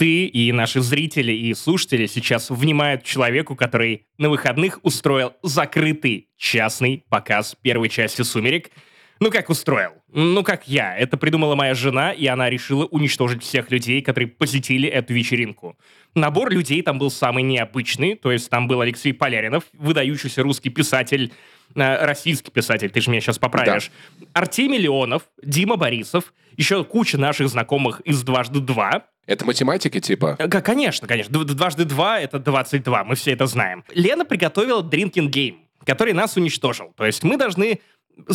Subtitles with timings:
[0.00, 7.04] ты и наши зрители и слушатели сейчас внимают человеку, который на выходных устроил закрытый частный
[7.10, 8.70] показ первой части «Сумерек»,
[9.22, 9.90] ну, как устроил?
[10.10, 10.96] Ну, как я.
[10.96, 15.76] Это придумала моя жена, и она решила уничтожить всех людей, которые посетили эту вечеринку.
[16.14, 21.34] Набор людей там был самый необычный, то есть там был Алексей Поляринов, выдающийся русский писатель,
[21.74, 24.26] российский писатель, ты же меня сейчас поправишь, да.
[24.34, 30.34] Артемий Леонов, Дима Борисов, еще куча наших знакомых из «Дважды два», это математики типа?
[30.40, 31.44] Э, конечно, конечно.
[31.44, 33.84] Дважды два— это 22, мы все это знаем.
[33.94, 36.92] Лена приготовила Drinking Game, который нас уничтожил.
[36.96, 37.78] То есть мы должны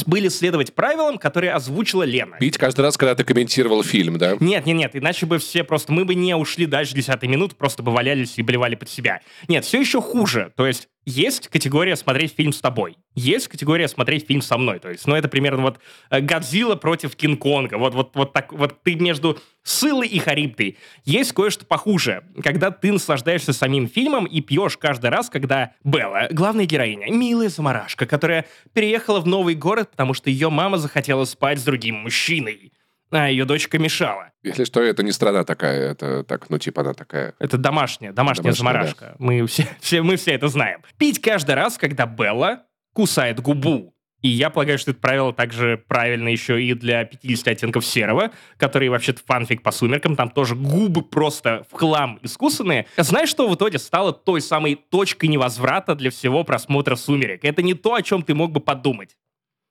[0.06, 2.38] были следовать правилам, которые озвучила Лена.
[2.40, 4.38] Пить каждый раз, когда ты комментировал фильм, да?
[4.40, 5.92] Нет, нет, нет, иначе бы все просто...
[5.92, 9.22] Мы бы не ушли дальше 10 минут, просто бы валялись и блевали под себя.
[9.48, 10.54] Нет, все еще хуже.
[10.56, 14.80] То есть есть категория смотреть фильм с тобой, есть категория смотреть фильм со мной.
[14.80, 17.78] То есть, ну, это примерно вот э, Годзилла против Кинг-Конга.
[17.78, 20.78] Вот, вот, вот так, вот ты между Сылой и Харибдой.
[21.06, 26.66] Есть кое-что похуже, когда ты наслаждаешься самим фильмом и пьешь каждый раз, когда Белла, главная
[26.66, 31.64] героиня, милая заморашка, которая переехала в новый город, потому что ее мама захотела спать с
[31.64, 32.72] другим мужчиной
[33.12, 34.32] а ее дочка мешала.
[34.44, 37.34] Если что, это не страна такая, это так, ну, типа она такая...
[37.40, 39.06] Это домашняя, домашняя, домашняя заморашка.
[39.06, 39.16] Да.
[39.20, 40.82] Мы, все, все, мы все это знаем.
[40.98, 43.96] Пить каждый раз, когда Белла кусает губу.
[44.22, 48.90] И я полагаю, что это правило также правильно еще и для 50 оттенков серого, который
[48.90, 52.88] вообще-то фанфик по сумеркам, там тоже губы просто в хлам искусанные.
[52.98, 57.46] Знаешь, что в итоге стало той самой точкой невозврата для всего просмотра «Сумерек»?
[57.46, 59.16] Это не то, о чем ты мог бы подумать.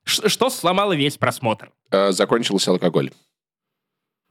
[0.05, 1.71] Ш что сломало весь просмотр?
[1.91, 3.11] Э, закончился алкоголь.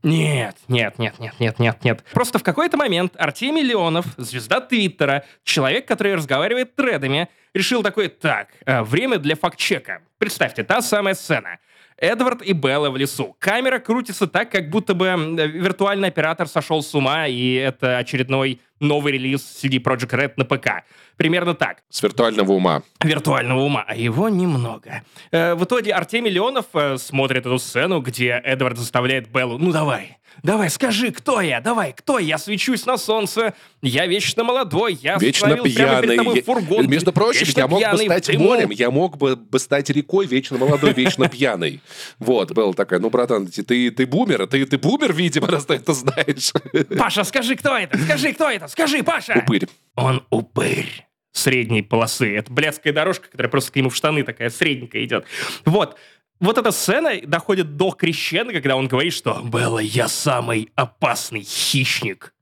[0.05, 2.05] Нет, нет, нет, нет, нет, нет, нет.
[2.13, 8.49] Просто в какой-то момент Артемий Леонов, звезда Твиттера, человек, который разговаривает тредами, решил такой, так,
[8.67, 10.03] э, время для факт-чека.
[10.19, 11.59] Представьте, та самая сцена.
[11.97, 13.35] Эдвард и Белла в лесу.
[13.39, 19.13] Камера крутится так, как будто бы виртуальный оператор сошел с ума, и это очередной новый
[19.13, 20.85] релиз CD Projekt Red на ПК.
[21.17, 21.83] Примерно так.
[21.91, 22.83] С виртуального ума.
[23.03, 25.03] Виртуального ума, а его немного.
[25.31, 30.19] Э, в итоге Артемий Леонов э, смотрит эту сцену, где Эдвард заставляет Беллу, ну давай,
[30.43, 31.61] Давай, скажи, кто я?
[31.61, 32.39] Давай, кто я?
[32.39, 33.55] свечусь на солнце.
[33.83, 34.99] Я вечно молодой.
[35.01, 36.17] Я вечно пьяный.
[36.17, 36.89] Прямо фургон.
[36.89, 40.93] Между прочим, я мог бы стать морем, я мог бы, бы стать рекой, вечно молодой,
[40.93, 41.81] вечно пьяный.
[42.19, 45.93] Вот, был такая, ну, братан, ты, ты бумер, ты, ты бумер, видимо, раз ты это
[45.93, 46.53] знаешь.
[46.99, 47.97] Паша, скажи, кто это?
[47.99, 48.69] Скажи, кто это?
[48.69, 49.43] Скажи, Паша!
[49.45, 49.69] Упырь.
[49.97, 52.37] Он упырь средней полосы.
[52.37, 55.27] Это блядская дорожка, которая просто к нему в штаны такая средненькая идет.
[55.65, 55.99] Вот
[56.41, 62.35] вот эта сцена доходит до крещена, когда он говорит, что «Белла, я самый опасный хищник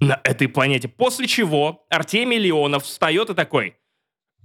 [0.00, 0.88] на этой планете».
[0.88, 3.76] После чего Артемий Леонов встает и такой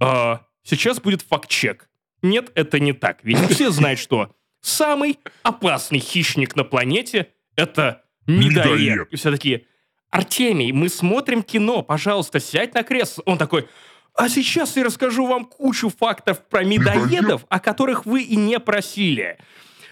[0.00, 1.90] «А, сейчас будет факт-чек».
[2.22, 3.20] Нет, это не так.
[3.22, 9.08] Ведь все знают, что самый опасный хищник на планете— это медоед.
[9.10, 9.66] И все такие
[10.10, 13.22] «Артемий, мы смотрим кино, пожалуйста, сядь на кресло».
[13.26, 13.68] Он такой
[14.14, 19.38] а сейчас я расскажу вам кучу фактов про медоедов, о которых вы и не просили.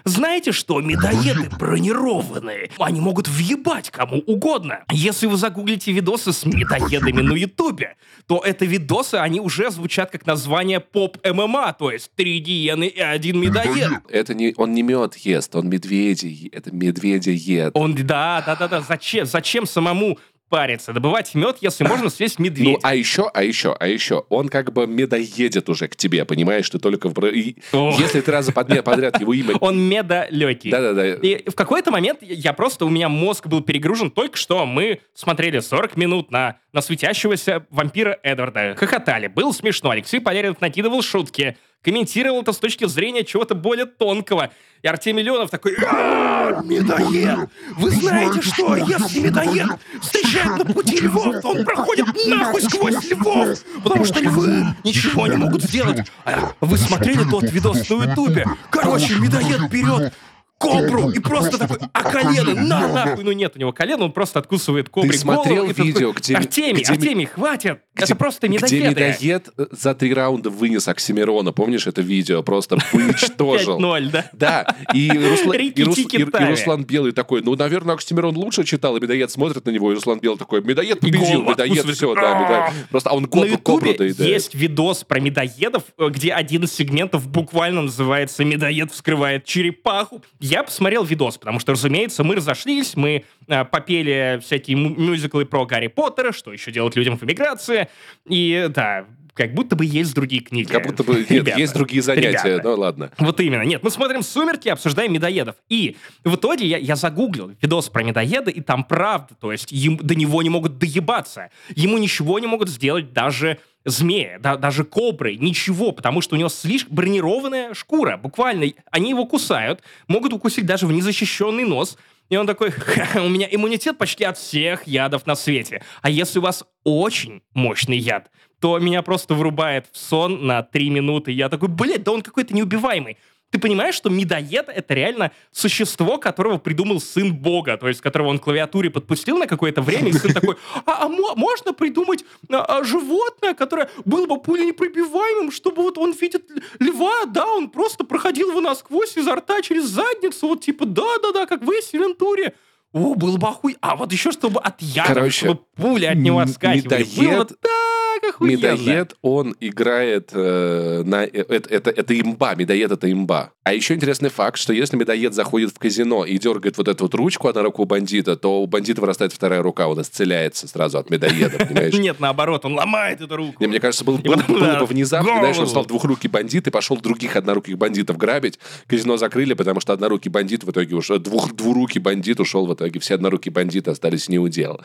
[0.04, 2.70] Знаете что, медоеды бронированные.
[2.78, 4.84] Они могут въебать кому угодно.
[4.90, 10.26] Если вы загуглите видосы с медоедами на ютубе, то это видосы, они уже звучат как
[10.26, 13.90] название поп-ММА, то есть три гиены и один медоед.
[14.08, 17.72] Это не, он не мед ест, он медведи, это медведя ед.
[17.74, 22.70] Он, да, да, да, да, зачем, зачем самому париться, добывать мед, если можно съесть медведя.
[22.70, 26.68] Ну, а еще, а еще, а еще, он как бы медоедет уже к тебе, понимаешь,
[26.68, 27.08] ты только...
[27.08, 27.24] В...
[27.24, 29.56] Если ты раза подряд, подряд его имя...
[29.60, 30.70] Он медолекий.
[30.70, 31.14] Да-да-да.
[31.14, 35.60] И в какой-то момент я просто, у меня мозг был перегружен только что, мы смотрели
[35.60, 42.42] 40 минут на, на светящегося вампира Эдварда, хохотали, был смешно, Алексей Поляринов накидывал шутки, комментировал
[42.42, 44.50] это с точки зрения чего-то более тонкого.
[44.82, 47.48] И Артемий Леонов такой, «А, медоед!
[47.76, 53.58] Вы знаете что, если медоед встречает на пути львов, то он проходит нахуй сквозь львов,
[53.82, 56.06] потому что львы ничего не могут сделать.
[56.24, 58.46] А вы смотрели тот видос на ютубе?
[58.70, 60.12] Короче, медоед берет
[60.58, 63.24] кобру и просто такой, а колено, на нахуй.
[63.24, 66.36] Ну нет у него колена, он просто откусывает кобре Ты смотрел голову, видео, где...
[66.36, 67.80] Артемий, где, Артемий, хватит.
[67.98, 69.14] Где, это просто медоеды.
[69.18, 71.52] Где э, за три раунда вынес Оксимирона.
[71.52, 72.42] Помнишь это видео?
[72.42, 73.80] Просто уничтожил.
[73.80, 74.30] 5-0, да?
[74.32, 74.76] Да.
[74.94, 75.52] И, Русла...
[75.54, 75.98] и, Рус...
[75.98, 79.92] и, и Руслан Белый такой, ну, наверное, Оксимирон лучше читал, и медоед смотрит на него,
[79.92, 82.88] и Руслан Белый такой, медоед победил, медоед, все, да, медоед.
[82.90, 84.18] Просто а он кобру, кобру доедает.
[84.20, 90.22] есть видос про медоедов, э, где один из сегментов буквально называется «Медоед вскрывает черепаху».
[90.40, 96.32] Я посмотрел видос потому что, разумеется, мы разошлись, мы попели всякие мюзиклы про Гарри Поттера,
[96.32, 97.88] что еще делать людям в эмиграции,
[98.26, 99.06] и, да,
[99.38, 100.66] как будто бы есть другие книги.
[100.66, 102.60] Как будто бы нет, есть другие занятия, ребята.
[102.64, 103.12] ну ладно.
[103.18, 103.62] Вот именно.
[103.62, 105.54] Нет, мы смотрим «Сумерки», обсуждаем медоедов.
[105.68, 109.96] И в итоге я, я загуглил видос про медоеда, и там правда, то есть им,
[109.96, 111.50] до него не могут доебаться.
[111.76, 116.48] Ему ничего не могут сделать даже змея, да, даже кобры, ничего, потому что у него
[116.48, 118.16] слишком бронированная шкура.
[118.16, 121.96] Буквально они его кусают, могут укусить даже в незащищенный нос,
[122.28, 122.72] и он такой,
[123.14, 125.82] у меня иммунитет почти от всех ядов на свете.
[126.02, 128.30] А если у вас очень мощный яд,
[128.60, 131.32] то меня просто врубает в сон на три минуты.
[131.32, 133.16] Я такой, блядь, да он какой-то неубиваемый.
[133.50, 138.38] Ты понимаешь, что медоед— это реально существо, которого придумал сын бога, то есть которого он
[138.38, 143.54] клавиатуре подпустил на какое-то время, и сын такой, а, а можно придумать а, а, животное,
[143.54, 146.44] которое было бы пуленепробиваемым, чтобы вот он видит
[146.78, 151.62] льва, да, он просто проходил его насквозь изо рта через задницу, вот типа, да-да-да, как
[151.62, 152.54] вы, Севентуре.
[152.92, 153.76] О, был бы охуй.
[153.80, 157.02] А вот еще, чтобы от яда, Короче, чтобы пули от него отскакивали.
[157.04, 158.56] Медоед, было, так охуенно.
[158.56, 161.24] Медоед, он играет э, на...
[161.24, 163.52] Э, это, это, это имба, медоед— это имба.
[163.64, 167.14] А еще интересный факт, что если медоед заходит в казино и дергает вот эту вот
[167.14, 171.58] ручку на руку бандита, то у бандита вырастает вторая рука, он исцеляется сразу от медоеда,
[171.66, 171.94] понимаешь?
[171.94, 173.56] Нет, наоборот, он ломает эту руку.
[173.60, 177.76] Не, мне кажется, было, бы внезапно, знаешь, он стал двухрукий бандит и пошел других одноруких
[177.76, 178.58] бандитов грабить.
[178.86, 183.00] Казино закрыли, потому что однорукий бандит в итоге ушел, двух, двурукий бандит ушел в итоге,
[183.00, 184.80] все однорукие бандиты остались не у дел.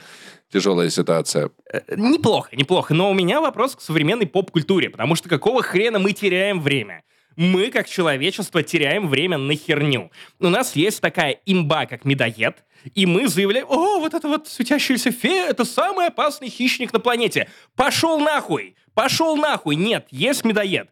[0.51, 1.51] Тяжелая ситуация.
[1.71, 2.93] Э, неплохо, неплохо.
[2.93, 7.03] Но у меня вопрос к современной поп-культуре, потому что какого хрена мы теряем время?
[7.35, 10.11] Мы, как человечество, теряем время на херню.
[10.39, 12.63] У нас есть такая имба, как медоед,
[12.93, 17.49] и мы заявляем, о, вот это вот светящаяся фея, это самый опасный хищник на планете.
[17.75, 18.75] Пошел нахуй!
[18.93, 19.75] Пошел нахуй!
[19.75, 20.89] Нет, есть медоед.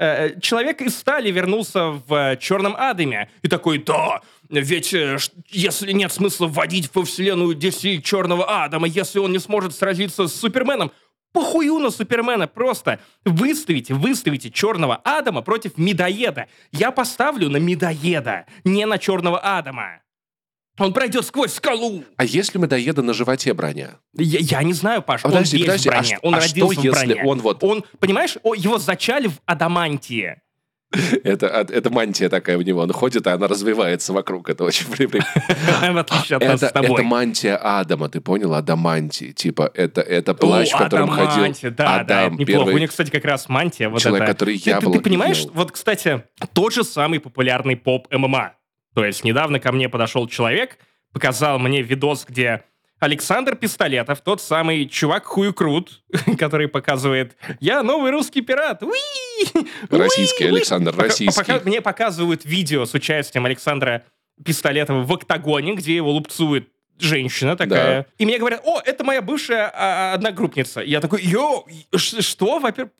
[0.00, 4.22] Э, э, человек из стали вернулся в Черном Адаме и такой, да,
[4.58, 5.16] ведь э,
[5.48, 10.34] если нет смысла вводить во вселенную DC Черного Адама, если он не сможет сразиться с
[10.34, 10.90] Суперменом,
[11.32, 16.48] похую на Супермена, просто выставите, выставите Черного Адама против Медоеда.
[16.72, 20.00] Я поставлю на Медоеда, не на Черного Адама.
[20.78, 22.04] Он пройдет сквозь скалу.
[22.16, 23.98] А если медоеда на животе броня?
[24.14, 25.24] Я, я не знаю, Паш.
[25.24, 26.16] А он подожди, подожди, в броне.
[26.16, 27.22] А, он а родился что, в броне.
[27.24, 27.62] он вот...
[27.62, 30.40] Он, понимаешь, его зачали в адамантии.
[31.24, 32.80] Это, это мантия такая у него.
[32.80, 34.48] Он ходит, и она развивается вокруг.
[34.48, 34.86] Это очень
[36.66, 36.94] с тобой.
[36.94, 38.54] Это мантия Адама, ты понял?
[38.54, 39.30] Адамантии.
[39.30, 42.36] Типа, это, это плащ, в котором ходил да, Адам.
[42.36, 42.70] Да, неплохо.
[42.70, 43.88] У них, кстати, как раз мантия.
[43.88, 48.54] Вот человек, который яблоко Ты понимаешь, вот, кстати, тот же самый популярный поп-ММА.
[48.94, 50.78] То есть недавно ко мне подошел человек,
[51.12, 52.64] показал мне видос, где
[53.00, 56.02] Александр Пистолетов, тот самый чувак хуюкрут,
[56.38, 58.92] который показывает «Я новый русский пират!» Уи!
[59.90, 60.50] Российский, Уи!
[60.56, 61.40] Александр, российский.
[61.40, 64.04] Пока, мне показывают видео с участием Александра
[64.44, 66.68] Пистолетова в октагоне, где его лупцует
[67.00, 68.02] женщина такая.
[68.02, 68.06] Да.
[68.18, 70.80] И мне говорят, о, это моя бывшая а, одногруппница.
[70.80, 71.64] Я такой, йо,
[71.96, 72.92] что, во-первых,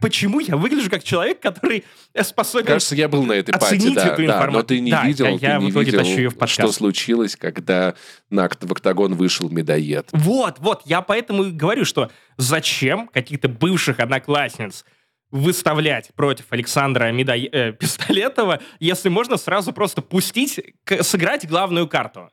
[0.00, 1.84] почему я выгляжу как человек, который
[2.22, 5.26] способен Кажется, я был на этой пати, да, эту да, но ты не да, видел,
[5.26, 7.94] я, ты я не видел, что случилось, когда
[8.30, 10.08] на, в октагон вышел медоед.
[10.12, 14.84] Вот, вот, я поэтому и говорю, что зачем каких-то бывших одноклассниц
[15.30, 17.34] выставлять против Александра Медо...
[17.34, 20.60] э, Пистолетова, если можно сразу просто пустить,
[21.00, 22.30] сыграть главную карту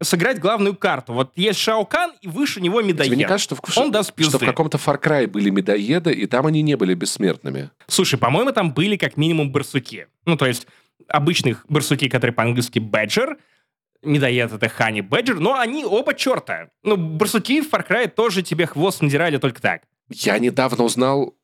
[0.00, 1.12] сыграть главную карту.
[1.12, 3.06] Вот есть Шаокан, и выше него медоед.
[3.06, 4.36] Тебе не кажется, что в, Он даст пизды.
[4.36, 7.70] что в каком-то Far Cry были медоеды, и там они не были бессмертными?
[7.86, 10.06] Слушай, по-моему, там были как минимум барсуки.
[10.24, 10.66] Ну, то есть
[11.08, 13.38] обычных барсуки, которые по-английски бэджер,
[14.02, 16.68] медоед это Хани Бэджер, но они оба черта.
[16.82, 19.82] Ну, барсуки в Far Cry тоже тебе хвост надирали только так.
[20.10, 21.34] Я недавно узнал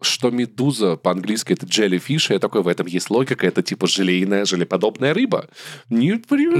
[0.00, 4.44] что медуза по-английски это jellyfish, и я такой, в этом есть логика, это типа желейная,
[4.44, 5.48] желеподобная рыба.
[5.88, 6.12] Не,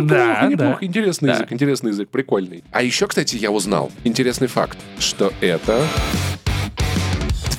[0.02, 0.78] да, неплохо.
[0.80, 0.86] Да.
[0.86, 1.34] Интересный да.
[1.34, 2.64] язык, интересный язык, прикольный.
[2.70, 5.86] А еще, кстати, я узнал интересный факт, что это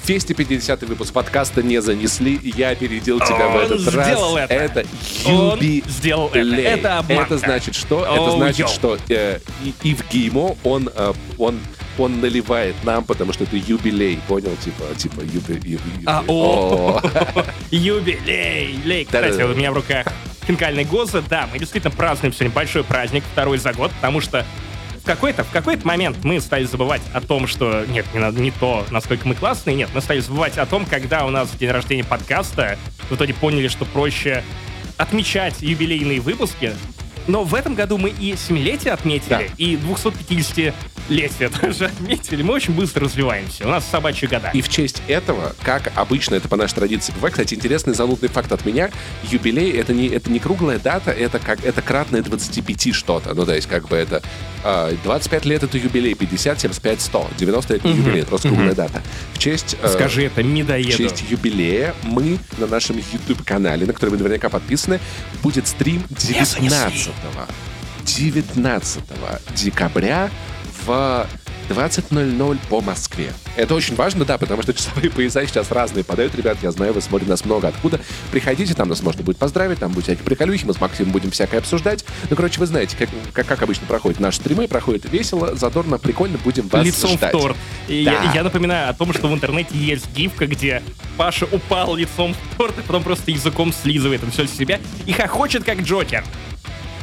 [0.05, 4.49] 250 выпуск подкаста не занесли, я опередил тебя Он в этот сделал раз.
[4.49, 4.79] Это.
[4.81, 4.85] это
[5.25, 5.83] юбилей.
[5.83, 6.55] Он сделал это.
[6.55, 7.35] Это обманка.
[7.35, 8.03] Это значит что?
[8.03, 8.67] О, это значит, йо.
[8.67, 9.39] что э,
[9.83, 11.59] Ив Геймо, он, э, он
[11.97, 14.55] он наливает нам, потому что это юбилей, понял?
[14.63, 16.03] Типа, типа, юби, юби, юби.
[16.05, 17.01] А, о,
[17.71, 19.05] юбилей, лей.
[19.05, 20.07] Кстати, у меня в руках
[20.45, 21.23] хинкальный гоза.
[21.29, 24.45] Да, мы действительно празднуем сегодня большой праздник, второй за год, потому что
[25.01, 28.51] в какой-то, в какой-то момент мы стали забывать о том, что нет, не, надо, не
[28.51, 32.03] то, насколько мы классные, нет, мы стали забывать о том, когда у нас день рождения
[32.03, 32.77] подкаста,
[33.09, 34.43] в итоге поняли, что проще
[34.97, 36.73] отмечать юбилейные выпуски
[37.27, 39.41] Но в этом году мы и 7-летие отметили, да.
[39.57, 40.73] и 250
[41.09, 42.41] летие тоже отметили.
[42.41, 43.65] Мы очень быстро развиваемся.
[43.65, 44.49] У нас собачьи года.
[44.53, 48.51] И в честь этого, как обычно это по нашей традиции бывает, кстати, интересный занудный факт
[48.51, 48.89] от меня,
[49.29, 53.33] юбилей это не, это не круглая дата, это как это кратное 25 что-то.
[53.33, 54.21] Ну, то есть, как бы это
[54.63, 57.29] 25 а, лет это юбилей, 50, 75, 100.
[57.37, 59.01] 90 это не юбилей, это просто круглая дата.
[59.33, 59.75] В честь...
[59.81, 60.91] Э, Скажи это, медоеду.
[60.91, 64.99] В честь юбилея мы на нашем YouTube-канале, на который вы наверняка подписаны,
[65.41, 67.10] будет стрим 19
[68.05, 69.03] 19
[69.55, 70.29] декабря
[70.85, 71.27] в
[71.69, 73.31] 20.00 по Москве.
[73.55, 76.35] Это очень важно, да, потому что часовые пояса сейчас разные подают.
[76.35, 77.99] Ребят, я знаю, вы смотрите нас много откуда.
[78.31, 81.59] Приходите, там нас можно будет поздравить, там будут всякие приколюхи, мы с Максимом будем всякое
[81.59, 82.03] обсуждать.
[82.29, 86.37] Ну, короче, вы знаете, как, как, как обычно проходят наши стримы, проходит весело, задорно, прикольно,
[86.39, 87.33] будем вас лицом ждать.
[87.33, 87.57] в торт.
[87.87, 88.23] И да.
[88.23, 90.83] я, я напоминаю о том, что в интернете есть гифка, где
[91.17, 95.13] Паша упал лицом в торт, и потом просто языком слизывает это все с себя и
[95.13, 96.23] хохочет, как Джокер.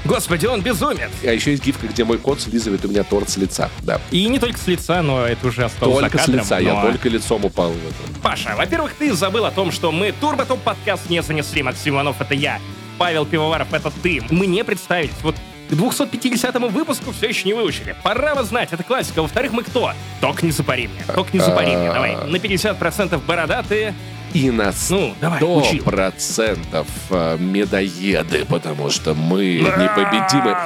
[0.09, 1.11] Господи, он безумец!
[1.23, 3.69] А еще есть гифка, где мой кот слизывает у меня торт с лица.
[3.83, 4.01] Да.
[4.11, 6.63] И не только с лица, но это уже осталось Только кадром, с лица, но...
[6.63, 8.21] я только лицом упал в это.
[8.23, 11.63] Паша, во-первых, ты забыл о том, что мы Турботоп подкаст не занесли.
[11.63, 12.59] Максим Иванов— это я.
[12.97, 14.23] Павел Пивоваров— это ты.
[14.31, 15.13] Мы не представились.
[15.23, 15.37] Вот
[15.69, 17.95] к 250 выпуску все еще не выучили.
[18.03, 19.21] Пора вас знать, это классика.
[19.21, 19.93] Во-вторых, мы кто?
[20.23, 21.05] Ток не запари мне.
[21.15, 21.93] Ток не запари мне.
[21.93, 22.17] Давай.
[22.17, 23.95] На 50% бородатые,
[24.35, 30.57] и на 100% ну, давай, процентов э, медоеды, потому что мы непобедимы.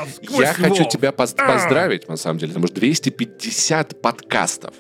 [0.41, 4.75] Я хочу тебя поздравить, на самом деле, потому что 250 подкастов.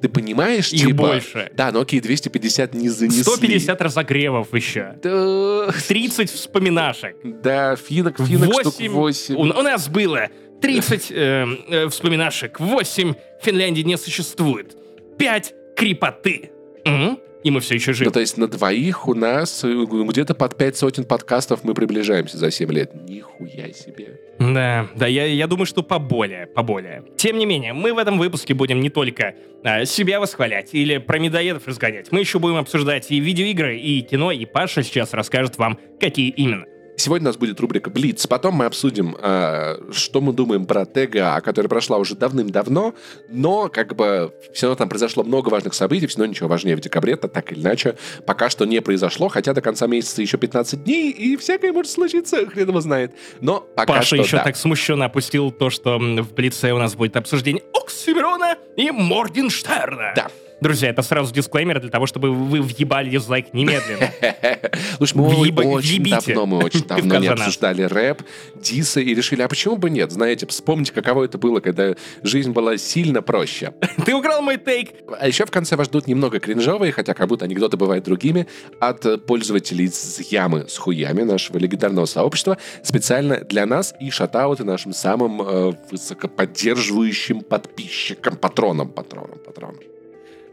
[0.00, 0.96] Ты понимаешь, Их типа...
[0.96, 1.50] больше.
[1.54, 3.24] Да, ну окей, 250 не занесли.
[3.24, 4.94] 150 разогревов еще.
[5.02, 5.72] Да.
[5.88, 7.16] 30 вспоминашек.
[7.24, 8.60] Да, финок, финок 8...
[8.60, 9.34] штук 8.
[9.34, 10.28] У, у нас было
[10.62, 14.76] 30 э, э, вспоминашек, 8 Финляндии не существует,
[15.18, 16.50] 5 крепоты.
[16.84, 18.06] Угу и мы все еще живы.
[18.06, 22.36] Ну, то есть на двоих у нас э, где-то под пять сотен подкастов мы приближаемся
[22.36, 22.92] за 7 лет.
[23.08, 24.20] Нихуя себе.
[24.38, 27.04] Да, да, я, я думаю, что поболее, поболее.
[27.16, 31.18] Тем не менее, мы в этом выпуске будем не только а, себя восхвалять или про
[31.18, 32.12] медоедов разгонять.
[32.12, 36.66] Мы еще будем обсуждать и видеоигры, и кино, и Паша сейчас расскажет вам, какие именно.
[36.98, 38.26] Сегодня у нас будет рубрика «Блиц».
[38.26, 42.92] Потом мы обсудим, э, что мы думаем про ТГА, которая прошла уже давным-давно,
[43.28, 46.80] но как бы все равно там произошло много важных событий, все равно ничего важнее в
[46.80, 50.82] декабре, то так или иначе пока что не произошло, хотя до конца месяца еще 15
[50.82, 53.12] дней, и всякое может случиться, хрен его знает.
[53.40, 54.44] Но пока Паша что, еще да.
[54.44, 60.14] так смущенно опустил то, что в Блице у нас будет обсуждение Оксимирона и Моргенштерна.
[60.16, 60.26] Да.
[60.60, 64.10] Друзья, это сразу дисклеймер для того, чтобы вы въебали дизлайк немедленно.
[64.96, 68.22] Слушай, мы очень давно, мы очень давно не обсуждали рэп,
[68.56, 70.10] дисы и решили, а почему бы нет?
[70.10, 73.72] Знаете, вспомните, каково это было, когда жизнь была сильно проще.
[74.04, 74.90] Ты украл мой тейк!
[75.20, 78.48] А еще в конце вас ждут немного кринжовые, хотя как будто анекдоты бывают другими,
[78.80, 84.92] от пользователей с ямы с хуями нашего легендарного сообщества специально для нас и шатауты нашим
[84.92, 89.78] самым э, высокоподдерживающим подписчикам, патронам, патронам, патронам.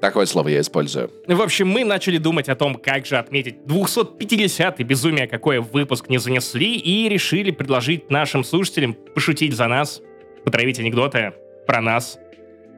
[0.02, 1.10] Такое слово я использую.
[1.28, 6.18] В общем, мы начали думать о том, как же отметить 250-й безумие, какое выпуск не
[6.18, 10.02] занесли, и решили предложить нашим слушателям пошутить за нас,
[10.44, 11.34] потравить анекдоты
[11.66, 12.20] про нас.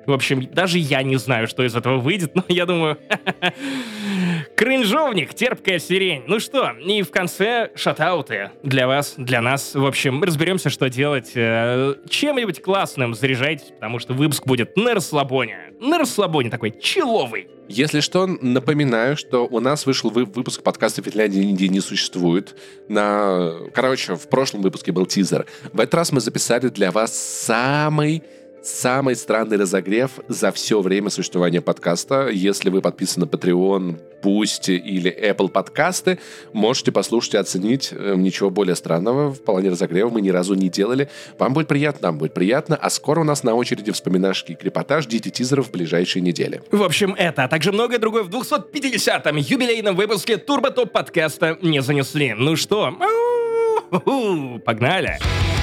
[0.08, 2.98] В общем, даже я не знаю, что из этого выйдет, но я думаю...
[4.56, 6.24] Кринжовник, терпкая сирень.
[6.28, 9.76] Ну что, и в конце шатауты для вас, для нас.
[9.76, 11.32] В общем, разберемся, что делать.
[11.36, 15.74] Э, чем-нибудь классным заряжайтесь, потому что выпуск будет на расслабоне.
[15.82, 17.50] На расслабоне такой, человый.
[17.68, 22.56] Если что, напоминаю, что у нас вышел вы выпуск подкаста «Финляндия нигде не существует».
[22.88, 23.52] На...
[23.74, 25.46] Короче, в прошлом выпуске был тизер.
[25.74, 28.24] В этот раз мы записали для вас самый
[28.64, 32.30] самый странный разогрев за все время существования подкаста.
[32.30, 36.20] Если вы подписаны на Patreon, Boost или Apple подкасты,
[36.54, 37.90] можете послушать и оценить.
[37.92, 41.10] Э, ничего более странного в плане разогрева мы ни разу не делали.
[41.38, 42.76] Вам будет приятно, нам будет приятно.
[42.76, 45.06] А скоро у нас на очереди вспоминашки и крепотаж.
[45.06, 46.62] Ждите тизеров в ближайшие недели.
[46.72, 51.82] В общем, это, а также многое другое в 250-м юбилейном выпуске Турбо Топ подкаста не
[51.82, 52.34] занесли.
[52.34, 52.94] Ну что,
[54.66, 54.78] погнали!
[54.78, 55.57] Погнали!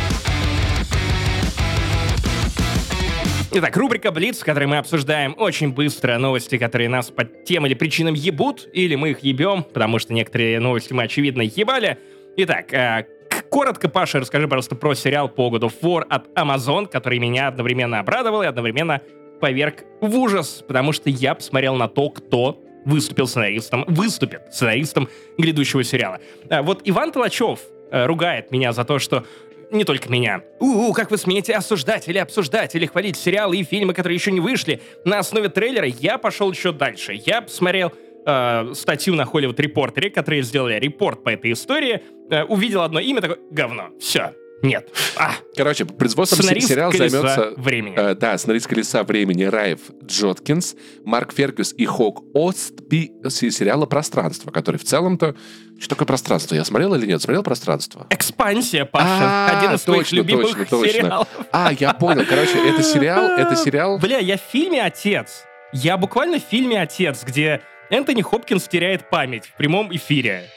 [3.57, 7.75] Итак, рубрика «Блиц», в которой мы обсуждаем очень быстро новости, которые нас по тем или
[7.75, 11.99] причинам ебут, или мы их ебем, потому что некоторые новости мы, очевидно, ебали.
[12.37, 13.07] Итак, э,
[13.51, 18.43] коротко, Паша, расскажи, пожалуйста, про сериал по God of от Amazon, который меня одновременно обрадовал
[18.43, 19.01] и одновременно
[19.41, 25.09] поверг в ужас, потому что я посмотрел на то, кто выступил сценаристом, выступит сценаристом
[25.39, 26.19] грядущего сериала.
[26.51, 27.61] А, вот Иван Толачев
[27.93, 29.25] э, ругает меня за то, что
[29.75, 30.43] не только меня.
[30.61, 34.41] У-у, как вы смеете осуждать или обсуждать, или хвалить сериалы и фильмы, которые еще не
[34.41, 37.13] вышли на основе трейлера, я пошел еще дальше.
[37.27, 37.93] Я посмотрел
[38.27, 43.21] э, статью на Hollywood Reporter, которые сделали репорт по этой истории, э, увидел одно имя,
[43.21, 44.89] такое, говно, все, Нет.
[45.17, 45.33] А.
[45.57, 47.53] Короче, производством сценарист сериала займется...
[47.57, 47.95] времени.
[47.97, 54.77] Э, да, сценарист «Колеса времени» Райф Джоткинс, Марк Фергюс и Хок Остби сериала «Пространство», который
[54.77, 55.37] в целом-то...
[55.79, 56.55] Что такое «Пространство»?
[56.55, 57.21] Я смотрел или нет?
[57.21, 58.07] Смотрел «Пространство»?
[58.09, 59.07] Экспансия, Паша.
[59.07, 60.93] А, Один из твоих любимых точно, точно.
[60.93, 61.29] сериалов.
[61.53, 62.25] А, я понял.
[62.27, 63.25] Короче, это сериал...
[63.39, 63.99] Это сериал...
[63.99, 65.45] Бля, я в фильме «Отец».
[65.73, 70.49] Я буквально в фильме «Отец», где Энтони Хопкинс теряет память в прямом эфире.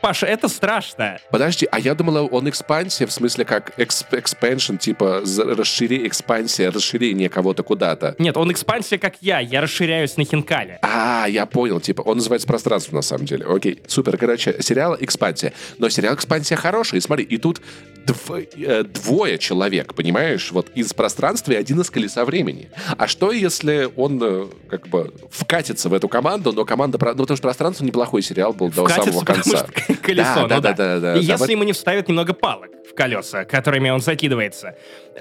[0.00, 1.18] Паша, это страшно.
[1.30, 7.28] Подожди, а я думала, он экспансия, в смысле как эксп экспеншн, типа расширение, экспансия, расширение
[7.28, 8.14] кого-то куда-то.
[8.18, 10.78] Нет, он экспансия, как я, я расширяюсь на хинкале.
[10.82, 13.44] А, я понял, типа, он называется пространство на самом деле.
[13.46, 15.52] Окей, супер, короче, сериал экспансия.
[15.78, 17.60] Но сериал экспансия хороший, смотри, и тут
[18.08, 22.70] дв э, двое человек, понимаешь, вот из пространства и один из колеса времени.
[22.96, 26.98] А что, если он э, как бы вкатится в эту команду, но команда...
[27.00, 29.66] Ну, потому что пространство неплохой сериал был до вкатится, самого конца.
[29.66, 30.60] Что колесо, да, ну да.
[30.60, 33.90] да, да, да, И да, если да, ему не вставят немного палок в колеса, которыми
[33.90, 34.74] он закидывается.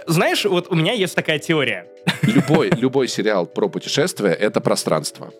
[0.08, 1.88] Знаешь, вот у меня есть такая теория.
[2.22, 5.34] Любой, любой сериал про путешествие— это пространство.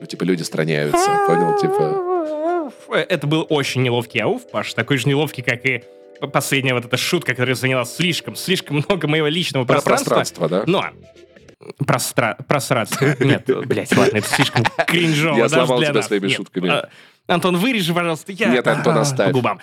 [0.00, 1.56] Ну, типа, люди страняются, понял?
[1.58, 2.41] Типа...
[2.94, 5.82] Это был очень неловкий ауф, Паш, такой же неловкий, как и
[6.32, 10.14] последняя вот эта шутка, которая заняла слишком, слишком много моего личного Про пространства.
[10.14, 10.64] пространство, да?
[10.66, 10.90] Но
[11.86, 12.36] Простра...
[12.48, 13.16] Просраться.
[13.20, 15.36] Нет, блядь, ладно, это слишком кринжово.
[15.36, 16.68] Я сломал тебя своими шутками.
[16.68, 16.88] А,
[17.26, 18.32] Антон, вырежи, пожалуйста.
[18.32, 18.48] Я...
[18.48, 19.28] Нет, Антон, оставь.
[19.28, 19.60] По губам.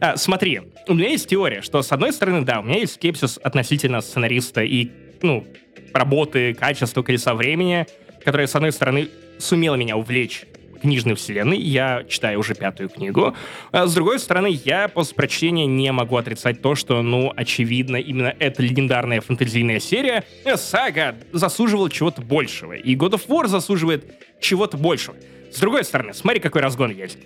[0.00, 3.38] А, смотри, у меня есть теория, что, с одной стороны, да, у меня есть скепсис
[3.42, 4.90] относительно сценариста и,
[5.22, 5.46] ну,
[5.94, 7.86] работы, качества «Колеса времени»,
[8.24, 9.08] которое, с одной стороны,
[9.38, 10.44] сумело меня увлечь
[10.78, 13.34] книжной вселенной, я читаю уже пятую книгу.
[13.72, 18.34] А с другой стороны, я после прочтения не могу отрицать то, что, ну, очевидно, именно
[18.38, 22.72] эта легендарная фэнтезийная серия, э, сага, заслуживала чего-то большего.
[22.72, 25.16] И God of War заслуживает чего-то большего.
[25.52, 27.18] С другой стороны, смотри, какой разгон есть.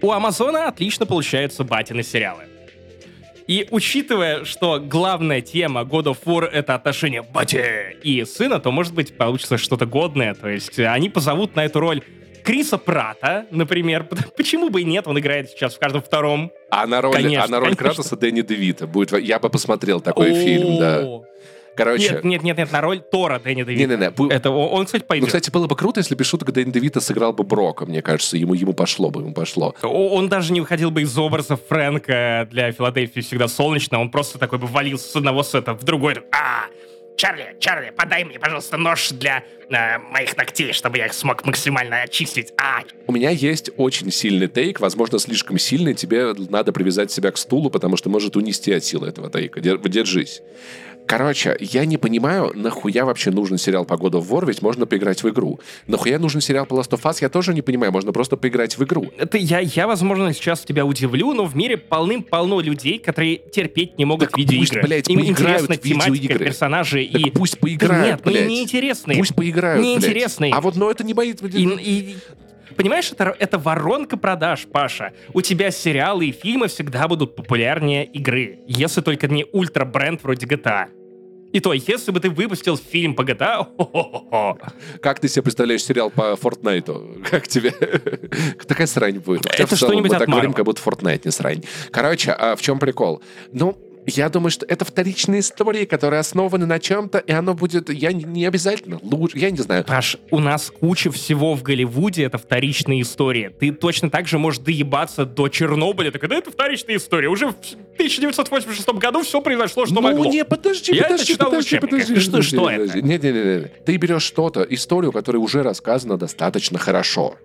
[0.00, 2.44] У Амазона отлично получаются батины сериалы.
[3.48, 8.92] И учитывая, что главная тема God of War— это отношение бати и сына, то, может
[8.92, 10.34] быть, получится что-то годное.
[10.34, 12.02] То есть они позовут на эту роль
[12.48, 14.08] Криса Прата, например.
[14.34, 15.06] Почему бы и нет?
[15.06, 16.50] Он играет сейчас в каждом втором.
[16.70, 19.12] А на роль, конечно, а на роль Кратоса Дэнни Девита будет...
[19.20, 21.06] Я бы посмотрел такой фильм, да.
[21.76, 22.08] Короче...
[22.08, 23.86] Нет, нет, нет, нет, на роль Тора Дэнни Девита.
[23.86, 24.32] Не-не-не.
[24.32, 25.24] Это он, кстати, пойдет.
[25.24, 28.38] Ну, кстати, было бы круто, если бы шутка Дэнни Девита сыграл бы Брока, мне кажется.
[28.38, 29.74] Ему, ему пошло бы, ему пошло.
[29.82, 34.00] Он даже не выходил бы из образа Фрэнка для Филадельфии всегда солнечно.
[34.00, 36.14] Он просто такой бы валился с одного сета в другой.
[36.32, 36.64] А,
[37.18, 42.02] Чарли, Чарли, подай мне, пожалуйста, нож для э, моих ногтей, чтобы я их смог максимально
[42.02, 42.52] очистить.
[42.56, 42.84] А!
[43.08, 45.94] У меня есть очень сильный тейк, возможно, слишком сильный.
[45.94, 49.60] Тебе надо привязать себя к стулу, потому что может унести от силы этого тейка.
[49.60, 50.42] Держись.
[51.08, 55.22] Короче, я не понимаю, нахуя вообще нужен сериал по году в War, ведь можно поиграть
[55.22, 55.58] в игру.
[55.86, 58.84] Нахуя нужен сериал по Last of Us, я тоже не понимаю, можно просто поиграть в
[58.84, 59.10] игру.
[59.16, 64.04] Это я, я возможно, сейчас тебя удивлю, но в мире полным-полно людей, которые терпеть не
[64.04, 64.80] могут так видеоигры.
[64.82, 67.30] Пусть, блядь, Им интересна тематика, персонажи так и...
[67.30, 68.44] пусть поиграют, Нет, блядь.
[68.44, 69.18] ну неинтересные.
[69.18, 70.50] Пусть поиграют, Неинтересные.
[70.50, 70.58] Блядь.
[70.58, 71.42] А вот, но это не боит...
[71.42, 72.16] И, и,
[72.78, 75.12] Понимаешь, это, это воронка продаж, Паша.
[75.34, 80.86] У тебя сериалы и фильмы всегда будут популярнее игры, если только не ультра-бренд вроде GTA.
[81.52, 83.66] И то, если бы ты выпустил фильм по GTA,
[85.00, 87.28] Как ты себе представляешь сериал по Fortnite?
[87.28, 87.72] Как тебе?
[88.68, 89.46] Такая срань будет.
[89.46, 91.64] Это что-нибудь от так говорим, как будто Fortnite не срань.
[91.90, 93.20] Короче, а в чем прикол?
[93.52, 93.76] Ну,
[94.08, 98.46] я думаю, что это вторичные истории, которые основаны на чем-то, и оно будет, я не
[98.46, 99.84] обязательно лучше, я не знаю.
[99.84, 103.50] Паш, у нас куча всего в Голливуде, это вторичные истории.
[103.58, 106.10] Ты точно так же можешь доебаться до Чернобыля.
[106.10, 107.28] Так, да это вторичная история.
[107.28, 107.56] Уже в
[107.94, 110.26] 1986 году все произошло, что ну, могло.
[110.26, 112.98] не, подожди, я подожди, это подожди, подожди, что, подожди, что подожди.
[112.98, 113.06] это?
[113.06, 113.84] Нет, нет, нет, нет.
[113.84, 117.36] Ты берешь что-то, историю, которая уже рассказана достаточно хорошо.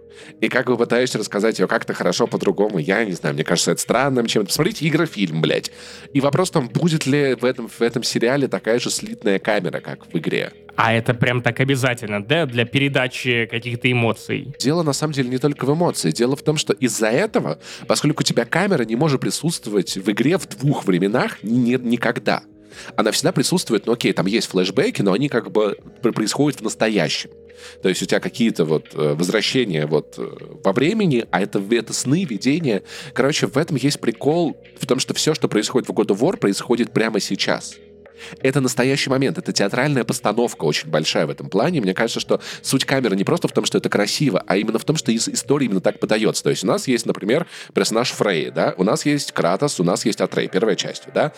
[0.42, 3.82] И как вы пытаетесь рассказать ее как-то хорошо по-другому, я не знаю, мне кажется, это
[3.82, 4.48] странным чем-то.
[4.48, 5.72] Посмотрите игрофильм, блядь.
[6.14, 10.06] И вопрос там, будет ли в этом, в этом сериале такая же слитная камера, как
[10.06, 10.54] в игре.
[10.76, 14.54] А это прям так обязательно, да, для передачи каких-то эмоций?
[14.60, 16.12] Дело на самом деле не только в эмоции.
[16.12, 20.38] Дело в том, что из-за этого, поскольку у тебя камера не может присутствовать в игре
[20.38, 22.44] в двух временах ни, никогда.
[22.96, 27.30] Она всегда присутствует, ну окей, там есть флешбеки, но они как бы происходят в настоящем.
[27.82, 30.28] То есть у тебя какие-то вот э, возвращения вот э,
[30.64, 32.84] во времени, а это, это сны, видения.
[33.14, 36.38] Короче, в этом есть прикол в том, что все, что происходит в God of War,
[36.38, 37.76] происходит прямо сейчас.
[38.42, 41.82] Это настоящий момент, это театральная постановка очень большая в этом плане.
[41.82, 44.86] Мне кажется, что суть камеры не просто в том, что это красиво, а именно в
[44.86, 46.44] том, что из истории именно так подается.
[46.44, 50.06] То есть у нас есть, например, персонаж Фрей, да, у нас есть Кратос, у нас
[50.06, 51.34] есть Атрей, первая часть, да,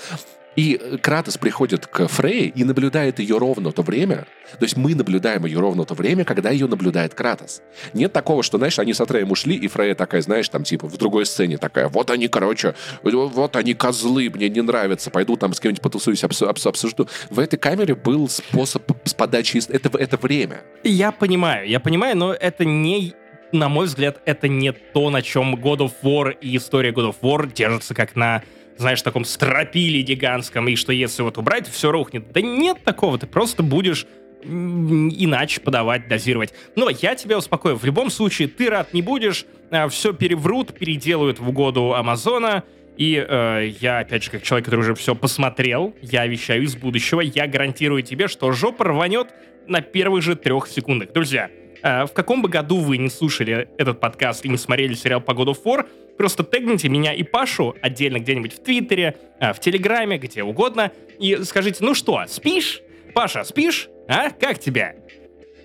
[0.55, 4.25] И Кратос приходит к Фрей и наблюдает ее ровно то время,
[4.57, 7.61] то есть мы наблюдаем ее ровно то время, когда ее наблюдает Кратос.
[7.93, 10.97] Нет такого, что, знаешь, они с Атреем ушли, и Фрея такая, знаешь, там типа в
[10.97, 15.59] другой сцене такая, вот они, короче, вот они козлы, мне не нравятся, пойду там с
[15.59, 17.09] кем-нибудь потусуюсь, обс обс обсужду.
[17.29, 20.61] В этой камере был способ с подачи, это, это время.
[20.83, 23.13] Я понимаю, я понимаю, но это не
[23.51, 27.15] на мой взгляд, это не то, на чем God of War и история God of
[27.21, 28.43] War держится как на
[28.77, 32.31] знаешь, таком стропиле гигантском, и что если вот убрать, все рухнет.
[32.31, 34.05] Да нет такого, ты просто будешь
[34.43, 36.53] иначе подавать, дозировать.
[36.75, 41.39] Но я тебя успокою, в любом случае ты рад не будешь, а, все переврут, переделают
[41.39, 42.63] в угоду Амазона,
[42.97, 47.19] и э, я, опять же, как человек, который уже все посмотрел, я вещаю из будущего,
[47.19, 49.33] я гарантирую тебе, что жопа рванет
[49.67, 51.11] на первых же трех секундах.
[51.11, 51.49] Друзья,
[51.81, 55.53] в каком бы году вы не слушали этот подкаст и не смотрели сериал по году
[55.53, 60.91] фор, просто тегните меня и Пашу отдельно где-нибудь в Твиттере, э, в Телеграме, где угодно,
[61.19, 62.81] и скажите, ну что, спишь?
[63.13, 63.89] Паша, спишь?
[64.07, 64.29] А?
[64.31, 64.95] Как тебя?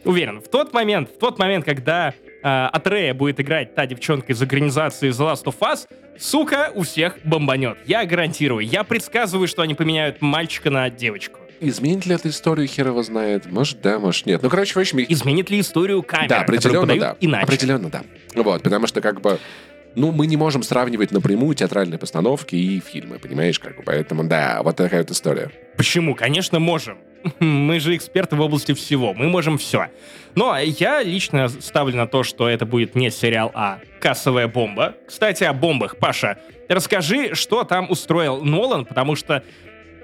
[0.05, 4.41] Уверен, в тот момент, в тот момент, когда э, Атрея будет играть та девчонка из
[4.41, 7.79] организации The Last of Us, сука, у всех бомбанет.
[7.87, 8.65] Я гарантирую.
[8.65, 11.39] Я предсказываю, что они поменяют мальчика на девочку.
[11.61, 13.51] Изменит ли это историю, хер его знает.
[13.51, 14.43] Может, да, может, нет.
[14.43, 14.99] Ну, короче, в общем...
[15.01, 17.17] Изменит ли историю камеры, Да, определенно, да.
[17.21, 17.45] Иначе.
[17.45, 18.03] Определенно, да.
[18.35, 19.39] Вот, потому что, как бы,
[19.95, 24.63] ну, мы не можем сравнивать напрямую театральные постановки и фильмы, понимаешь, как бы, поэтому, да,
[24.63, 25.51] вот такая вот история.
[25.77, 26.15] Почему?
[26.15, 26.99] Конечно, можем.
[27.41, 29.89] Мы же эксперты в области всего, мы можем все.
[30.35, 34.95] Но я лично ставлю на то, что это будет не сериал, а кассовая бомба.
[35.07, 35.99] Кстати, о бомбах.
[35.99, 39.43] Паша, расскажи, что там устроил Нолан, потому что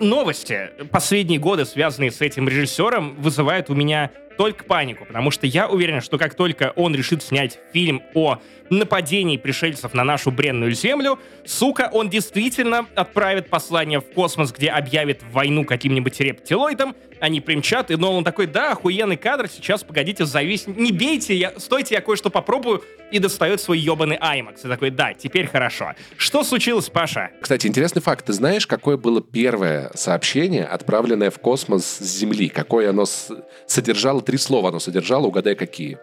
[0.00, 0.70] новости.
[0.90, 6.01] Последние годы, связанные с этим режиссером, вызывают у меня только панику, потому что я уверен,
[6.01, 8.38] что как только он решит снять фильм о
[8.70, 15.22] нападении пришельцев на нашу бренную землю, сука, он действительно отправит послание в космос, где объявит
[15.33, 20.66] войну каким-нибудь рептилоидам, они примчат, и Нолан такой, да, охуенный кадр, сейчас, погодите, завис...
[20.66, 21.59] Не бейте, я...
[21.59, 24.64] стойте, я кое-что попробую, и достает свой ебаный IMAX.
[24.64, 25.92] И такой, да, теперь хорошо.
[26.16, 27.31] Что случилось, Паша?
[27.40, 28.27] Кстати, интересный факт.
[28.27, 32.49] Ты знаешь, какое было первое сообщение, отправленное в космос с Земли?
[32.49, 33.31] Какое оно с...
[33.66, 34.22] содержало?
[34.27, 35.99] Три слова оно содержало, угадай, какие.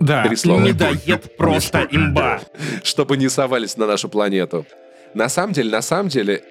[0.00, 0.60] Да, Три слова.
[0.60, 2.40] медоед просто имба.
[2.82, 4.64] Чтобы не совались на нашу планету.
[5.14, 6.42] На самом деле, на самом деле,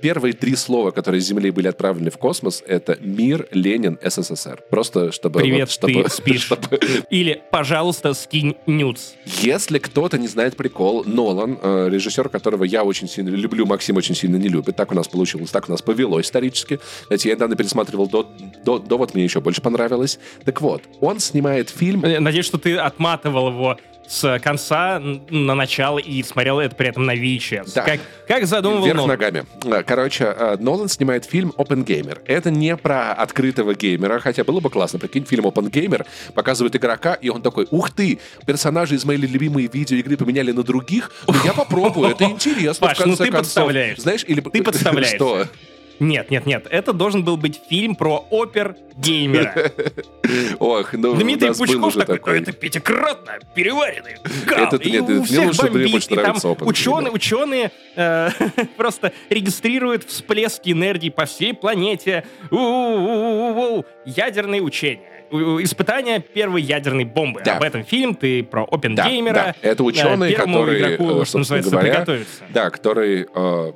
[0.00, 4.62] первые три слова, которые с Земли были отправлены в космос, это «Мир, Ленин, СССР».
[4.70, 5.40] Просто чтобы...
[5.40, 6.42] Привет, вот, чтобы, ты спишь.
[6.46, 6.78] Чтобы...
[7.10, 9.12] Или «Пожалуйста, скинь нюц».
[9.40, 14.14] Если кто-то не знает прикол, Нолан, э, режиссер, которого я очень сильно люблю, Максим очень
[14.14, 16.78] сильно не любит, так у нас получилось, так у нас повелось исторически.
[17.06, 18.30] Знаете, я недавно пересматривал до,
[18.64, 20.18] до, до вот мне еще больше понравилось.
[20.44, 22.00] Так вот, он снимает фильм...
[22.00, 23.76] Надеюсь, что ты отматывал его
[24.08, 27.72] с конца на начало и смотрел это при этом на VHS.
[27.74, 27.82] Да.
[27.82, 29.08] Как, как задумывал Вверх Нолан.
[29.10, 29.44] ногами.
[29.86, 32.20] Короче, э, Нолан снимает фильм Open Gamer.
[32.26, 34.98] Это не про открытого геймера, хотя было бы классно.
[34.98, 39.68] Прикинь, фильм Open Gamer показывает игрока, и он такой, ух ты, персонажи из моей любимой
[39.72, 41.10] видеоигры поменяли на других,
[41.44, 43.98] я попробую, это интересно, Паш, ну ты подставляешь.
[43.98, 44.40] Знаешь, или...
[44.40, 45.06] Ты подставляешь.
[45.16, 45.46] Что?
[45.98, 46.66] Нет, нет, нет.
[46.70, 49.72] Это должен был быть фильм про опер-геймера.
[50.58, 52.40] Ох, ну Дмитрий Пучков такой, такой.
[52.40, 54.66] это пятикратно переваренный гал.
[54.66, 58.30] Это, нет, у всех лучше, бомбит, больше и там ученые, ученые э,
[58.76, 62.24] просто регистрируют всплески энергии по всей планете.
[62.50, 63.84] У-у-у-у-у.
[64.04, 67.42] Ядерные учения испытания первой ядерной бомбы.
[67.44, 67.56] Да.
[67.56, 69.34] Об этом фильм, ты про опенгеймера.
[69.34, 69.68] Да, да.
[69.68, 72.44] Это ученый, который, игроку, что называется, говоря, приготовиться.
[72.50, 73.72] Да, который э,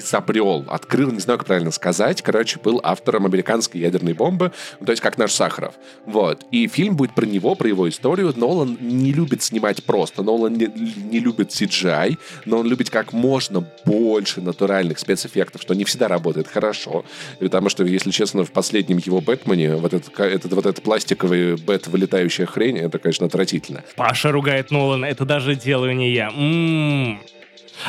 [0.00, 4.92] изобрел, открыл, не знаю, как правильно сказать, короче, был автором американской ядерной бомбы, ну, то
[4.92, 5.74] есть как наш Сахаров.
[6.06, 6.44] Вот.
[6.50, 8.32] И фильм будет про него, про его историю.
[8.36, 13.64] Нолан не любит снимать просто, Нолан не, не любит CGI, но он любит как можно
[13.84, 17.04] больше натуральных спецэффектов, что не всегда работает хорошо.
[17.38, 21.86] Потому что, если честно, в последнем его Бэтмене вот этот, этот, вот этот пластиковый Бэт,
[21.86, 23.84] вылетающая хрень, это, конечно, отвратительно.
[23.96, 26.28] Паша ругает Нолана, это даже делаю не я.
[26.30, 27.20] М-м-м.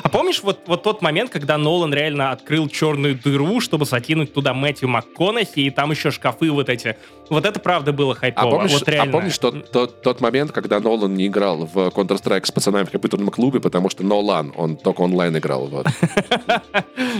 [0.04, 4.54] А помнишь вот, вот тот момент, когда Нолан реально открыл черную дыру, чтобы закинуть туда
[4.54, 6.98] Мэтью МакКонахи, и там еще шкафы вот эти.
[7.30, 8.48] Вот это правда было хайпово.
[8.48, 9.10] А помнишь, вот реально.
[9.10, 12.92] а помнишь тот, тот, тот момент, когда Нолан не играл в Counter-Strike с пацанами в
[12.92, 15.68] компьютерном клубе, потому что Нолан, он только онлайн играл.
[15.68, 15.86] Вот.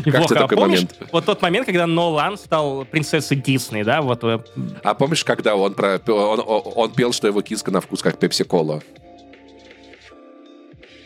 [0.06, 0.96] Как тебе такой момент?
[1.12, 4.02] Вот тот момент, когда Нолан стал принцессой Дисней, да?
[4.02, 4.24] Вот.
[4.24, 4.40] Э,
[4.84, 8.82] а помнишь, когда он, про, он, он пел, что его киска на вкус как пепси-кола?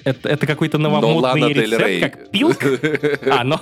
[0.05, 1.99] Это, это какой-то новомодный рецепт, Рей.
[1.99, 2.57] как пилк?
[3.31, 3.59] А, но,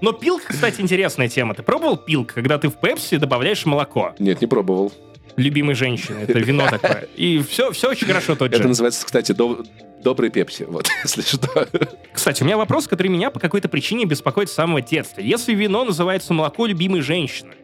[0.00, 1.54] но пилк, кстати, интересная тема.
[1.54, 4.14] Ты пробовал пилк, когда ты в пепси добавляешь молоко?
[4.18, 4.92] Нет, не пробовал.
[5.36, 6.20] любимой женщины.
[6.20, 7.08] Это вино такое.
[7.16, 8.58] И все, все очень хорошо тот же.
[8.58, 9.34] Это называется, кстати,
[10.02, 11.68] добрый пепси, вот, если что.
[12.12, 15.20] Кстати, у меня вопрос, который меня по какой-то причине беспокоит с самого детства.
[15.20, 17.54] Если вино называется молоко любимой женщины,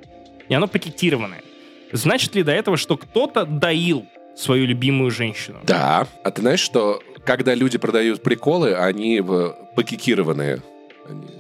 [0.48, 1.42] и оно пакетированное,
[1.92, 5.58] значит ли до этого, что кто-то доил свою любимую женщину?
[5.64, 6.06] Да.
[6.24, 9.22] А ты знаешь, что когда люди продают приколы, они
[9.74, 10.62] пакетированные.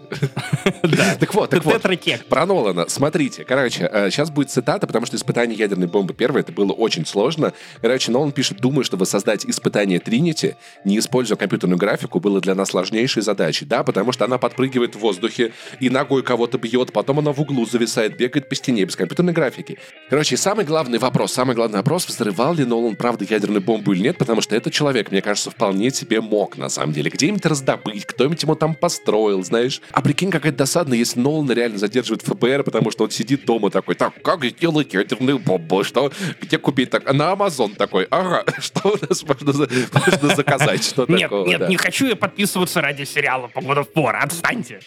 [1.18, 1.82] Так вот, так вот.
[2.28, 2.88] Про Нолана.
[2.88, 7.06] Смотрите, короче, сейчас э, будет цитата, потому что испытание ядерной бомбы первое, это было очень
[7.06, 7.52] сложно.
[7.80, 12.68] Короче, Нолан пишет, думаю, что воссоздать испытание Тринити, не используя компьютерную графику, было для нас
[12.68, 13.64] сложнейшей задачей.
[13.64, 17.66] Да, потому что она подпрыгивает в воздухе и ногой кого-то бьет, потом она в углу
[17.66, 19.78] зависает, бегает по стене без компьютерной графики.
[20.10, 24.18] Короче, самый главный вопрос, самый главный вопрос, взрывал ли Нолан правда ядерную бомбу или нет,
[24.18, 28.42] потому что этот человек, мне кажется, вполне себе мог, на самом деле, где-нибудь раздобыть, кто-нибудь
[28.42, 29.80] ему там построил, знаешь.
[29.98, 33.96] А прикинь, какая досадно, если Нолан реально задерживает ФБР, потому что он сидит дома такой,
[33.96, 35.82] так, как сделать ядерную бомбу?
[35.82, 36.12] Что?
[36.40, 36.90] Где купить?
[36.90, 40.84] Так, на Амазон такой, ага, что у нас можно, можно заказать?
[40.84, 41.66] Что нет, такого, нет, да?
[41.66, 44.78] не хочу я подписываться ради сериала по году в отстаньте.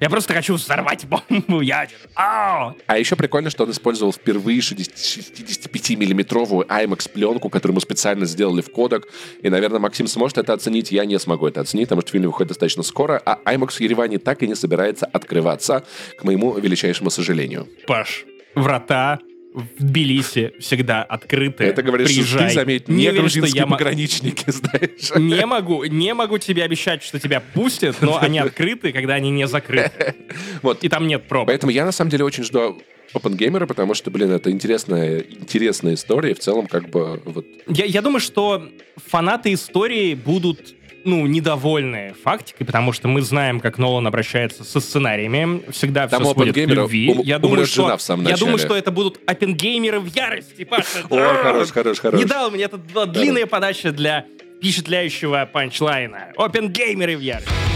[0.00, 1.96] Я просто хочу взорвать бомбу ядер.
[2.14, 9.08] А еще прикольно, что он использовал впервые 65-миллиметровую IMAX-пленку, которую мы специально сделали в кодек.
[9.42, 10.92] И, наверное, Максим сможет это оценить.
[10.92, 13.22] Я не смогу это оценить, потому что фильм выходит достаточно скоро.
[13.24, 15.82] А IMAX в Ереване так и не собирается открываться,
[16.18, 17.66] к моему величайшему сожалению.
[17.86, 19.18] Паш, врата
[19.56, 21.64] в Тбилиси всегда открыты.
[21.64, 22.48] Это говоришь, Приезжай.
[22.48, 25.10] ты, заметь, не, не грузинские что я пограничники, знаешь.
[25.16, 29.46] Не могу, не могу тебе обещать, что тебя пустят, но они открыты, когда они не
[29.46, 30.14] закрыты.
[30.62, 30.84] Вот.
[30.84, 31.48] И там нет пробок.
[31.48, 32.82] Поэтому я, на самом деле, очень жду
[33.14, 37.46] OpenGamer, потому что, блин, это интересная, интересная история, и в целом как бы вот...
[37.66, 40.74] Я, я думаю, что фанаты истории будут
[41.06, 45.62] ну, недовольны фактикой, потому что мы знаем, как Нолан обращается со сценариями.
[45.70, 47.10] Всегда Там все сводит к любви.
[47.10, 51.04] Ум, я, думаю, что, в самом я думаю, что это будут опенгеймеры в ярости, Паша.
[51.08, 52.18] О, хорош, хорош, хорош.
[52.18, 54.26] Не дал мне, это длинная подача для
[54.58, 56.32] впечатляющего панчлайна.
[56.36, 57.75] Оппенгеймеры в ярости.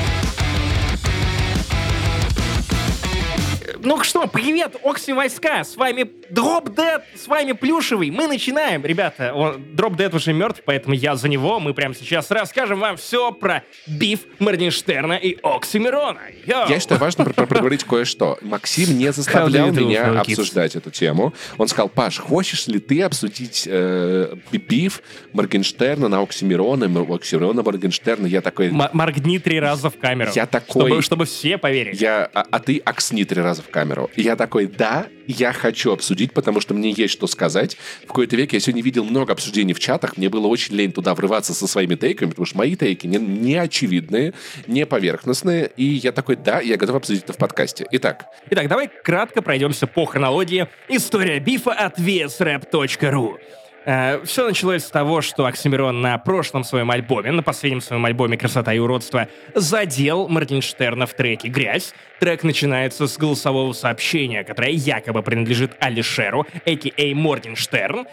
[3.82, 8.10] Ну что, привет, Окси Войска, с вами Drop Dead, с вами Плюшевый.
[8.10, 9.56] Мы начинаем, ребята.
[9.72, 11.58] Drop Dead уже мертв, поэтому я за него.
[11.60, 16.20] Мы прямо сейчас расскажем вам все про биф Моргенштерна и Оксимирона.
[16.44, 16.68] Йоу.
[16.68, 18.38] Я считаю важно проговорить кое-что.
[18.42, 21.32] Максим не заставлял меня обсуждать эту тему.
[21.56, 28.26] Он сказал, Паш, хочешь ли ты обсудить э, биф Моргенштерна на Оксимирона, Оксимирона Моргенштерна?
[28.26, 28.70] Я такой...
[28.70, 30.30] Моргни три раза в камеру.
[30.34, 30.82] Я такой...
[30.82, 31.96] Чтобы, чтобы все поверили.
[31.96, 34.10] Я, а, а ты оксни три раза в камеру.
[34.16, 37.76] И я такой, да, я хочу обсудить, потому что мне есть что сказать.
[38.04, 41.14] В какой-то век я сегодня видел много обсуждений в чатах, мне было очень лень туда
[41.14, 44.34] врываться со своими тейками, потому что мои тейки не, не очевидные,
[44.66, 47.86] не поверхностные, и я такой, да, я готов обсудить это в подкасте.
[47.92, 48.26] Итак.
[48.50, 50.68] Итак, давай кратко пройдемся по хронологии.
[50.88, 53.38] История бифа от vsrap.ru.
[53.86, 58.36] Э, Все началось с того, что Оксимирон на прошлом своем альбоме, на последнем своем альбоме
[58.36, 61.94] «Красота и уродство» задел Моргенштерна в треке «Грязь».
[62.18, 67.14] Трек начинается с голосового сообщения, которое якобы принадлежит Алишеру, а.к.а.
[67.14, 68.06] Моргенштерн,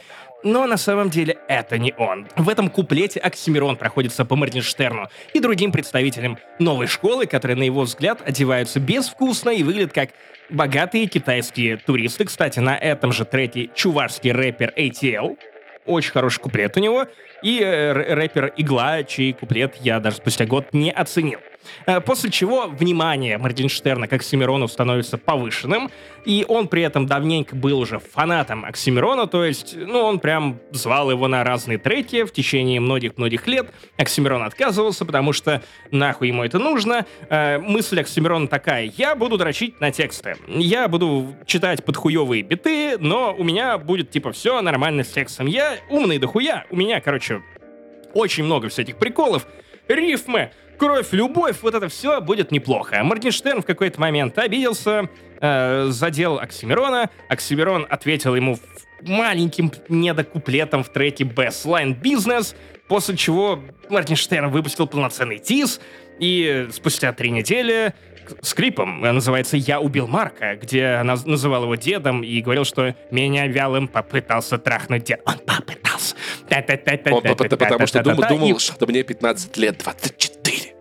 [0.44, 2.28] но на самом деле это не он.
[2.38, 7.82] В этом куплете Оксимирон проходится по Моргенштерну и другим представителям новой школы, которые, на его
[7.82, 10.12] взгляд, одеваются безвкусно и выглядят как
[10.50, 12.24] богатые китайские туристы.
[12.24, 15.38] Кстати, на этом же треке чувашский рэпер ATL
[15.88, 17.08] очень хороший куплет у него.
[17.44, 21.40] И э, рэпер Игла, чей куплет я даже спустя год не оценил.
[21.86, 25.90] Э, после чего внимание Моргенштерна к Оксимирону становится повышенным,
[26.26, 31.10] и он при этом давненько был уже фанатом Оксимирона, то есть, ну, он прям звал
[31.10, 33.72] его на разные треки в течение многих-многих лет.
[33.98, 37.06] Оксимирон отказывался, потому что нахуй ему это нужно.
[37.30, 40.36] Э, мысль Оксимирона такая, я буду дрочить на тексты.
[40.48, 45.48] Я буду читать подхуевые биты, но у меня будет, типа, все нормально с текстом.
[45.48, 46.66] Я умный дохуя.
[46.70, 47.42] У меня, короче,
[48.14, 49.48] очень много всяких приколов.
[49.88, 53.04] Рифмы, кровь, любовь, вот это все будет неплохо.
[53.04, 55.10] Моргенштерн в какой-то момент обиделся,
[55.42, 57.10] э, задел Оксимирона.
[57.30, 58.58] Оксимирон ответил ему
[59.02, 62.56] маленьким недокуплетом в треке Best Line Business,
[62.88, 65.80] после чего Моргенштерн выпустил полноценный тиз,
[66.20, 67.94] и спустя три недели
[68.42, 73.48] с клипом, называется «Я убил Марка», где она называл его дедом и говорил, что меня
[73.48, 75.22] вялым попытался трахнуть дед.
[75.26, 76.16] Он попытался.
[77.14, 77.22] Он
[77.58, 80.37] потому что думал, что мне 15 лет, 24.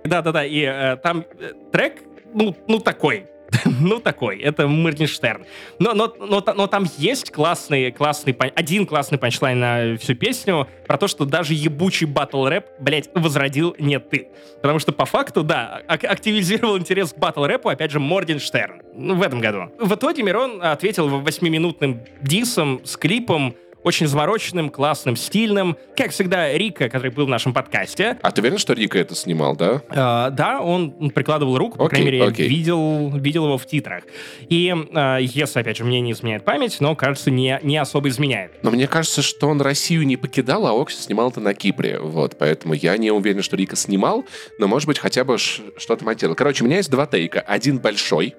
[0.07, 3.27] Да-да-да, и э, там э, трек, ну, ну такой,
[3.81, 5.45] ну, такой, это Моргенштерн.
[5.79, 10.99] Но, но, но, но там есть классный, классный, один классный панчлайн на всю песню про
[10.99, 14.29] то, что даже ебучий батл рэп, блять, возродил не ты.
[14.63, 18.83] Потому что по факту, да, активизировал интерес к батл рэпу, опять же, Моргенштерн.
[18.95, 19.71] Ну, в этом году.
[19.79, 23.55] В итоге Мирон ответил восьмиминутным дисом с клипом,
[23.87, 25.77] очень замороченным, классным, стильным.
[25.97, 28.19] Как всегда, Рика, который был в нашем подкасте.
[28.21, 29.81] А ты уверен, что Рика это снимал, да?
[29.91, 34.03] Э, да, он прикладывал руку, по okay, крайней мере, я видел, видел его в титрах.
[34.49, 38.55] И э, если, опять же, мне не изменяет память, но, кажется, не, не особо изменяет.
[38.65, 42.01] Но мне кажется, что он Россию не покидал, а Окси снимал это на Кипре.
[42.01, 44.25] Вот, поэтому я не уверен, что Рика снимал,
[44.59, 46.35] но, может быть, хотя бы что-то монтировал.
[46.35, 47.39] Короче, у меня есть два тейка.
[47.39, 48.35] Один большой,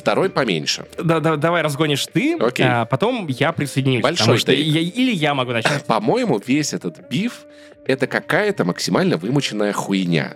[0.00, 0.86] второй поменьше.
[1.02, 2.66] Да, да, давай разгонишь ты, Окей.
[2.68, 4.02] а потом я присоединюсь.
[4.02, 5.84] Большой что я, Или я могу начать.
[5.84, 7.46] По-моему, весь этот биф—
[7.86, 10.34] это какая-то максимально вымученная хуйня.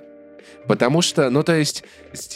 [0.67, 1.85] Потому что, ну, то есть,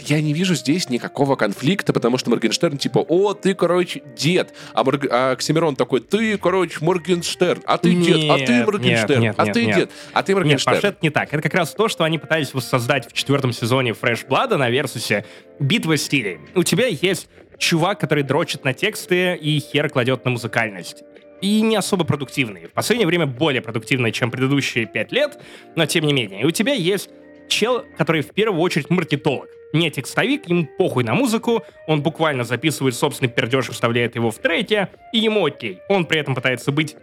[0.07, 4.55] я не вижу здесь никакого конфликта, потому что Моргенштерн типа, о, ты, короче, дед.
[4.75, 5.07] А, Морг...
[5.11, 9.35] а Оксимирон такой, ты, короче, Моргенштерн, а ты нет, дед, а ты Моргенштерн, нет, нет,
[9.39, 9.77] а ты нет.
[9.77, 10.75] дед, а ты Моргенштерн.
[10.75, 11.33] Нет, Паш, это не так.
[11.33, 15.25] Это как раз то, что они пытались воссоздать в четвертом сезоне Fresh Blood'а на Versus'е
[15.59, 16.39] «Битва стилей».
[16.55, 21.03] У тебя есть чувак, который дрочит на тексты и хер кладет на музыкальность
[21.41, 22.67] и не особо продуктивный.
[22.67, 25.39] В последнее время более продуктивный, чем предыдущие пять лет,
[25.77, 26.43] но тем не менее.
[26.43, 27.11] И у тебя есть
[27.49, 29.49] чел, который в первую очередь маркетолог.
[29.73, 34.89] Не текстовик, ему похуй на музыку, он буквально записывает собственный пердеж вставляет его в треки,
[35.13, 35.81] и ему окей.
[35.89, 36.97] Он при этом пытается быть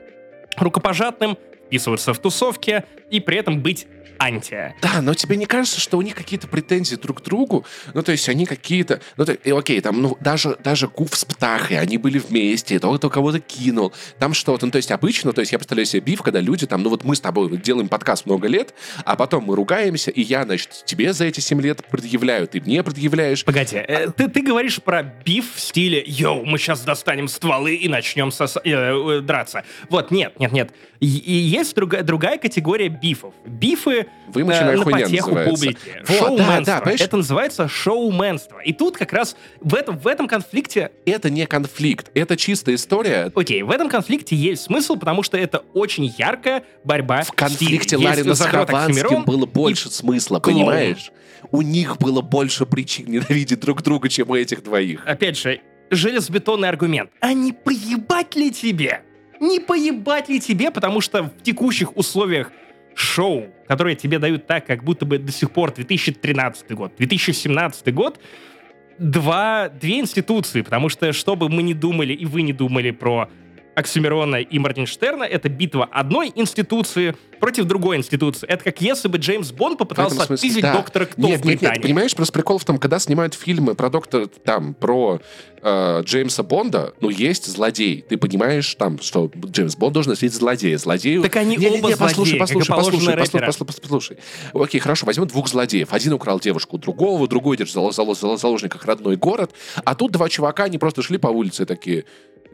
[0.58, 3.88] рукопожатным, вписываться в тусовки и при этом быть
[4.20, 4.74] анти.
[4.82, 7.66] Да, но тебе не кажется, что у них какие-то претензии друг к другу?
[7.94, 9.02] Ну, то есть они какие-то...
[9.18, 13.10] Ну, то, и, окей, там, ну, даже, даже Гуф с Птахой, они были вместе, кто-то
[13.10, 14.66] кого-то кинул, там что-то.
[14.66, 17.04] Ну, то есть обычно, то есть я представляю себе биф, когда люди там, ну, вот
[17.04, 21.14] мы с тобой делаем подкаст много лет, а потом мы ругаемся, и я, значит, тебе
[21.14, 23.44] за эти 7 лет предъявляю, ты мне предъявляешь.
[23.44, 27.88] Погоди, э, ты, ты говоришь про биф в стиле «Йоу, мы сейчас достанем стволы и
[27.88, 28.58] начнем сос...
[28.58, 29.64] э, э, драться».
[29.90, 30.72] Вот, нет, нет, нет.
[31.00, 33.34] И, и есть другая, другая категория бифов.
[33.46, 33.95] Бифы
[34.28, 35.50] Вымученная э, на потеху называется.
[35.50, 36.04] публики.
[36.08, 36.66] Вот, шоуменство.
[36.66, 38.60] Да, да, это называется шоуменство.
[38.60, 40.92] И тут как раз в этом, в этом конфликте...
[41.06, 43.32] Это не конфликт, это чистая история.
[43.36, 48.36] Окей, в этом конфликте есть смысл, потому что это очень яркая борьба В конфликте Ларина
[48.36, 50.60] с Хованским было больше смысла, клоун.
[50.60, 51.12] понимаешь?
[51.52, 55.06] У них было больше причин ненавидеть друг друга, чем у этих двоих.
[55.06, 57.12] Опять же, железобетонный аргумент.
[57.20, 59.02] А не поебать ли тебе?
[59.40, 62.52] Не поебать ли тебе, потому что в текущих условиях
[62.96, 68.20] шоу, которые тебе дают так, как будто бы до сих пор 2013 год, 2017 год,
[68.98, 73.30] два, две институции, потому что, что бы мы не думали и вы не думали про
[73.76, 78.48] Оксимирона и Мартинштерна, это битва одной институции против другой институции.
[78.48, 80.74] Это как если бы Джеймс Бонд попытался отпиздить да.
[80.74, 81.66] доктора Кто нет, в Британии.
[81.66, 85.20] Нет, нет, понимаешь, просто прикол в том, когда снимают фильмы про доктора, там, про
[85.62, 88.04] э, Джеймса Бонда, ну, есть злодей.
[88.08, 90.78] Ты понимаешь, там, что Джеймс Бонд должен носить злодея.
[90.78, 91.22] Злодею...
[91.22, 94.18] Так они не, оба не, не, послушай, послушай, послушай, послушай, послушай, послушай.
[94.54, 95.92] Окей, хорошо, возьмем двух злодеев.
[95.92, 99.52] Один украл девушку другого, другой держит в заложниках родной город,
[99.84, 102.06] а тут два чувака, они просто шли по улице такие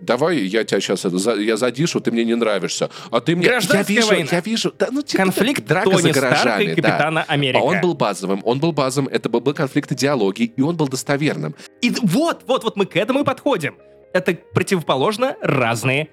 [0.02, 2.90] давай я тебя сейчас это, я задишу, ты мне не нравишься.
[3.12, 3.46] А ты мне...
[3.46, 4.28] я вижу, война.
[4.32, 6.64] Я вижу, да, ну, типа, конфликт драка Тони за гаражами.
[6.64, 7.34] и капитана да.
[7.34, 7.60] Америка.
[7.60, 10.88] А он был базовым, он был базовым, это был, был конфликт идеологии, и он был
[10.88, 11.56] достоверным.
[11.82, 13.78] И вот, вот, вот мы к этому и подходим.
[14.14, 16.10] Это противоположно разные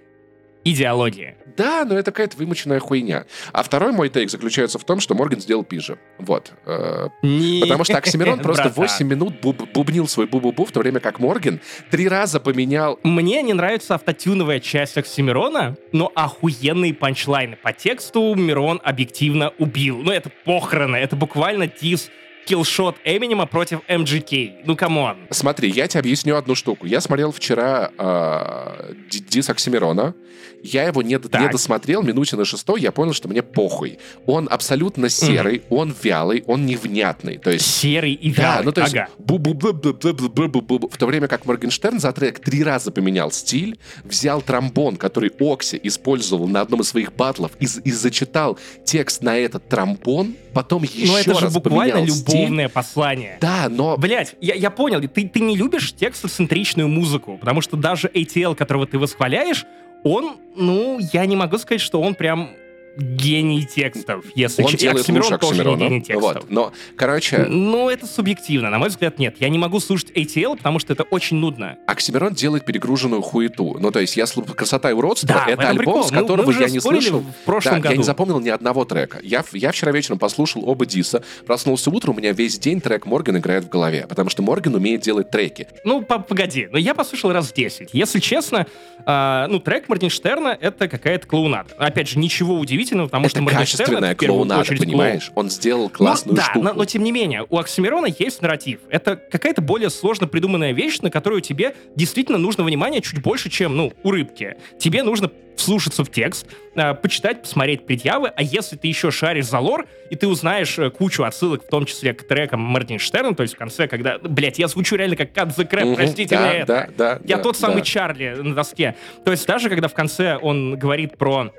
[0.65, 1.37] идеологии.
[1.59, 3.27] Да, но это какая-то вымученная хуйня.
[3.53, 5.99] А второй мой тейк заключается в том, что Морган сделал пиже.
[6.19, 6.53] Вот.
[6.65, 7.61] Э, Не...
[7.61, 11.61] Потому что Оксимирон просто 8 минут буб бубнил свой бу-бу-бу, в то время как Морган
[11.91, 13.01] три раза поменял...
[13.03, 17.57] Мне не нравится автотюновая часть Оксимирона, но охуенные панчлайны.
[17.57, 19.99] По тексту Мирон объективно убил.
[19.99, 22.09] Ну, это похороны, это буквально тиз
[22.49, 24.63] киллшот Эминема против MGK.
[24.65, 25.17] Ну, come on.
[25.31, 26.87] Смотри, я тебе объясню одну штуку.
[26.87, 30.15] Я смотрел вчера э, Дис Оксимирона.
[30.63, 33.99] Я его не, не досмотрел, минуте на шестой я понял, что мне похуй.
[34.27, 35.65] Он абсолютно серый, мм.
[35.71, 37.39] он вялый, он невнятный.
[37.39, 39.09] То есть, серый и вялый, да, ну, то есть, ага.
[39.19, 45.79] В то время как Моргенштерн за трек три раза поменял стиль, взял тромбон, который Окси
[45.83, 51.07] использовал на одном из своих батлов, и, и зачитал текст на этот тромбон, потом еще
[51.07, 52.01] но это же буквально
[52.41, 53.39] любовное послание.
[53.41, 53.97] Да, но...
[53.97, 58.87] Блять, я, я понял, ты, ты не любишь текстоцентричную музыку, потому что даже ATL, которого
[58.87, 59.65] ты восхваляешь,
[60.05, 62.51] он, ну, я не могу сказать, что он прям
[62.99, 65.79] гений текстов, если Он делает Оксимирон лучше Оксимирона.
[65.79, 66.35] Гений текстов.
[66.35, 66.51] Вот.
[66.51, 67.47] Но, короче...
[67.49, 68.71] Ну, это субъективно.
[68.71, 69.37] На мой взгляд, нет.
[69.39, 71.79] Я не могу слушать ATL, потому что это очень нудно.
[71.87, 73.77] Оксимирон делает перегруженную хуету.
[73.79, 76.05] Ну, то есть, я слушаю «Красота и уродство» да,— это альбом, прикол.
[76.05, 77.21] с которого мы, мы я не слышал.
[77.21, 77.93] В прошлом да, году.
[77.93, 79.21] я не запомнил ни одного трека.
[79.23, 83.39] Я, я вчера вечером послушал оба Диса, проснулся утром, у меня весь день трек Морган
[83.39, 85.69] играет в голове, потому что Морган умеет делать треки.
[85.85, 87.91] Ну, погоди, но я послушал раз 10.
[87.93, 88.67] Если честно,
[89.07, 91.71] э, ну, трек Моргенштерна— это какая-то клоунада.
[91.79, 95.31] Опять же, ничего удивительного удивительного, потому это что качественная клоунада, понимаешь?
[95.35, 96.61] Он сделал классную но, штуку.
[96.61, 98.81] Да, но, но тем не менее, у Оксимирона есть нарратив.
[98.91, 103.77] Это какая-то более сложно придуманная вещь, на которую тебе действительно нужно внимание чуть больше, чем,
[103.77, 104.57] ну, у рыбки.
[104.79, 106.47] Тебе нужно вслушаться в текст,
[106.77, 110.89] э, почитать, посмотреть предъявы, а если ты еще шаришь за лор, и ты узнаешь э,
[110.89, 114.69] кучу отсылок, в том числе к трекам Моргенштерна, то есть в конце, когда, блядь, я
[114.69, 116.67] звучу реально как Crap, угу, простите да, меня это.
[116.67, 117.83] Да, да, я да, тот самый да.
[117.83, 118.95] Чарли на доске.
[119.25, 121.53] То есть даже когда в конце он говорит про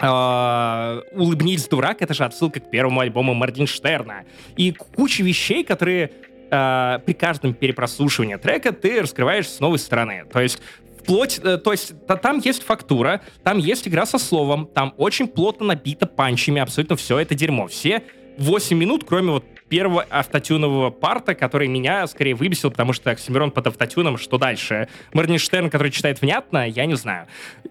[0.00, 4.24] «Улыбнись, дурак»— это же отсылка к первому альбому Моргенштерна.
[4.56, 6.10] И куча вещей, которые
[6.50, 10.24] uh, при каждом перепрослушивании трека ты раскрываешь с новой стороны.
[10.32, 10.60] То есть
[11.06, 15.66] вплоть, э, то есть там есть фактура, там есть игра со словом, там очень плотно
[15.66, 17.68] набито панчами, абсолютно все это дерьмо.
[17.68, 18.02] Все
[18.38, 23.66] 8 минут, кроме вот первого автотюнового парта, который меня скорее выбесил, потому что Оксимирон под
[23.68, 24.88] автотюном, что дальше?
[25.12, 27.26] Морнинштерн, который читает внятно, я не знаю.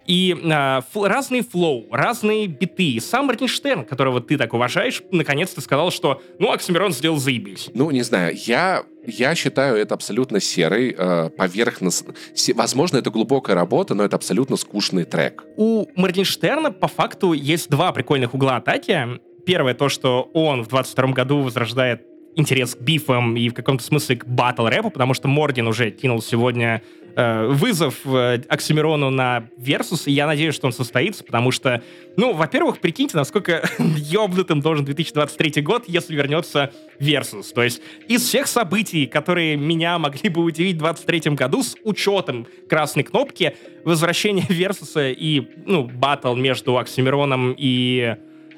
[0.05, 0.47] И э,
[0.93, 2.91] фл- разные флоу, разные биты.
[2.91, 7.69] И сам Морнинштерн, которого ты так уважаешь, наконец-то сказал, что, ну, Оксимирон сделал заебись.
[7.73, 12.15] Ну, не знаю, я я считаю это абсолютно серый, э, поверхностный.
[12.55, 15.43] Возможно, это глубокая работа, но это абсолютно скучный трек.
[15.57, 19.19] У Моргенштерна по факту есть два прикольных угла атаки.
[19.45, 22.01] Первое то, что он в 22 году возрождает
[22.35, 26.21] интерес к бифам и в каком-то смысле к батл рэпу, потому что Мордин уже кинул
[26.21, 26.81] сегодня
[27.15, 31.81] э, вызов э, Оксимирону на Versus, и я надеюсь, что он состоится, потому что,
[32.17, 37.53] ну, во-первых, прикиньте, насколько ёбнутым должен 2023 год, если вернется Versus.
[37.53, 42.47] То есть из всех событий, которые меня могли бы удивить в 2023 году, с учетом
[42.67, 48.17] красной кнопки, возвращение Versus и, ну, батл между Оксимироном и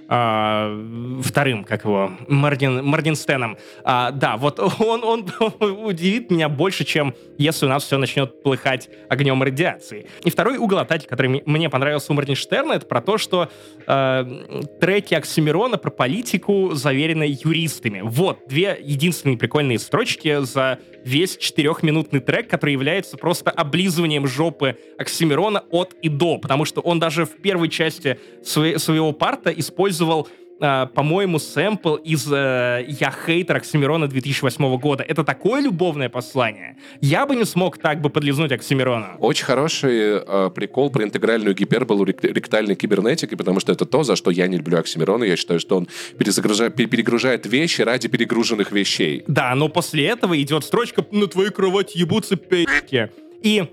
[0.10, 3.58] а, вторым, как его, Мардин, Мардинстеном.
[3.84, 5.54] А, да, вот он, он, он
[5.86, 10.08] удивит меня больше, чем если у нас все начнет плыхать огнем радиации.
[10.24, 13.50] И второй угол атаки, который мне понравился у Моргенштерна, это про то, что
[13.86, 18.02] э, треки Оксимирона про политику заверены юристами.
[18.04, 25.64] Вот, две единственные прикольные строчки за весь четырехминутный трек, который является просто облизыванием жопы Оксимирона
[25.72, 29.50] от и до, потому что он даже в первой части своей, своего парта
[29.98, 30.28] использовал
[30.60, 35.04] Uh, по-моему, сэмпл из uh, «Я хейтер» Оксимирона 2008 года.
[35.04, 36.78] Это такое любовное послание.
[37.00, 39.18] Я бы не смог так бы подлизнуть Оксимирона.
[39.20, 44.32] Очень хороший uh, прикол про интегральную гиперболу ректальной кибернетики, потому что это то, за что
[44.32, 45.26] я не люблю Оксимирона.
[45.26, 45.88] Я считаю, что он
[46.18, 49.26] перезагружает, перегружает вещи ради перегруженных вещей.
[49.28, 53.12] Да, но после этого идет строчка «На твою кровать ебутся пи***ки».
[53.44, 53.64] И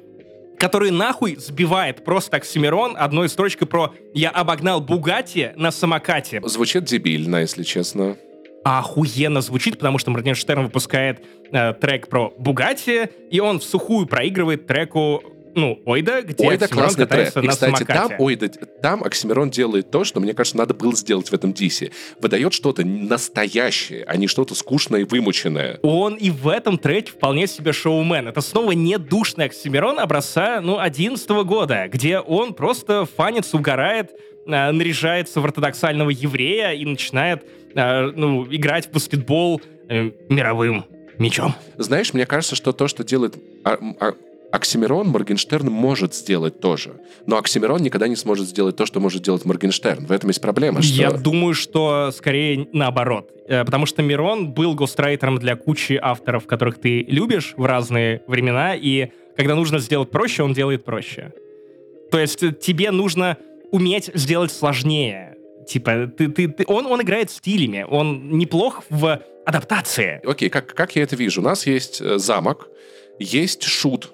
[0.64, 6.40] который нахуй сбивает просто Оксимирон одной строчкой про «Я обогнал Бугати на самокате».
[6.42, 8.16] Звучит дебильно, если честно.
[8.64, 14.66] Охуенно звучит, потому что Моргенштерн выпускает э, трек про Бугати, и он в сухую проигрывает
[14.66, 15.22] треку
[15.54, 17.36] ну, Ойда, где Ойда Оксимирон классный трек.
[17.36, 17.92] И, кстати, самокате.
[17.92, 21.90] там, Ойда, там Оксимирон делает то, что, мне кажется, надо было сделать в этом дисе.
[22.20, 25.78] Выдает что-то настоящее, а не что-то скучное и вымученное.
[25.82, 28.28] Он и в этом треке вполне себе шоумен.
[28.28, 34.10] Это снова не душный Оксимирон образца, ну, 11 года, где он просто фанится, угорает,
[34.46, 37.44] э, наряжается в ортодоксального еврея и начинает
[37.74, 40.84] э, ну, играть в баскетбол э, мировым
[41.18, 41.54] мечом.
[41.76, 44.14] Знаешь, мне кажется, что то, что делает а, а,
[44.54, 46.94] Оксимирон Моргенштерн может сделать тоже.
[47.26, 50.06] Но Оксимирон никогда не сможет сделать то, что может делать Моргенштерн.
[50.06, 50.80] В этом есть проблема.
[50.80, 50.94] Что...
[50.94, 53.32] Я думаю, что скорее наоборот.
[53.48, 58.76] Э, потому что Мирон был гострайтером для кучи авторов, которых ты любишь в разные времена,
[58.76, 61.32] и когда нужно сделать проще, он делает проще.
[62.12, 63.36] То есть э, тебе нужно
[63.72, 65.36] уметь сделать сложнее.
[65.68, 70.20] Типа, ты, ты, ты, он, он играет стилями, он неплох в адаптации.
[70.24, 71.40] Окей, как, как я это вижу?
[71.40, 72.68] У нас есть э, замок,
[73.18, 74.12] есть шут,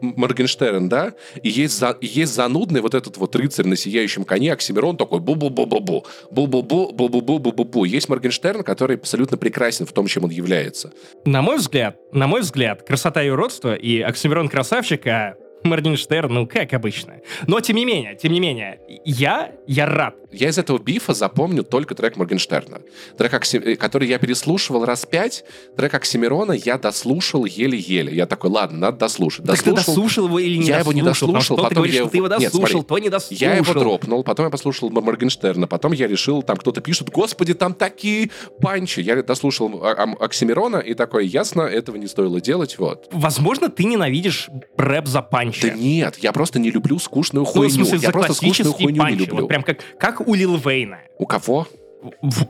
[0.00, 4.96] Моргенштерн, да, и есть, за, есть занудный вот этот вот рыцарь на сияющем коне, Оксимирон
[4.96, 7.84] такой бу-бу-бу-бу-бу, бу-бу-бу, бу-бу-бу-бу-бу-бу.
[7.84, 10.92] Есть Моргенштерн, который абсолютно прекрасен в том, чем он является.
[11.24, 16.46] На мой взгляд, на мой взгляд, красота и уродство и Оксимирон красавчик, а Моргенштерн, ну,
[16.46, 17.14] как обычно.
[17.46, 20.14] Но, тем не менее, тем не менее, я, я рад.
[20.30, 22.80] Я из этого бифа запомню только трек Моргенштерна.
[23.16, 25.44] Трек, э, который я переслушивал раз пять.
[25.76, 28.14] Трек Оксимирона я дослушал еле-еле.
[28.14, 29.44] Я такой, ладно, надо дослушать.
[29.44, 29.74] Дослушал.
[29.76, 31.56] Так ты дослушал его или не Я его не дослушал.
[31.56, 32.00] Потом ты говоришь, я...
[32.02, 33.48] что ты его дослушал, Нет, смотри, то не дослушал.
[33.48, 37.72] Я его дропнул, потом я послушал Моргенштерна, потом я решил, там кто-то пишет, господи, там
[37.72, 39.00] такие панчи.
[39.00, 39.82] Я дослушал
[40.20, 43.08] Оксимирона и такой, ясно, этого не стоило делать, вот.
[43.12, 45.22] Возможно, ты ненавидишь рэп за
[45.60, 45.70] панчи.
[45.70, 47.62] Да нет, я просто не люблю скучную хуйню.
[47.78, 49.14] Ну, в смысле, я просто скучную хуйню панчи.
[49.14, 49.40] не люблю.
[49.42, 50.98] Вот прям как, как у Лил Вейна.
[51.18, 51.66] У кого?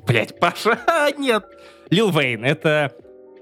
[0.06, 0.78] Блять, Паша,
[1.18, 1.44] нет.
[1.90, 2.92] Лил Вейн— это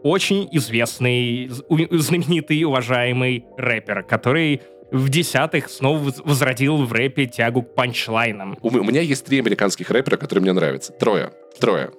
[0.03, 4.61] очень известный, знаменитый, уважаемый рэпер, который
[4.91, 8.59] в десятых снова возродил в рэпе тягу к панчлайнам.
[8.61, 10.93] У, у меня есть три американских рэпера, которые мне нравятся.
[10.93, 11.33] Трое.
[11.59, 11.91] Трое.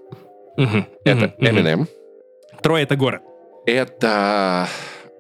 [0.58, 1.82] Угу, это угу, Eminem.
[1.82, 1.88] Угу.
[2.62, 3.22] Трое— это город.
[3.66, 4.68] Это...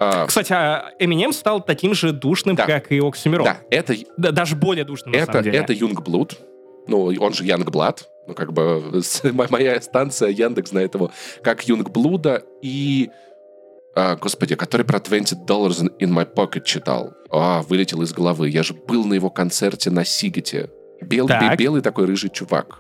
[0.04, 0.26] А...
[0.28, 0.54] Кстати,
[1.00, 2.66] Эминем стал таким же душным, да.
[2.66, 3.46] как и Оксимирон.
[3.46, 3.96] Да, это...
[4.18, 5.60] Да, даже более душным, это, на самом деле.
[5.60, 6.38] Это Юнгблуд,
[6.88, 9.02] ну, он же Янгблад, ну, как бы
[9.50, 13.10] моя станция Яндекс знает его как Юнгблуда, и
[13.96, 17.14] а, господи, который про 20 dollars in my pocket читал.
[17.30, 18.50] А, вылетел из головы.
[18.50, 20.70] Я же был на его концерте на Сигете.
[21.02, 21.58] Бел, так.
[21.58, 22.80] белый такой рыжий чувак.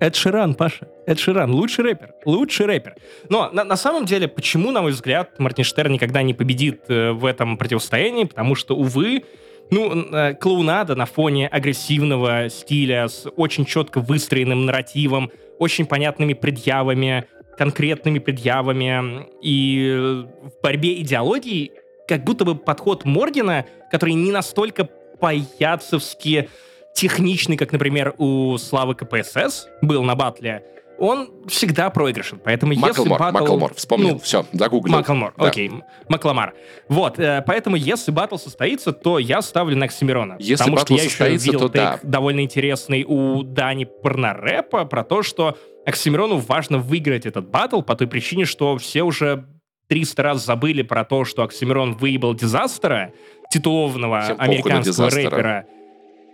[0.00, 0.88] Эд Ширан, Паша.
[1.06, 1.52] Эд Ширан.
[1.52, 2.14] Лучший рэпер.
[2.24, 2.96] Лучший рэпер.
[3.28, 7.24] Но на, на самом деле, почему, на мой взгляд, Мартинштерн никогда не победит э, в
[7.24, 8.24] этом противостоянии?
[8.24, 9.24] Потому что, увы,
[9.70, 17.26] ну, э, клоунада на фоне агрессивного стиля с очень четко выстроенным нарративом, очень понятными предъявами,
[17.56, 21.72] конкретными предъявами и э, в борьбе идеологии
[22.06, 24.88] как будто бы подход Моргена, который не настолько
[25.20, 26.48] паяцевски
[26.94, 30.64] техничный, как, например, у Славы КПСС был на батле,
[30.98, 32.40] он всегда проигрышен.
[32.42, 33.38] Поэтому Маклмор, если батл...
[33.38, 34.94] Маклмор, вспомнил, ну, все, загуглил.
[34.94, 35.48] Маклмор, да.
[35.48, 35.70] окей,
[36.08, 36.54] Макламар.
[36.88, 40.36] Вот, э, поэтому если батл состоится, то я ставлю на Оксимирона.
[40.38, 42.00] Если потому что я еще видел то да.
[42.02, 48.06] довольно интересный у Дани Порнорэпа про то, что Оксимирону важно выиграть этот батл по той
[48.06, 49.46] причине, что все уже
[49.88, 53.12] 300 раз забыли про то, что Оксимирон выебал Дизастера,
[53.50, 55.66] титулованного Всем американского рэпера.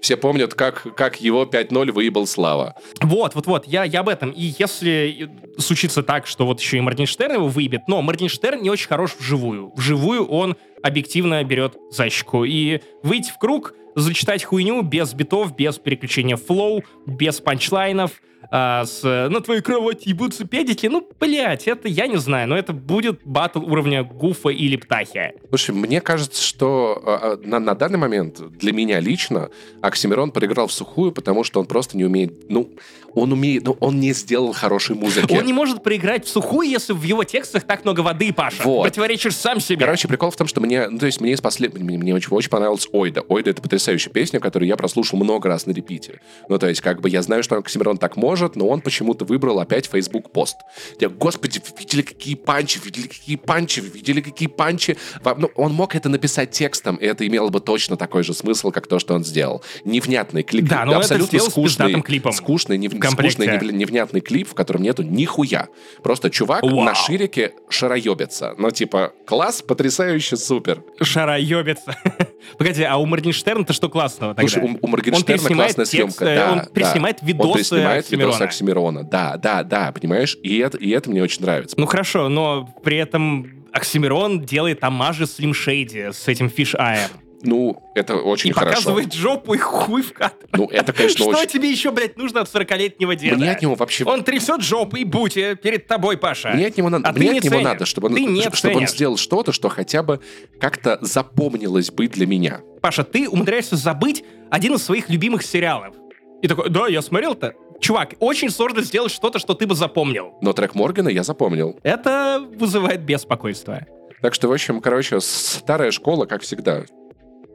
[0.00, 2.74] Все помнят, как, как его 5-0 выебал Слава.
[3.00, 4.30] Вот, вот, вот, я, я об этом.
[4.30, 8.88] И если случится так, что вот еще и Моргенштерн его выебет, но Моргенштерн не очень
[8.88, 9.72] хорош вживую.
[9.76, 12.44] Вживую он объективно берет защику.
[12.44, 19.02] И выйти в круг, зачитать хуйню без битов, без переключения флоу, без панчлайнов— а, с
[19.02, 23.60] «на твоей кровати ебутся педики», ну, блядь, это я не знаю, но это будет батл
[23.60, 25.34] уровня Гуфа или Птахи.
[25.48, 29.50] Слушай, мне кажется, что а, а, на, на данный момент для меня лично
[29.82, 32.70] Оксимирон проиграл в сухую, потому что он просто не умеет, ну,
[33.14, 35.32] он умеет, но он не сделал хорошей музыки.
[35.32, 38.62] Он не может проиграть в сухую, если в его текстах так много воды, Паша.
[38.62, 38.82] Вот.
[38.82, 39.84] Противоречишь сам себе.
[39.84, 41.74] Короче, прикол в том, что мне, ну, то есть мне из послед...
[41.74, 43.22] мне, мне очень, очень понравилась Ойда.
[43.22, 46.20] Ойда— это потрясающая песня, которую я прослушал много раз на репите.
[46.48, 49.60] Ну, то есть, как бы я знаю, что Оксимирон так может, но он почему-то выбрал
[49.60, 50.56] опять Facebook пост.
[51.00, 54.96] Я, господи, вы видели, какие панчи, видели, какие панчи, видели, какие панчи.
[55.36, 58.86] Ну, он мог это написать текстом, и это имело бы точно такой же смысл, как
[58.86, 59.62] то, что он сделал.
[59.84, 60.68] Невнятный клип.
[60.68, 62.32] Да, но абсолютно это скучный, клипом.
[62.32, 62.92] скучный, нев...
[62.92, 65.68] скучный, невнятный клип, в котором нету нихуя.
[66.02, 66.82] Просто чувак Вау.
[66.82, 68.54] на ширике шароебится.
[68.58, 70.82] Ну, типа, класс, потрясающе, супер.
[71.00, 71.96] Шароебится.
[72.58, 74.48] Погоди, а у Моргенштерна-то что классного тогда?
[74.48, 76.24] Слушай, у, у Моргенштерна классная текст, съемка.
[76.24, 77.26] Э, да, он переснимает да.
[77.26, 78.32] видосы Он переснимает Оксимирона.
[78.32, 79.04] видосы Оксимирона.
[79.04, 80.36] Да, да, да, понимаешь?
[80.42, 81.76] И это, и это мне очень нравится.
[81.78, 87.08] Ну хорошо, но при этом Оксимирон делает амажи Slim Shady с этим Eye.
[87.42, 88.76] Ну, это очень и хорошо.
[88.76, 90.34] показывает жопу и хуй в кадр.
[90.52, 91.48] Ну, это, конечно, Что очень...
[91.48, 93.36] тебе еще, блядь, нужно от 40-летнего деда?
[93.36, 94.04] Мне от него вообще...
[94.04, 96.50] Он трясет жопу и бути перед тобой, Паша.
[96.50, 97.64] Мне от него, надо, а мне от него ценишь.
[97.64, 100.20] надо, чтобы, он, не чтобы он сделал что-то, что хотя бы
[100.60, 102.60] как-то запомнилось быть для меня.
[102.82, 105.94] Паша, ты умудряешься забыть один из своих любимых сериалов.
[106.42, 107.54] И такой, да, я смотрел-то.
[107.80, 110.34] Чувак, очень сложно сделать что-то, что ты бы запомнил.
[110.40, 111.78] Но трек Моргана я запомнил.
[111.82, 113.86] Это вызывает беспокойство.
[114.20, 116.84] Так что, в общем, короче, старая школа, как всегда.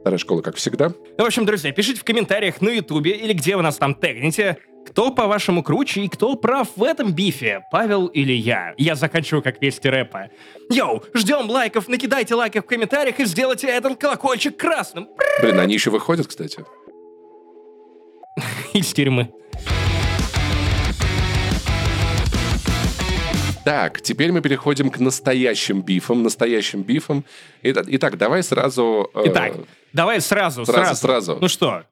[0.00, 0.88] Старая школа, как всегда.
[1.16, 4.58] Ну, в общем, друзья, пишите в комментариях на Ютубе или где вы нас там тегните,
[4.86, 8.74] кто, по-вашему, круче и кто прав в этом бифе, Павел или я?
[8.78, 10.30] Я заканчиваю как вести рэпа.
[10.70, 15.08] Йоу, ждем лайков, накидайте лайки в комментариях и сделайте этот колокольчик красным.
[15.40, 16.64] Блин, они еще выходят, кстати.
[18.74, 19.30] Из тюрьмы.
[23.66, 27.24] Так, теперь мы переходим к настоящим бифам, настоящим бифам.
[27.64, 29.10] Итак, давай сразу...
[29.12, 29.54] Э, Итак,
[29.92, 31.00] давай сразу, сразу, сразу.
[31.00, 31.38] сразу.
[31.40, 31.82] Ну что,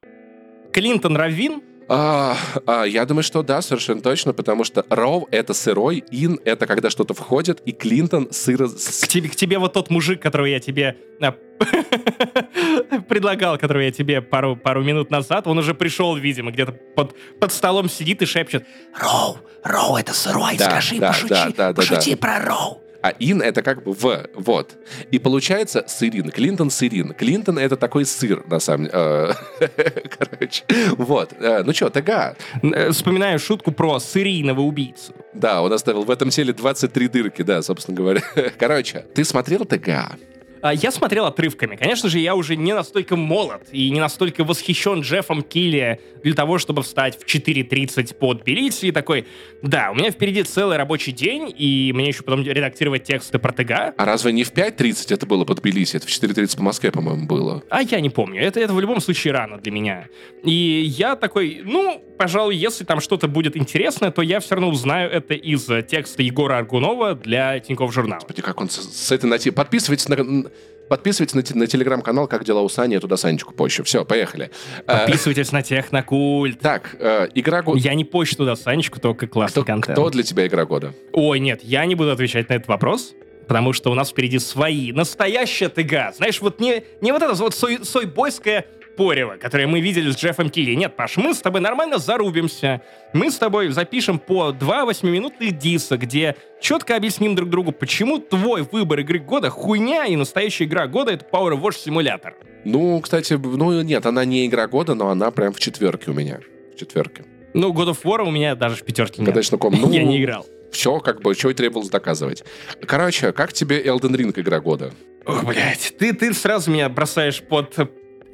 [0.71, 6.03] Клинтон Равин а, а, я думаю, что да, совершенно точно, потому что Роу— это сырой,
[6.11, 8.67] Ин— это когда что-то входит, и Клинтон— сыро...
[8.67, 11.31] К тебе, к тебе вот тот мужик, которого я тебе а,
[13.07, 17.51] предлагал, которого я тебе пару, пару минут назад, он уже пришел, видимо, где-то под, под
[17.51, 18.65] столом сидит и шепчет
[18.99, 22.17] «Роу, Роу— это сырой, да, скажи, да, пошути, да, да, пошути да, да.
[22.17, 22.84] про Роу».
[23.05, 24.79] А ин это как бы в, вот.
[25.11, 27.13] И получается сырин, Клинтон сырин.
[27.13, 28.97] Клинтон это такой сыр, на самом деле.
[28.97, 29.33] Э,
[30.17, 30.63] короче,
[30.97, 31.33] вот.
[31.39, 32.35] Э, ну что, ТГ.
[32.63, 35.13] Э, вспоминаю шутку про сырийного убийцу.
[35.33, 38.23] Да, он оставил в этом теле 23 дырки, да, собственно говоря.
[38.57, 40.17] Короче, ты смотрел ТГ?
[40.61, 41.75] А, я смотрел отрывками.
[41.75, 46.57] Конечно же, я уже не настолько молод и не настолько восхищен Джеффом Килли для того,
[46.57, 49.27] чтобы встать в 4.30 под Тбилиси и такой,
[49.61, 53.71] да, у меня впереди целый рабочий день, и мне еще потом редактировать тексты про ТГ.
[53.97, 55.97] А разве не в 5.30 это было под Тбилиси?
[55.97, 57.63] Это в 4.30 по Москве, по-моему, было.
[57.69, 58.41] А я не помню.
[58.41, 60.07] Это, это в любом случае рано для меня.
[60.43, 65.09] И я такой, ну, пожалуй, если там что-то будет интересное, то я все равно узнаю
[65.09, 68.19] это из текста Егора Аргунова для Тинькофф журнала.
[68.19, 69.51] Господи, как он с, с этой нати...
[69.51, 70.45] Подписывайтесь на,
[70.89, 73.83] Подписывайтесь на, на телеграм-канал «Как дела у Сани», я туда Санечку пощу.
[73.83, 74.51] Все, поехали.
[74.85, 76.59] Подписывайтесь на Технокульт.
[76.59, 77.79] Так, э, игра года...
[77.79, 79.97] Я не пощу туда Санечку, только классный кто, контент.
[79.97, 80.93] Кто для тебя игра года?
[81.11, 83.15] Ой, нет, я не буду отвечать на этот вопрос
[83.47, 86.11] потому что у нас впереди свои, настоящая тыга.
[86.15, 88.65] Знаешь, вот не, не вот это вот сой, сойбойская
[88.95, 90.73] Порева, которое мы видели с Джеффом Килли.
[90.73, 92.81] Нет, Паш, мы с тобой нормально зарубимся.
[93.13, 98.63] Мы с тобой запишем по два восьмиминутных диса, где четко объясним друг другу, почему твой
[98.63, 102.33] выбор игры года хуйня, и настоящая игра года— это PowerWash Simulator.
[102.63, 106.39] Ну, кстати, ну нет, она не игра года, но она прям в четверке у меня.
[106.73, 107.25] В четверке.
[107.53, 109.31] Ну, God of War у меня даже в пятерке нет.
[109.31, 109.75] Конечно, come on.
[109.79, 110.45] Ну, Я не играл.
[110.71, 112.43] Все, как бы, и требовалось доказывать.
[112.85, 114.91] Короче, как тебе Elden Ring игра года?
[115.25, 117.77] Ох, блядь, ты, ты сразу меня бросаешь под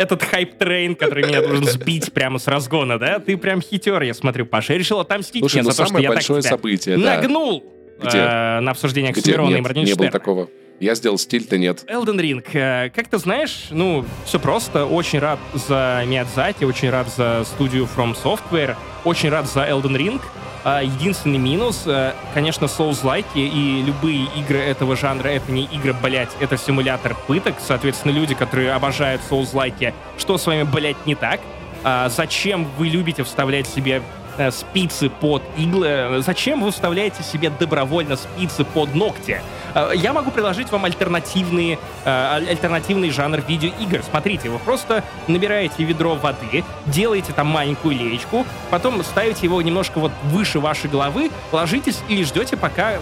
[0.01, 3.19] этот хайп-трейн, который меня должен сбить прямо с разгона, да?
[3.19, 4.73] Ты прям хитер, я смотрю, Паша.
[4.73, 7.63] Я решил отомстить Слушай, мне ну за то, что я так тебя событие, нагнул
[8.01, 8.17] Где?
[8.17, 9.11] э, на обсуждение?
[9.11, 9.97] Оксимирона и Нет, не Моргенштерна.
[9.97, 10.49] было такого.
[10.79, 11.83] Я сделал стиль, ты нет.
[11.87, 12.43] Elden Ring.
[12.53, 14.85] э, Как ты знаешь, ну, все просто.
[14.85, 18.75] Очень рад за Миядзаки, очень рад за студию From Software,
[19.05, 20.19] очень рад за Elden Ring.
[20.63, 26.29] А, Единственный минус, э, конечно, Souls-like и любые игры этого жанра, это не игры, блять,
[26.39, 27.55] это симулятор пыток.
[27.59, 31.39] Соответственно, люди, которые обожают Souls-like, что с вами, блять, не так?
[31.83, 34.03] А, Зачем вы любите вставлять себе
[34.37, 36.21] э, спицы под иглы.
[36.21, 39.41] Зачем вы вставляете себе добровольно спицы под ногти?
[39.75, 44.03] Э, Я могу предложить вам альтернативные, э, аль- альтернативный жанр видеоигр.
[44.09, 50.11] Смотрите, вы просто набираете ведро воды, делаете там маленькую леечку, потом ставите его немножко вот
[50.25, 52.93] выше вашей головы, ложитесь и ждете, пока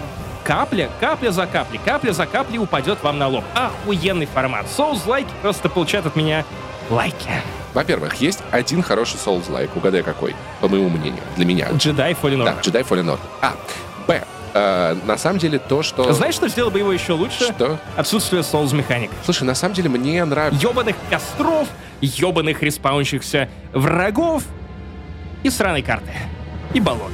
[0.44, 3.44] капля, капля за каплей, капля за каплей упадет вам на лоб.
[3.54, 4.66] Охуенный формат.
[4.66, 6.44] Souls-like просто получают от меня
[6.90, 7.30] лайки.
[7.74, 11.68] Во-первых, есть один хороший Souls-like, угадай какой, по моему мнению, для меня.
[11.68, 12.62] Jedi Fallen Да, Order.
[12.62, 13.20] Jedi Fallen Order.
[13.42, 13.52] А,
[14.08, 14.24] Б.
[14.54, 16.12] э, на самом деле то, что...
[16.12, 17.44] Знаешь, что сделало бы его еще лучше?
[17.44, 17.78] Что?
[17.96, 19.10] Отсутствие Souls механик.
[19.24, 20.60] Слушай, на самом деле мне нравится...
[20.60, 21.68] Ёбаных костров,
[22.00, 24.42] ёбаных респаунщихся врагов
[25.44, 26.12] и сраной карты.
[26.74, 27.12] И болот.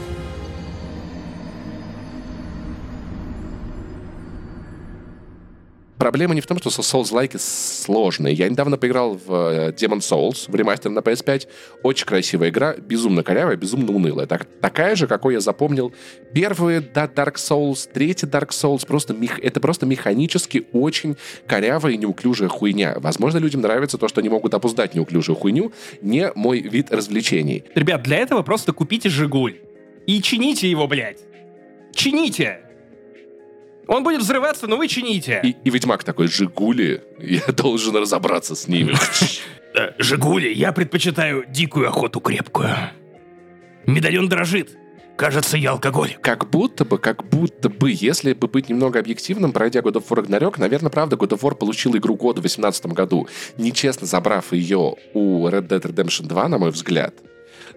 [5.99, 8.35] Проблема не в том, что Souls-like сложные.
[8.35, 11.49] Я недавно поиграл в э, Demon Souls, в ремастер на PS5.
[11.83, 14.27] Очень красивая игра, безумно корявая, безумно унылая.
[14.27, 15.95] Так, такая же, какой я запомнил
[16.35, 18.87] первые да, Dark Souls, третий Dark Souls.
[18.87, 19.39] Просто мех...
[19.39, 21.17] Это просто механически очень
[21.47, 22.97] корявая и неуклюжая хуйня.
[22.99, 25.73] Возможно, людям нравится то, что они могут опуздать неуклюжую хуйню.
[26.03, 27.65] Не мой вид развлечений.
[27.75, 29.57] Ребят, для этого просто купите «Жигуль».
[30.07, 31.21] И чините его, блядь.
[31.95, 32.66] Чините!
[33.87, 35.41] Он будет взрываться, но вы чините.
[35.43, 38.95] И, и Ведьмак такой, Жигули, я должен разобраться с ними.
[39.75, 42.71] Э, «Жигули, я предпочитаю дикую охоту крепкую».
[43.87, 44.77] Медальон дрожит.
[45.17, 46.21] Кажется, я алкоголик.
[46.21, 50.25] Как будто бы, как будто бы, если бы быть немного объективным, пройдя God of War
[50.25, 54.97] Ragnarok, наверное, правда, God of War получил игру года в 2018 году, нечестно забрав ее
[55.15, 57.15] у Red Dead Redemption 2, на мой взгляд.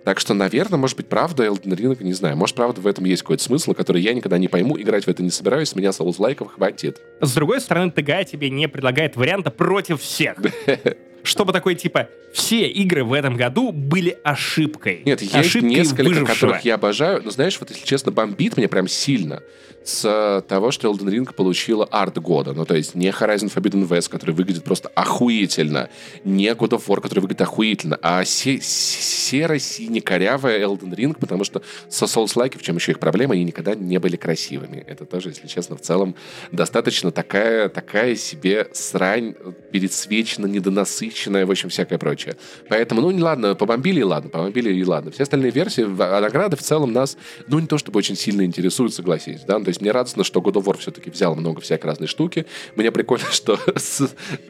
[0.04, 3.22] Так что, наверное, может быть, правда, Elden Ring, не знаю, может, правда, в этом есть
[3.22, 7.02] какой-то смысл, который я никогда не пойму, играть в это не собираюсь, меня соус-лайков хватит.
[7.22, 10.38] С другой стороны, ТГ тебе не предлагает варианта против всех.
[11.24, 15.01] Чтобы такой, типа, все игры в этом году были ошибкой.
[15.05, 16.34] Нет, есть Ошибкой несколько, выжившего.
[16.34, 19.41] которых я обожаю, но знаешь, вот если честно, бомбит мне прям сильно
[19.84, 22.53] с э, того, что Elden Ring получила арт года.
[22.53, 25.89] Ну, то есть не Horizon Forbidden West, который выглядит просто охуительно,
[26.24, 32.05] не God of War, который выглядит охуительно, а се- серо-сине-корявая Elden Ring, потому что со
[32.05, 34.84] Souls-like, в чем еще их проблема, они никогда не были красивыми.
[34.88, 36.15] Это тоже, если честно, в целом
[36.51, 39.34] достаточно такая, такая себе срань,
[39.72, 41.09] пересвечена, недонасыщенная,
[41.45, 42.36] в общем, всякое прочее.
[42.70, 45.12] Поэтому, ну, не ладно, побомбили и ладно, побомбили и ладно.
[45.12, 48.93] Все остальные версии, а награды в целом нас, ну, не то чтобы очень сильно интересуют,
[48.93, 51.88] согласись, да, Ну, то есть мне радостно, что God of War все-таки взял много всякой
[51.88, 52.45] разной штуки.
[52.76, 53.60] Мне прикольно, что,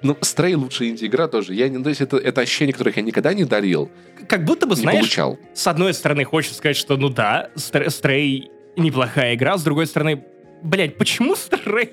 [0.01, 1.53] ну, Stray лучшая инди-игра тоже.
[1.53, 3.89] Я, не- то есть это, это ощущение, которых я никогда не дарил,
[4.28, 5.38] Как будто бы, не знаешь, получал.
[5.53, 10.24] с одной стороны, хочешь сказать, что ну да, Стрей неплохая игра, с другой стороны,
[10.62, 11.91] блядь, почему Стрей?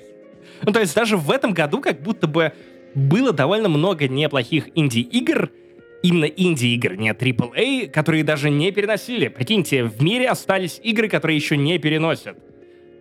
[0.63, 2.51] Ну, то есть даже в этом году как будто бы
[2.97, 5.51] было довольно много неплохих инди-игр,
[6.01, 9.27] именно инди-игр, не AAA, которые даже не переносили.
[9.27, 12.37] Прикиньте, в мире остались игры, которые еще не переносят.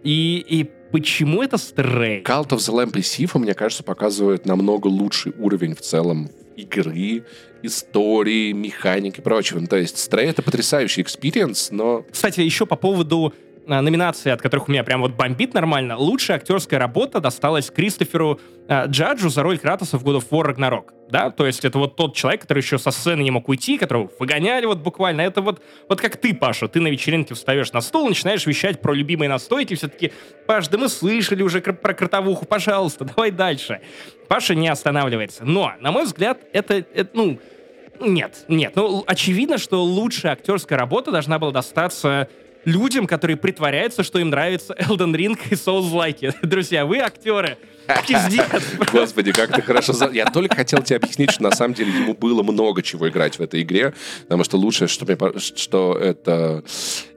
[0.04, 2.22] И, и почему это Stray?
[2.22, 7.24] Cult of the Lamb и Sifu, мне кажется, показывают намного лучший уровень в целом игры,
[7.62, 9.60] истории, механики и прочего.
[9.60, 12.04] Ну, то есть Stray— это потрясающий экспириенс, но...
[12.10, 13.32] Кстати, еще по поводу
[13.66, 15.96] номинации, от которых у меня прям вот бомбит нормально.
[15.96, 20.90] Лучшая актерская работа досталась Кристоферу э, Джаджу за роль Кратоса в God of War Ragnarok.
[21.08, 24.10] Да, то есть это вот тот человек, который еще со сцены не мог уйти, которого
[24.18, 25.20] выгоняли вот буквально.
[25.20, 28.92] Это вот, вот как ты, Паша, ты на вечеринке встаешь на стол, начинаешь вещать про
[28.92, 30.12] любимые настойки, все-таки,
[30.46, 33.80] Паш, да мы слышали уже про кротовуху, пожалуйста, давай дальше.
[34.28, 35.44] Паша не останавливается.
[35.44, 37.38] Но, на мой взгляд, это, это ну,
[38.00, 38.72] нет, нет.
[38.74, 42.28] Ну, очевидно, что лучшая актерская работа должна была достаться
[42.66, 46.34] людям, которые притворяются, что им нравится Elden Ring и Souls-like.
[46.46, 47.56] Друзья, вы актеры,
[48.06, 48.46] Пиздец.
[48.92, 49.92] Господи, как ты хорошо...
[50.12, 53.42] Я только хотел тебе объяснить, что на самом деле ему было много чего играть в
[53.42, 56.64] этой игре, потому что лучшее, что, мне, что это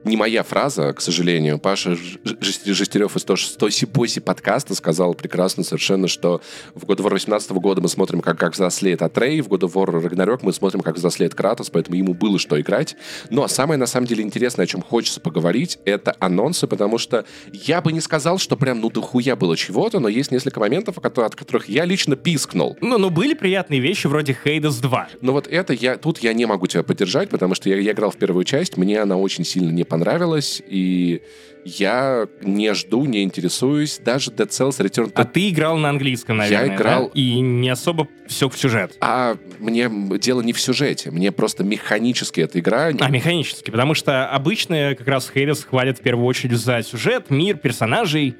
[0.04, 1.58] не моя фраза, к сожалению.
[1.58, 6.40] Паша Жестерев из 106 Поси подкаста сказал прекрасно совершенно, что
[6.74, 9.72] в God of War 18 года мы смотрим, как, как взрослеет Атрей, в God of
[9.72, 12.96] War Ragnarok мы смотрим, как взрослеет Кратос, поэтому ему было что играть.
[13.30, 17.80] Но самое, на самом деле, интересное, о чем хочется поговорить, это анонсы, потому что я
[17.80, 21.68] бы не сказал, что прям ну дохуя было чего-то, но есть несколько моментов, от которых
[21.68, 22.76] я лично пискнул.
[22.80, 25.08] Ну, ну были приятные вещи вроде Hades 2.
[25.20, 28.10] Но вот это я, тут я не могу тебя поддержать, потому что я, я играл
[28.10, 31.22] в первую часть, мне она очень сильно не понравилась, и
[31.64, 33.98] я не жду, не интересуюсь.
[33.98, 35.12] Даже Dead Cells Return.
[35.14, 37.06] А ты играл на английском, наверное, Я играл...
[37.06, 37.10] Да?
[37.14, 38.96] И не особо все в сюжет.
[39.00, 41.10] А мне дело не в сюжете.
[41.10, 42.90] Мне просто механически эта игра...
[42.98, 43.70] А, механически.
[43.70, 48.36] Потому что обычно как раз Хейрис хвалят в первую очередь за сюжет, мир, персонажей.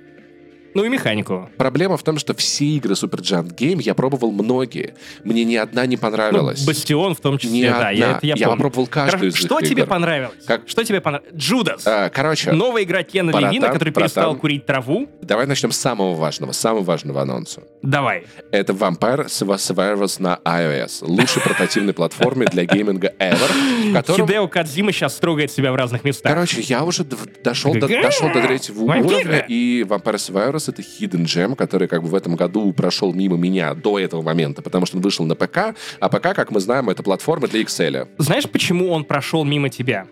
[0.75, 1.51] Ну и механику.
[1.57, 4.95] Проблема в том, что все игры Super Giant Game я пробовал многие.
[5.25, 6.61] Мне ни одна не понравилась.
[6.61, 7.77] Ну, Бастион в том числе, ни да.
[7.77, 7.91] Одна.
[7.91, 9.91] Я, это я, я попробовал каждую из Что их тебе игр.
[9.91, 10.45] понравилось?
[10.47, 10.69] Как?
[10.69, 11.35] Что тебе понравилось?
[11.35, 11.87] Джудас.
[11.87, 12.53] А, короче.
[12.53, 14.03] Новая игра Кена братан, Левина, который братан.
[14.03, 15.09] перестал курить траву.
[15.23, 17.63] Давай начнем с самого важного, самого важного анонса.
[17.83, 18.25] Давай.
[18.53, 20.99] Это Vampire Survivors на iOS.
[21.03, 23.93] Лучшей портативной платформе для гейминга ever.
[23.93, 24.27] Котором...
[24.27, 26.33] Хидео Кадзима сейчас строгает себя в разных местах.
[26.33, 31.57] Короче, я уже дошел до, дошел до третьего уровня, и Vampire Survivors это Hidden Gem
[31.57, 35.03] который как бы в этом году прошел мимо меня до этого момента, потому что он
[35.03, 38.09] вышел на ПК, а ПК, как мы знаем, это платформа для Excel.
[38.19, 40.07] Знаешь, почему он прошел мимо тебя?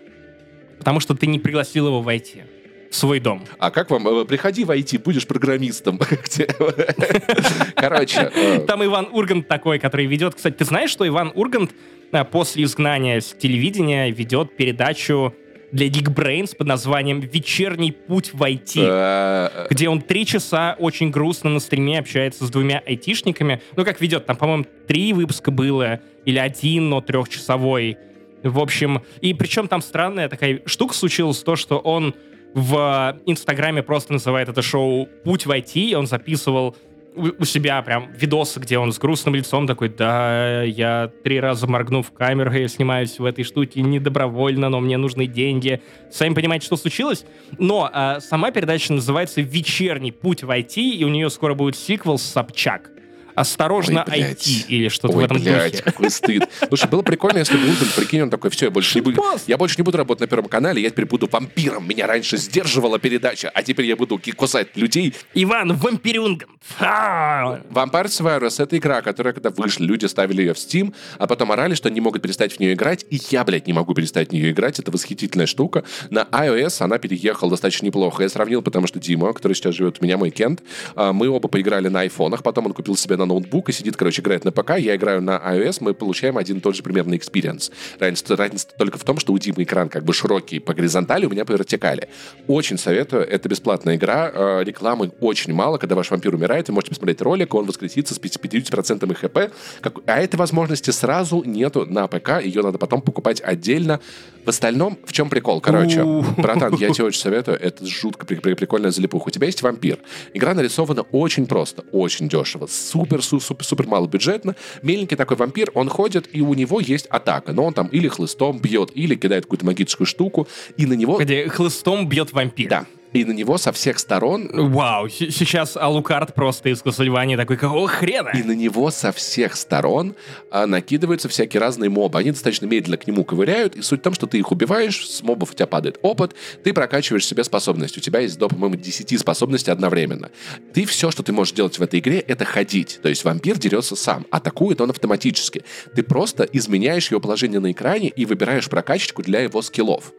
[0.77, 2.43] Потому что ты не пригласил его войти
[2.89, 3.43] в свой дом.
[3.59, 4.07] А как вам?
[4.07, 5.99] Э, приходи войти, будешь программистом.
[7.75, 8.31] Короче.
[8.33, 10.35] Э, Там Иван Ургант такой, который ведет...
[10.35, 11.71] Кстати, ты знаешь, что Иван Ургант
[12.11, 15.33] э, после изгнания с телевидения ведет передачу
[15.71, 21.49] для Geekbrains под названием «Вечерний путь в IT», э, где он три часа очень грустно
[21.49, 23.61] на стриме общается с двумя айтишниками.
[23.75, 27.97] Ну, как ведет, там, по-моему, три выпуска было, или один, но трехчасовой.
[28.43, 32.15] В общем, и причем там странная такая штука случилась, то, что он
[32.53, 36.75] в Инстаграме просто называет это шоу «Путь в IT», и он записывал
[37.15, 42.11] у, себя прям видосы, где он с грустным лицом такой, да, я три раза моргнув
[42.11, 45.81] камеру, я снимаюсь в этой штуке не добровольно, но мне нужны деньги.
[46.11, 47.25] Сами понимаете, что случилось?
[47.57, 52.17] Но а, сама передача называется «Вечерний путь в IT», и у нее скоро будет сиквел
[52.17, 52.91] «Собчак»
[53.39, 55.83] осторожно Ой, IT или что-то в этом блядь, духе.
[55.83, 56.49] какой стыд.
[56.67, 59.57] Слушай, было прикольно, если бы Ургант, прикинь, он такой, все, я больше, не буду, я
[59.57, 61.87] больше не буду работать на Первом канале, я теперь буду вампиром.
[61.87, 65.13] Меня раньше сдерживала передача, а теперь я буду кусать людей.
[65.33, 66.49] Иван Вампирюнган.
[66.79, 71.75] Vampire Survivors— это игра, которая, когда вышла, люди ставили ее в Steam, а потом орали,
[71.75, 74.51] что не могут перестать в нее играть, и я, блядь, не могу перестать в нее
[74.51, 74.79] играть.
[74.79, 75.83] Это восхитительная штука.
[76.09, 78.23] На iOS она переехала достаточно неплохо.
[78.23, 80.61] Я сравнил, потому что Дима, который сейчас живет у меня, мой Кент,
[80.95, 84.21] а, мы оба поиграли на айфонах, потом он купил себе на ноутбук и сидит, короче,
[84.21, 87.71] играет на ПК, я играю на iOS, мы получаем один и тот же примерно experience.
[87.99, 91.29] Разница, разница только в том, что у Димы экран как бы широкий по горизонтали, у
[91.29, 92.09] меня по вертикали.
[92.47, 96.91] Очень советую, это бесплатная игра, э, рекламы очень мало, когда ваш вампир умирает, вы можете
[96.91, 99.99] посмотреть ролик, он воскресится с 50% ХП, как...
[100.05, 103.99] а этой возможности сразу нету на ПК, ее надо потом покупать отдельно.
[104.45, 105.61] В остальном, в чем прикол?
[105.61, 106.03] Короче,
[106.37, 109.27] братан, я тебе очень советую, это жутко прикольная залипуха.
[109.27, 109.99] У тебя есть вампир.
[110.33, 114.55] Игра нарисована очень просто, очень дешево, супер-супер супер мало бюджетно.
[114.81, 117.53] Меленький такой вампир, он ходит, и у него есть атака.
[117.53, 120.47] Но он там или хлыстом бьет, или кидает какую-то магическую штуку,
[120.77, 121.17] и на него...
[121.17, 122.69] Где хлыстом бьет вампир.
[122.69, 124.49] Да и на него со всех сторон...
[124.53, 128.31] Вау, сейчас Алукард просто из Castlevania такой, какого хрена?
[128.35, 130.15] И на него со всех сторон
[130.51, 132.19] а, накидываются всякие разные мобы.
[132.19, 135.23] Они достаточно медленно к нему ковыряют, и суть в том, что ты их убиваешь, с
[135.23, 137.97] мобов у тебя падает опыт, ты прокачиваешь себе способность.
[137.97, 140.29] У тебя есть до, по-моему, 10 способностей одновременно.
[140.73, 142.99] Ты все, что ты можешь делать в этой игре, это ходить.
[143.01, 145.63] То есть вампир дерется сам, атакует он автоматически.
[145.95, 150.13] Ты просто изменяешь его положение на экране и выбираешь прокачку для его скиллов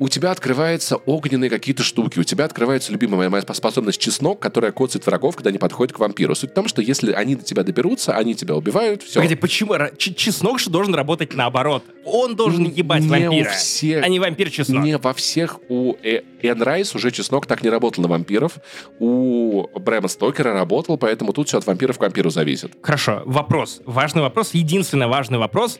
[0.00, 5.04] у тебя открываются огненные какие-то штуки, у тебя открывается любимая моя способность чеснок, которая коцает
[5.06, 6.34] врагов, когда они подходят к вампиру.
[6.34, 9.16] Суть в том, что если они до тебя доберутся, они тебя убивают, все.
[9.16, 9.74] Погоди, почему?
[9.98, 11.84] Ч чеснок же должен работать наоборот.
[12.06, 14.82] Он должен ебать не вампира, всех, а не вампир-чеснок.
[14.82, 15.60] Не во всех.
[15.68, 18.54] У Энн Райс уже чеснок так не работал на вампиров.
[18.98, 22.72] У Брэма Стокера работал, поэтому тут все от вампиров к вампиру зависит.
[22.80, 23.82] Хорошо, вопрос.
[23.84, 25.78] Важный вопрос, единственный важный вопрос.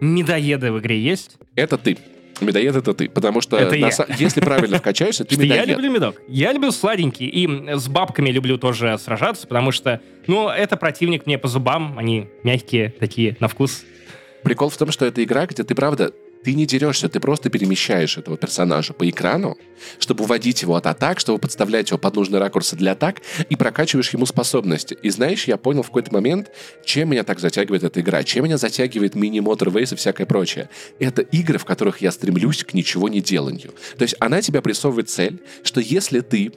[0.00, 1.38] Медоеды в игре есть?
[1.56, 1.98] Это ты.
[2.40, 5.66] Медоед это ты, потому что это на, если правильно вкачаешься, ты медоед.
[5.66, 6.22] Я люблю медок.
[6.28, 7.26] Я люблю сладенький.
[7.26, 11.98] И с бабками люблю тоже сражаться, потому что, ну, это противник мне по зубам.
[11.98, 13.84] Они мягкие, такие, на вкус.
[14.42, 16.12] Прикол в том, что это игра, где ты, правда,
[16.44, 19.56] ты не дерешься, ты просто перемещаешь этого персонажа по экрану,
[19.98, 24.10] чтобы вводить его от атак, чтобы подставлять его под нужные ракурсы для атак, и прокачиваешь
[24.10, 24.96] ему способности.
[25.02, 26.50] И знаешь, я понял в какой-то момент,
[26.84, 30.68] чем меня так затягивает эта игра, чем меня затягивает мини-мотор-вейс и всякое прочее.
[30.98, 33.72] Это игры, в которых я стремлюсь к ничего не деланию.
[33.96, 36.52] То есть она тебе прессовывает цель, что если ты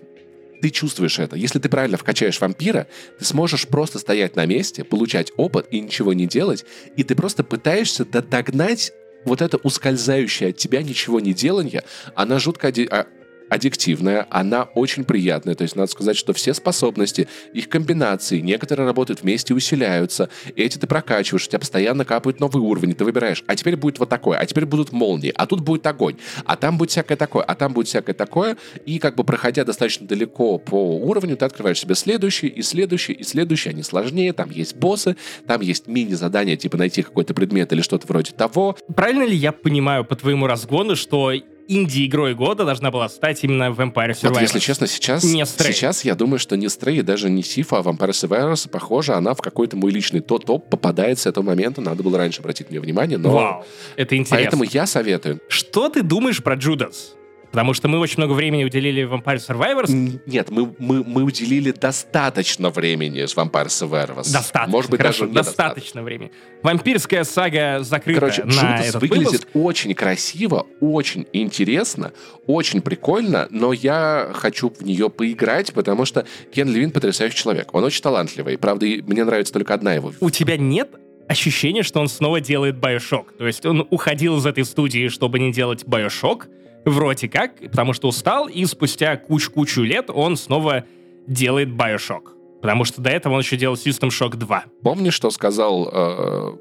[0.62, 1.36] ты чувствуешь это.
[1.36, 6.14] Если ты правильно вкачаешь вампира, ты сможешь просто стоять на месте, получать опыт и ничего
[6.14, 6.66] не делать,
[6.96, 8.94] и ты просто пытаешься догнать
[9.26, 11.84] вот это ускользающее от тебя ничего не делание,
[12.16, 13.08] она жутко а,
[13.52, 15.56] аддиктивная, она очень приятная.
[15.56, 20.30] То есть надо сказать, что все способности, их комбинации, некоторые работают вместе, усиляются.
[20.56, 24.08] Эти ты прокачиваешь, у тебя постоянно капают новый уровень, ты выбираешь, а теперь будет вот
[24.08, 27.54] такое, а теперь будут молнии, а тут будет огонь, а там будет всякое такое, а
[27.56, 28.56] там будет всякое такое.
[28.86, 33.24] И как бы проходя достаточно далеко по уровню, ты открываешь себе следующий, и следующий, и
[33.24, 33.72] следующий.
[33.72, 38.32] Они сложнее, там есть боссы, там есть мини-задания, типа найти какой-то предмет или что-то вроде
[38.32, 38.78] того.
[38.96, 41.34] Правильно ли я понимаю по твоему разгону, что
[41.72, 44.30] инди-игрой года должна была стать именно Vampire Survivors.
[44.30, 47.82] Вот, если честно, сейчас, не сейчас я думаю, что не Stray, даже не Сифа, а
[47.82, 51.82] Vampire Survivors, похоже, она в какой-то мой личный топ-топ попадает с этого момента.
[51.82, 53.32] Надо было раньше обратить мне внимание, но...
[53.32, 53.66] Вау,
[53.96, 54.38] это интересно.
[54.38, 55.40] Поэтому я советую.
[55.48, 57.16] Что ты думаешь про Джудас?
[57.52, 60.22] Потому что мы очень много времени уделили Vampire Survivors.
[60.26, 64.32] Нет, мы, мы, мы уделили достаточно времени с Vampire Survivors.
[64.32, 66.32] Достаточно, Может быть, хорошо, даже достаточно времени.
[66.64, 69.48] Вампирская сага закрыта Короче, на Judas этот выглядит выпуск.
[69.54, 72.14] очень красиво, очень интересно,
[72.48, 77.74] очень прикольно, но я хочу в нее поиграть, потому что Кен Левин потрясающий человек.
[77.74, 78.58] Он очень талантливый.
[78.58, 80.14] Правда, мне нравится только одна его.
[80.22, 80.90] У тебя нет
[81.28, 83.38] ощущение, что он снова делает Bioshock.
[83.38, 86.48] То есть он уходил из этой студии, чтобы не делать Bioshock,
[86.86, 90.86] Вроде как, потому что устал, и спустя кучу-кучу лет он снова
[91.28, 92.32] делает Bioshock.
[92.62, 94.66] Потому что до этого он еще делал System Shock 2.
[94.84, 96.58] Помнишь, что сказал э,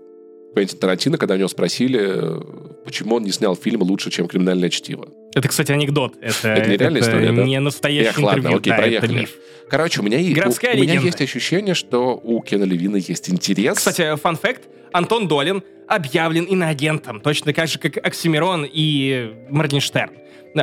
[0.55, 2.43] Квентин Тарантино, когда у него спросили,
[2.85, 5.09] почему он не снял фильм лучше, чем «Криминальное чтиво»?
[5.35, 6.15] Это, кстати, анекдот.
[6.21, 7.43] Это, это не реальная это история, да?
[7.45, 8.43] не настоящий Эх, интервью.
[8.45, 9.13] ладно, окей, да, проехали.
[9.13, 9.31] Это миф.
[9.69, 13.77] Короче, у меня, Городская у, у меня есть ощущение, что у Кена Левина есть интерес.
[13.77, 14.63] Кстати, фан-факт.
[14.93, 20.11] Антон Долин объявлен иноагентом, точно так же, как Оксимирон и Моргенштерн.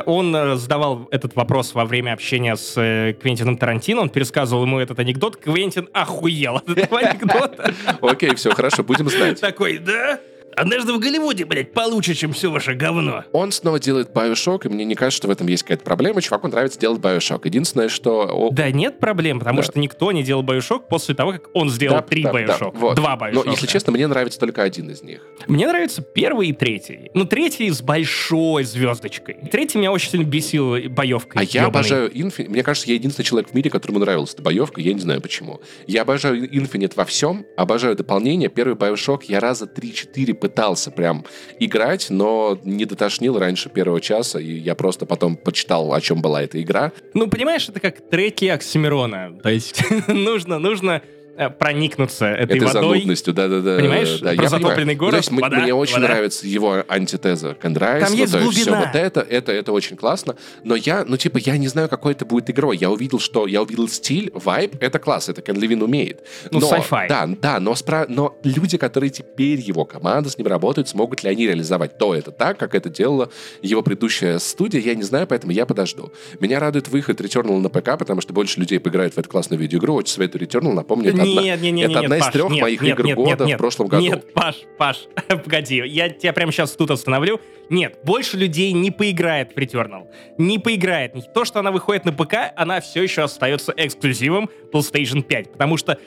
[0.05, 4.79] Он э, задавал этот вопрос во время общения с э, Квентином Тарантино, он пересказывал ему
[4.79, 7.73] этот анекдот, Квентин охуел от этого анекдота.
[8.01, 9.39] Окей, все, хорошо, будем знать.
[9.39, 10.19] Такой, да?
[10.57, 13.23] Однажды в Голливуде, блядь, получше, чем все ваше говно.
[13.31, 16.19] Он снова делает Bioshock, и мне не кажется, что в этом есть какая-то проблема.
[16.19, 17.41] Чуваку нравится делать Bioshock.
[17.43, 18.49] Единственное, что...
[18.51, 19.63] Да нет проблем, потому да.
[19.65, 22.73] что никто не делал Bioshock после того, как он сделал да, три да, Bioshock.
[22.73, 22.95] Да, вот.
[22.95, 23.43] Два Bioshock.
[23.45, 25.21] Но, если честно, мне нравится только один из них.
[25.47, 27.11] Мне нравится первый и третий.
[27.13, 29.35] Ну, третий с большой звездочкой.
[29.51, 31.39] Третий меня очень сильно бесил боевкой.
[31.39, 32.49] А я обожаю Infinite.
[32.49, 34.81] Мне кажется, я единственный человек в мире, которому нравилась эта боевка.
[34.81, 35.61] Я не знаю почему.
[35.85, 37.45] Я обожаю Infinite во всем.
[37.55, 38.49] Обожаю дополнение.
[38.49, 41.25] Первый Bioshock я раза 3-4 пытался прям
[41.59, 46.41] играть, но не дотошнил раньше первого часа, и я просто потом почитал, о чем была
[46.41, 46.93] эта игра.
[47.13, 49.37] Ну, понимаешь, это как треки Оксимирона.
[49.43, 51.01] То есть нужно, нужно
[51.59, 52.97] проникнуться этой, этой водой.
[52.97, 53.77] занудностью, да-да-да.
[53.77, 54.19] Понимаешь?
[54.19, 56.07] Да, Про затопленный город, то есть вода, Мне очень вода.
[56.07, 58.07] нравится его антитеза Кондрайс.
[58.07, 58.51] Там есть глубина.
[58.51, 60.35] Все вот это, это, это очень классно.
[60.63, 62.77] Но я, ну, типа, я не знаю, какой это будет игрой.
[62.77, 63.47] Я увидел, что...
[63.47, 66.23] Я увидел стиль, вайб, это класс, это Кен Левин умеет.
[66.51, 67.07] Ну, sci-fi.
[67.07, 68.05] Да, да, но, спра...
[68.07, 72.31] но люди, которые теперь его команда с ним работают, смогут ли они реализовать то это
[72.31, 73.29] так, как это делала
[73.61, 76.11] его предыдущая студия, я не знаю, поэтому я подожду.
[76.39, 79.93] Меня радует выход Returnal на ПК, потому что больше людей поиграют в эту классную видеоигру.
[79.93, 82.61] Очень советую Returnal, напомню, это, одна, нет, нет, это нет, одна Паш, из трех нет,
[82.61, 84.03] моих нет, игр нет, года нет, в прошлом году.
[84.03, 87.39] Нет, Паш, Паш, погоди, я тебя прямо сейчас тут остановлю.
[87.69, 90.07] Нет, больше людей не поиграет в Returnal.
[90.37, 91.15] Не поиграет.
[91.33, 95.97] То, что она выходит на ПК, она все еще остается эксклюзивом PlayStation 5, потому что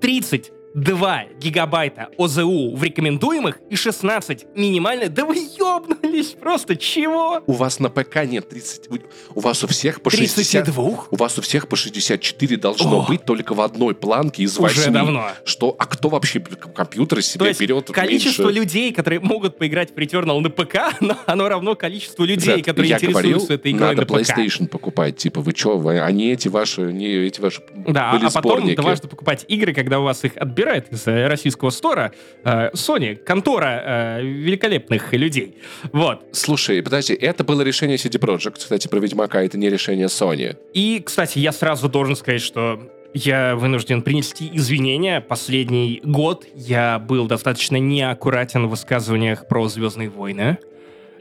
[0.00, 5.08] 30 2 гигабайта ОЗУ в рекомендуемых и 16 минимально.
[5.08, 7.42] Да вы ёбнулись просто, чего?
[7.46, 8.90] У вас на ПК нет 30...
[9.34, 11.06] У вас у всех по 32?
[11.10, 13.06] У вас у всех по 64 должно О!
[13.06, 14.78] быть только в одной планке из 8.
[14.78, 15.28] Уже давно.
[15.46, 15.74] Что?
[15.78, 18.60] А кто вообще компьютер из себя берет количество меньше?
[18.60, 22.90] людей, которые могут поиграть в Returnal на ПК, но оно равно количеству людей, Ребят, которые
[22.90, 24.28] я интересуются говорил, этой игрой надо на ПК.
[24.28, 25.16] PlayStation покупать.
[25.16, 28.80] Типа, вы чё, вы, они эти ваши, не эти ваши Да, были а потом сборники.
[28.80, 32.12] важно покупать игры, когда у вас их отбирают из э, российского стора.
[32.44, 35.58] Э, Sony, контора э, великолепных людей.
[35.92, 36.24] Вот.
[36.32, 40.56] Слушай, подожди, это было решение CD Projekt, кстати, про Ведьмака, это не решение Sony.
[40.74, 45.20] И, кстати, я сразу должен сказать, что я вынужден принести извинения.
[45.20, 50.58] Последний год я был достаточно неаккуратен в высказываниях про «Звездные войны».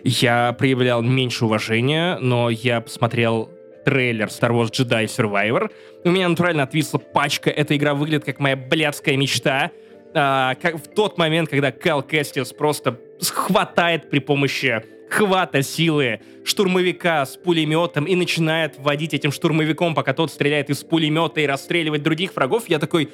[0.04, 3.50] Я проявлял меньше уважения, но я посмотрел
[3.86, 5.72] трейлер Star Wars Jedi Survivor.
[6.04, 7.50] У меня натурально отвисла пачка.
[7.50, 9.72] Эта игра выглядит как моя блядская мечта.
[10.14, 17.26] А, как в тот момент, когда Кэл Кэстис просто хватает при помощи хвата силы штурмовика
[17.26, 22.36] с пулеметом и начинает водить этим штурмовиком, пока тот стреляет из пулемета и расстреливать других
[22.36, 23.10] врагов, я такой,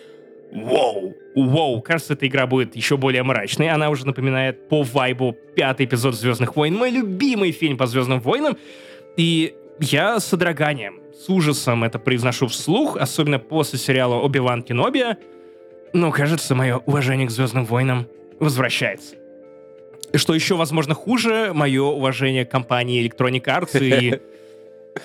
[0.52, 1.16] Воу!
[1.34, 1.82] Воу!
[1.82, 3.70] Кажется, эта игра будет еще более мрачной.
[3.70, 6.76] Она уже напоминает по вайбу пятый эпизод «Звездных войн».
[6.76, 8.58] Мой любимый фильм по «Звездным войнам».
[9.16, 15.18] И я с содроганием, с ужасом это произношу вслух, особенно после сериала «Оби-Ван Кеноби».
[15.94, 18.08] Но, кажется, мое уважение к «Звездным войнам»
[18.40, 19.16] возвращается.
[20.14, 24.20] Что еще, возможно, хуже, мое уважение к компании Electronic Arts и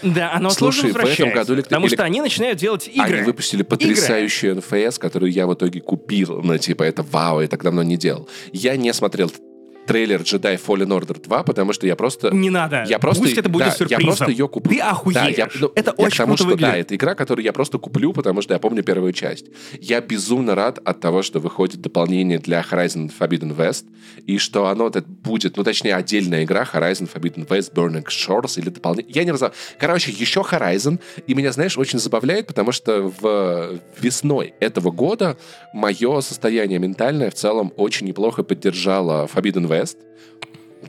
[0.03, 1.57] Да, оно Слушай, в этом году...
[1.57, 3.19] Потому что они начинают делать игры.
[3.19, 4.63] Они выпустили потрясающую игры.
[4.63, 6.43] NFS, которую я в итоге купил.
[6.43, 8.29] Ну, типа, это вау, я так давно не делал.
[8.53, 9.31] Я не смотрел
[9.87, 12.31] трейлер Jedi Fallen Order 2, потому что я просто...
[12.31, 12.85] Не надо.
[12.89, 14.01] Я просто, Пусть это будет да, сюрпризом.
[14.01, 14.77] Я просто ее куплю.
[14.77, 15.37] Ты охуеешь.
[15.37, 16.73] Да, я, ну, это я очень потому, что, выглядит.
[16.73, 19.47] Да, это игра, которую я просто куплю, потому что я помню первую часть.
[19.81, 23.85] Я безумно рад от того, что выходит дополнение для Horizon Forbidden West,
[24.27, 29.13] и что оно будет, ну, точнее, отдельная игра Horizon Forbidden West Burning Shores или дополнение.
[29.15, 29.55] Я не разобрал.
[29.79, 35.37] Короче, еще Horizon, и меня, знаешь, очень забавляет, потому что в весной этого года
[35.73, 39.76] мое состояние ментальное в целом очень неплохо поддержало Forbidden West.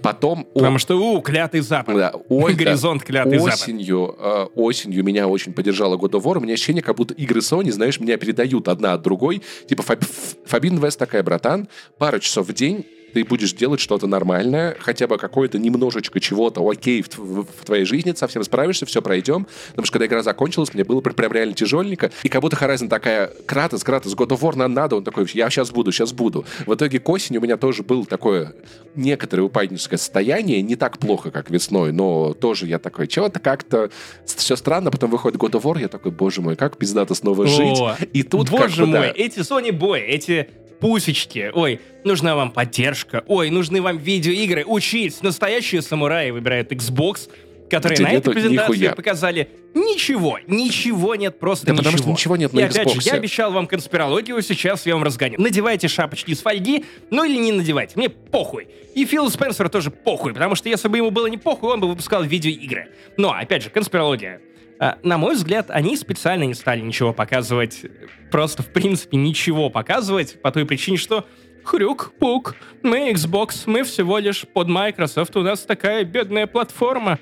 [0.01, 0.45] Потом...
[0.53, 1.95] Потому что, у, клятый Запад.
[1.95, 4.51] Да, ой, Горизонт клятый осенью, Запад.
[4.55, 6.38] Э, осенью меня очень поддержала God of War.
[6.38, 9.41] У меня ощущение, как будто игры Sony, знаешь, меня передают одна от другой.
[9.67, 9.83] Типа,
[10.45, 11.67] Фабин Вест такая, братан,
[11.97, 17.01] пару часов в день ты будешь делать что-то нормальное, хотя бы какое-то немножечко чего-то окей
[17.01, 19.47] в, в, в твоей жизни, совсем справишься, все пройдем.
[19.70, 22.12] Потому что когда игра закончилась, мне было прям реально тяжеленько.
[22.24, 24.97] И как будто Horizon такая, Кратос, Кратос, God of War нам надо.
[24.97, 26.45] Он такой, я сейчас буду, сейчас буду.
[26.66, 28.53] В итоге к осени у меня тоже было такое
[28.95, 30.62] некоторое упадническое состояние.
[30.62, 33.89] Не так плохо, как весной, но тоже я такой, чего-то как-то
[34.26, 34.91] все странно.
[34.91, 38.10] Потом выходит God of War, я такой, боже мой, как пиздато снова О, жить.
[38.14, 39.14] И тут Боже мой, да.
[39.16, 40.49] эти Sony Boy, эти
[40.80, 45.21] пусечки, ой, нужна вам поддержка, ой, нужны вам видеоигры, учись.
[45.21, 47.30] Настоящие самураи выбирают Xbox,
[47.69, 48.93] которые Где на этой презентации нихуя.
[48.93, 51.84] показали ничего, ничего нет, просто да ничего.
[51.84, 52.69] потому что ничего нет на И Xbox.
[52.69, 55.36] опять же, я обещал вам конспирологию, сейчас я вам разгоню.
[55.39, 58.69] Надевайте шапочки из фольги, ну или не надевайте, мне похуй.
[58.95, 61.89] И Филу Спенсеру тоже похуй, потому что если бы ему было не похуй, он бы
[61.89, 62.88] выпускал видеоигры.
[63.17, 64.39] Но, опять же, конспирология.
[64.80, 67.86] А, на мой взгляд, они специально не стали ничего показывать,
[68.32, 71.25] просто в принципе ничего показывать, по той причине, что
[71.63, 77.19] хрюк-пук, мы Xbox, мы всего лишь под Microsoft, у нас такая бедная платформа.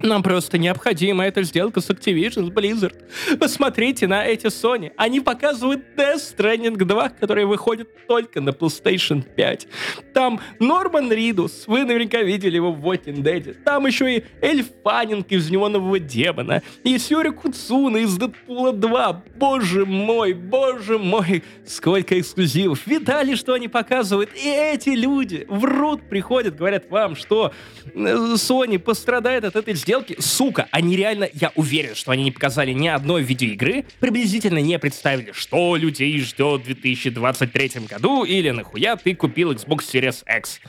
[0.00, 2.94] Нам просто необходима эта сделка с Activision, с Blizzard.
[3.38, 4.92] Посмотрите на эти Sony.
[4.96, 9.66] Они показывают Death Stranding 2, который выходит только на PlayStation 5.
[10.14, 13.54] Там Норман Ридус, вы наверняка видели его в Walking Dead.
[13.64, 16.62] Там еще и Эльф Фаннинг из Неонового Демона.
[16.84, 19.24] И Сюри Куцуна из Дэдпула 2.
[19.36, 22.86] Боже мой, боже мой, сколько эксклюзивов.
[22.86, 24.30] Видали, что они показывают?
[24.34, 27.52] И эти люди врут, приходят, говорят вам, что
[27.84, 29.87] э, Sony пострадает от этой сделки,
[30.18, 35.32] сука, они реально, я уверен, что они не показали ни одной видеоигры, приблизительно не представили,
[35.32, 40.60] что людей ждет в 2023 году, или нахуя ты купил Xbox Series X.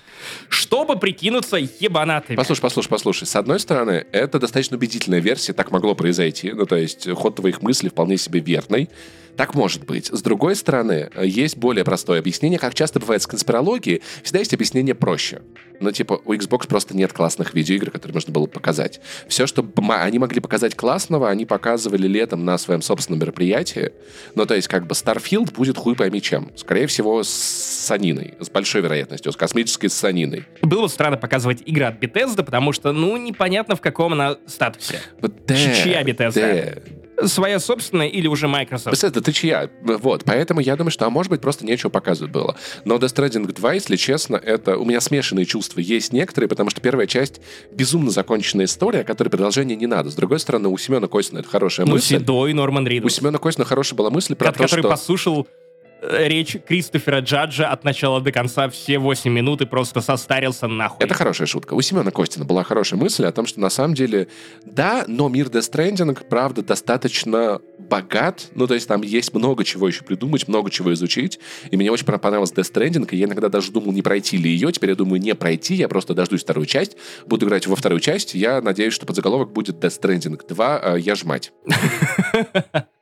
[0.50, 2.36] Чтобы прикинуться ебанатыми.
[2.36, 3.26] Послушай, послушай, послушай.
[3.26, 6.52] С одной стороны, это достаточно убедительная версия, так могло произойти.
[6.52, 8.90] Ну, то есть, ход твоих мыслей вполне себе верный.
[9.36, 10.08] Так может быть.
[10.08, 12.60] С другой стороны, есть более простое объяснение.
[12.60, 15.42] Как часто бывает с конспирологией, всегда есть объяснение проще.
[15.80, 19.00] Ну, типа, у Xbox просто нет классных видеоигр, которые можно было показать.
[19.30, 23.94] Все, что они могли показать классного, они показывали летом на своем собственном мероприятии.
[24.36, 26.52] Ну, то есть, как бы, Starfield будет хуй пойми чем.
[26.58, 28.34] Скорее всего, с саниной.
[28.42, 29.32] С большой вероятностью.
[29.32, 30.09] С космической саниной.
[30.62, 35.00] Было бы странно показывать игры от Bethesda, потому что, ну, непонятно, в каком она статусе.
[35.22, 36.82] Вот да, Чья Bethesda?
[36.82, 37.28] Да.
[37.28, 39.04] Своя собственная или уже Microsoft?
[39.04, 39.70] Это ты чья?
[39.82, 42.56] Вот, поэтому я думаю, что, а может быть, просто нечего показывать было.
[42.86, 44.78] Но Death Stranding 2, если честно, это...
[44.78, 45.82] У меня смешанные чувства.
[45.82, 47.42] Есть некоторые, потому что первая часть
[47.72, 50.12] безумно законченная история, которой продолжения не надо.
[50.12, 52.20] С другой стороны, у Семена Костина это хорошая ну, мысль.
[52.20, 53.12] Седой Норман Ридус.
[53.12, 54.90] У Семена Костина хорошая была мысль про Который то, что...
[54.90, 55.48] послушал
[56.02, 61.06] речь Кристофера Джаджа от начала до конца все 8 минут и просто состарился нахуй.
[61.06, 61.74] Это хорошая шутка.
[61.74, 64.28] У Семена Костина была хорошая мысль о том, что на самом деле,
[64.66, 68.50] да, но мир Death Stranding, правда, достаточно богат.
[68.56, 71.40] Ну, то есть там есть много чего еще придумать, много чего изучить.
[71.72, 74.72] И мне очень понравилась Death Stranding, и я иногда даже думал, не пройти ли ее.
[74.72, 78.34] Теперь я думаю, не пройти, я просто дождусь вторую часть, буду играть во вторую часть.
[78.34, 81.52] Я надеюсь, что подзаголовок будет Death Stranding 2 э, «Я ж мать».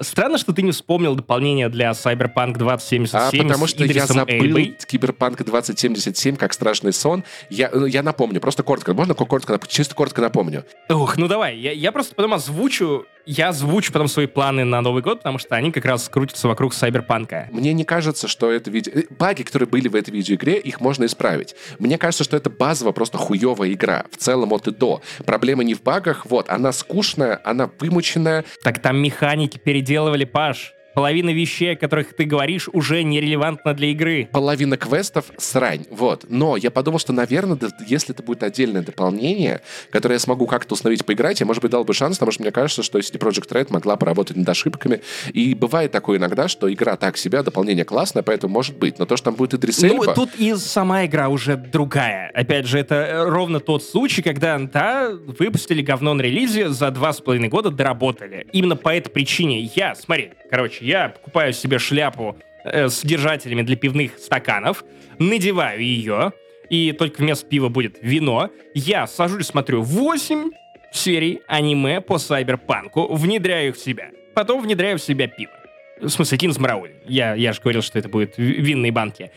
[0.00, 4.76] Странно, что ты не вспомнил дополнение для Cyberpunk 2077 А потому что я забыл Эльбой.
[4.78, 7.24] Cyberpunk 2077 как страшный сон.
[7.48, 8.94] Я, ну, я напомню, просто коротко.
[8.94, 10.64] Можно коротко, чисто коротко напомню?
[10.88, 11.58] Ух, ну давай.
[11.58, 15.54] Я, я просто потом озвучу я озвучу потом свои планы на Новый год, потому что
[15.56, 17.48] они как раз крутятся вокруг Сайберпанка.
[17.50, 18.92] Мне не кажется, что это видео...
[18.94, 21.54] Э, баги, которые были в этой видеоигре, их можно исправить.
[21.78, 24.04] Мне кажется, что это базово просто хуевая игра.
[24.10, 25.02] В целом от и до.
[25.24, 26.48] Проблема не в багах, вот.
[26.48, 28.44] Она скучная, она вымученная.
[28.62, 30.74] Так там механики переделывали, Паш.
[30.94, 34.28] Половина вещей, о которых ты говоришь, уже нерелевантна для игры.
[34.32, 36.26] Половина квестов— срань, вот.
[36.28, 39.60] Но я подумал, что, наверное, если это будет отдельное дополнение,
[39.90, 42.50] которое я смогу как-то установить, поиграть, я, может быть, дал бы шанс, потому что мне
[42.50, 45.00] кажется, что CD Project Red могла поработать над ошибками.
[45.32, 48.98] И бывает такое иногда, что игра так себя, дополнение классное, поэтому может быть.
[48.98, 50.04] Но то, что там будет Идрис Эльба...
[50.06, 52.30] Ну, тут и сама игра уже другая.
[52.34, 57.12] Опять же, это э, ровно тот случай, когда, да, выпустили говно на релизе, за два
[57.12, 58.46] с половиной года доработали.
[58.52, 63.62] Именно по этой причине я, смотри, короче, Короче, я покупаю себе шляпу э, с держателями
[63.62, 64.84] для пивных стаканов,
[65.18, 66.32] надеваю ее,
[66.70, 68.50] и только вместо пива будет вино.
[68.74, 70.50] Я сажусь, смотрю 8
[70.92, 74.10] серий аниме по сайберпанку, внедряю их в себя.
[74.34, 75.52] Потом внедряю в себя пиво.
[76.00, 76.94] В смысле, Кинз Мрауэль.
[77.06, 79.30] Я, я же говорил, что это будет винные банки.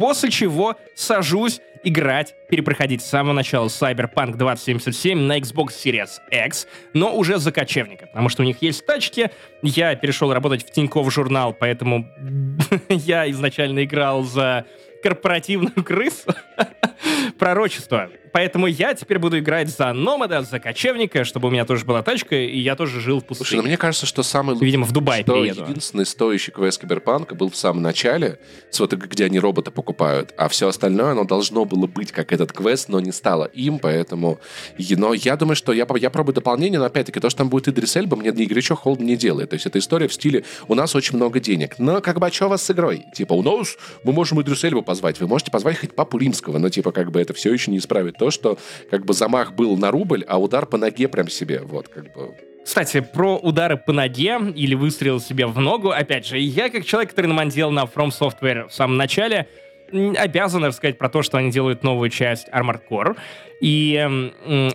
[0.00, 7.14] После чего сажусь играть, перепроходить с самого начала Cyberpunk 2077 на Xbox Series X, но
[7.14, 9.30] уже за кочевника, потому что у них есть тачки.
[9.60, 12.08] Я перешел работать в Тинькофф журнал, поэтому
[12.88, 14.64] я изначально играл за
[15.02, 16.34] корпоративную крысу.
[17.38, 18.08] Пророчество.
[18.32, 22.36] Поэтому я теперь буду играть за Номада, за кочевника, чтобы у меня тоже была тачка,
[22.36, 23.46] и я тоже жил в пустыне.
[23.46, 24.56] Слушай, ну мне кажется, что самый...
[24.58, 25.62] Видимо, в Дубай что перееду.
[25.62, 28.38] единственный стоящий квест Киберпанка был в самом начале,
[28.70, 32.52] с вот где они робота покупают, а все остальное, оно должно было быть как этот
[32.52, 34.38] квест, но не стало им, поэтому...
[34.78, 37.96] Но я думаю, что я, я пробую дополнение, но опять-таки то, что там будет Идрис
[37.96, 39.50] Эльба, мне ни горячо холодно не делает.
[39.50, 41.78] То есть это история в стиле «у нас очень много денег».
[41.78, 43.04] Но как бы, а что у вас с игрой?
[43.14, 46.68] Типа, у нас мы можем Идрис Эльбу позвать, вы можете позвать хоть Папу Римского, но
[46.68, 48.58] типа как бы это все еще не исправит то, что
[48.90, 52.34] как бы замах был на рубль, а удар по ноге прям себе, вот, как бы...
[52.62, 57.10] Кстати, про удары по ноге или выстрел себе в ногу, опять же, я как человек,
[57.10, 59.48] который намандил на From Software в самом начале,
[59.90, 63.16] обязан рассказать про то, что они делают новую часть Armored Core.
[63.62, 63.94] И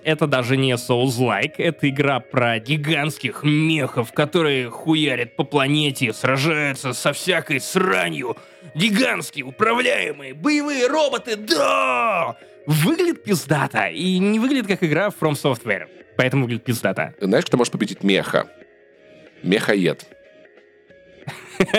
[0.03, 7.13] это даже не Souls-like, это игра про гигантских мехов, которые хуярят по планете, сражаются со
[7.13, 8.35] всякой сранью.
[8.73, 12.35] Гигантские, управляемые, боевые роботы, да!
[12.65, 15.87] Выглядит пиздато, и не выглядит как игра From Software.
[16.17, 17.13] Поэтому выглядит пиздато.
[17.19, 18.47] Знаешь, кто может победить меха?
[19.43, 20.05] Мехаед.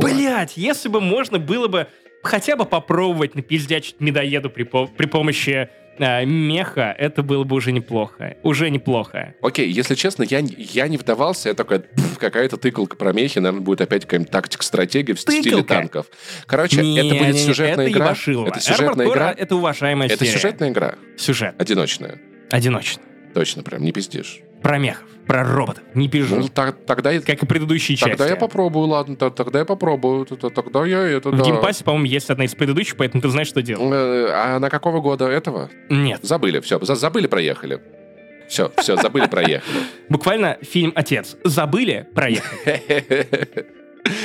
[0.00, 1.88] Блять, если бы можно было бы
[2.22, 5.68] хотя бы попробовать напиздячить медоеду при, при помощи
[5.98, 8.36] э, меха, это было бы уже неплохо.
[8.42, 9.34] Уже неплохо.
[9.42, 11.82] Окей, если честно, я, я не вдавался, я такой,
[12.18, 16.06] какая-то тыкалка про мехи, наверное, будет опять какая-нибудь тактика-стратегия в стиле танков.
[16.46, 18.06] Короче, не, это будет сюжетная это игра.
[18.06, 18.48] Ивашилова.
[18.48, 19.34] Это сюжетная игра.
[19.36, 20.38] Это уважаемая Это серия.
[20.38, 20.94] сюжетная игра.
[21.16, 21.54] Сюжет.
[21.58, 22.20] Одиночная.
[22.50, 23.04] Одиночная.
[23.34, 24.40] Точно, прям, не пиздишь.
[24.62, 26.36] Про мехов, про роботов, не пизжу.
[26.36, 27.18] Ну, так, тогда...
[27.20, 28.18] Как и предыдущие тогда части.
[28.18, 31.44] Тогда я попробую, ладно, тогда я попробую, тогда я это, В да.
[31.44, 33.92] Game Pass'е, по-моему, есть одна из предыдущих, поэтому ты знаешь, что делать.
[33.92, 35.70] Э, а на какого года этого?
[35.88, 36.20] Нет.
[36.22, 37.80] Забыли, все, забыли, проехали.
[38.48, 39.80] Все, все, забыли, проехали.
[40.08, 41.36] Буквально фильм «Отец».
[41.42, 43.26] Забыли, проехали.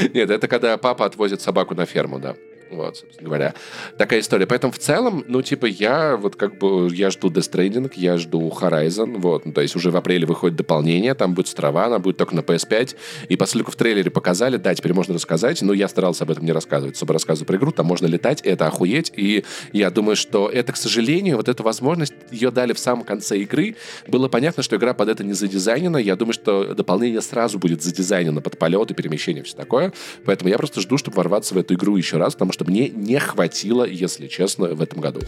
[0.13, 2.35] Нет, это когда папа отвозит собаку на ферму, да.
[2.69, 3.53] Вот, собственно говоря.
[3.97, 4.45] Такая история.
[4.45, 8.49] Поэтому в целом, ну, типа, я вот как бы, я жду Death Stranding, я жду
[8.49, 12.17] Horizon, вот, ну, то есть уже в апреле выходит дополнение, там будет Страва, она будет
[12.17, 12.95] только на PS5,
[13.29, 16.51] и поскольку в трейлере показали, да, теперь можно рассказать, но я старался об этом не
[16.51, 20.73] рассказывать, чтобы рассказывать про игру, там можно летать, это охуеть, и я думаю, что это,
[20.73, 23.75] к сожалению, вот эту возможность ее дали в самом конце игры,
[24.07, 28.41] было понятно, что игра под это не задизайнена, я думаю, что дополнение сразу будет задизайнено
[28.41, 29.93] под полет и перемещение, все такое,
[30.25, 32.89] поэтому я просто жду, чтобы ворваться в эту игру еще раз, потому что что мне
[32.89, 35.21] не хватило, если честно, в этом году.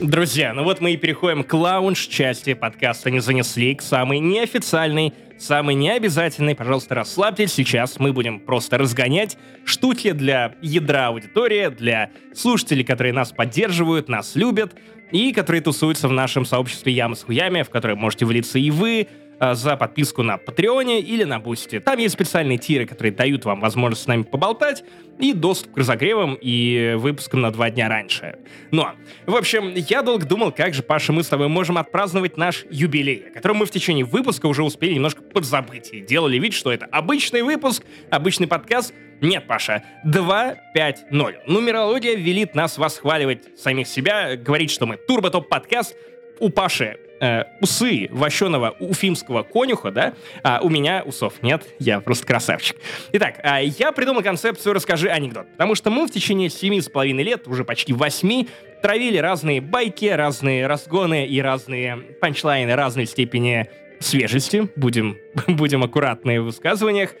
[0.00, 5.74] Друзья, ну вот мы и переходим к лаунж-части подкаста «Не занесли», к самой неофициальной, самой
[5.74, 6.54] необязательной.
[6.54, 13.32] Пожалуйста, расслабьтесь, сейчас мы будем просто разгонять штуки для ядра аудитории, для слушателей, которые нас
[13.32, 14.74] поддерживают, нас любят,
[15.10, 19.08] и которые тусуются в нашем сообществе Яма с хуями, в которое можете влиться и вы,
[19.40, 21.80] за подписку на Патреоне или на Бусти.
[21.80, 24.84] Там есть специальные тиры, которые дают вам возможность с нами поболтать
[25.18, 28.38] и доступ к разогревам и выпускам на два дня раньше.
[28.70, 28.92] Но,
[29.26, 33.24] в общем, я долго думал, как же, Паша, мы с тобой можем отпраздновать наш юбилей,
[33.28, 36.86] о котором мы в течение выпуска уже успели немножко подзабыть и делали вид, что это
[36.86, 38.92] обычный выпуск, обычный подкаст.
[39.20, 41.34] Нет, Паша, 2.5.0.
[41.46, 45.96] Нумерология велит нас восхваливать самих себя, говорить, что мы турбо-топ-подкаст.
[46.38, 52.26] У Паши э, усы вощеного уфимского конюха, да, а у меня усов нет, я просто
[52.26, 52.76] красавчик.
[53.12, 57.24] Итак, э, я придумал концепцию «Расскажи анекдот», потому что мы в течение семи с половиной
[57.24, 58.48] лет, уже почти восьми,
[58.82, 63.68] травили разные байки, разные разгоны и разные панчлайны разной степени
[64.00, 67.14] свежести, будем, будем аккуратны в высказываниях,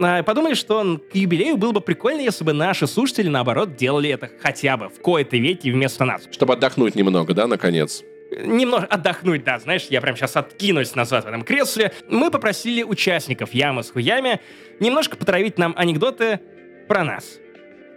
[0.00, 4.30] а, подумали, что к юбилею было бы прикольно, если бы наши слушатели, наоборот, делали это
[4.40, 6.22] хотя бы в кои-то веки вместо нас.
[6.30, 8.04] Чтобы отдохнуть немного, да, наконец?
[8.30, 11.92] Немного отдохнуть, да, знаешь, я прям сейчас откинусь назад в этом кресле.
[12.08, 14.40] Мы попросили участников Ямы с хуями
[14.80, 16.40] немножко потравить нам анекдоты
[16.88, 17.38] про нас.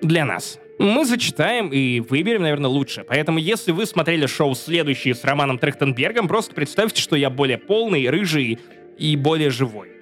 [0.01, 0.59] Для нас.
[0.79, 3.03] Мы зачитаем и выберем, наверное, лучше.
[3.07, 8.09] Поэтому, если вы смотрели шоу следующие с Романом Трехтенбергом, просто представьте, что я более полный,
[8.09, 8.57] рыжий
[8.97, 10.00] и более живой.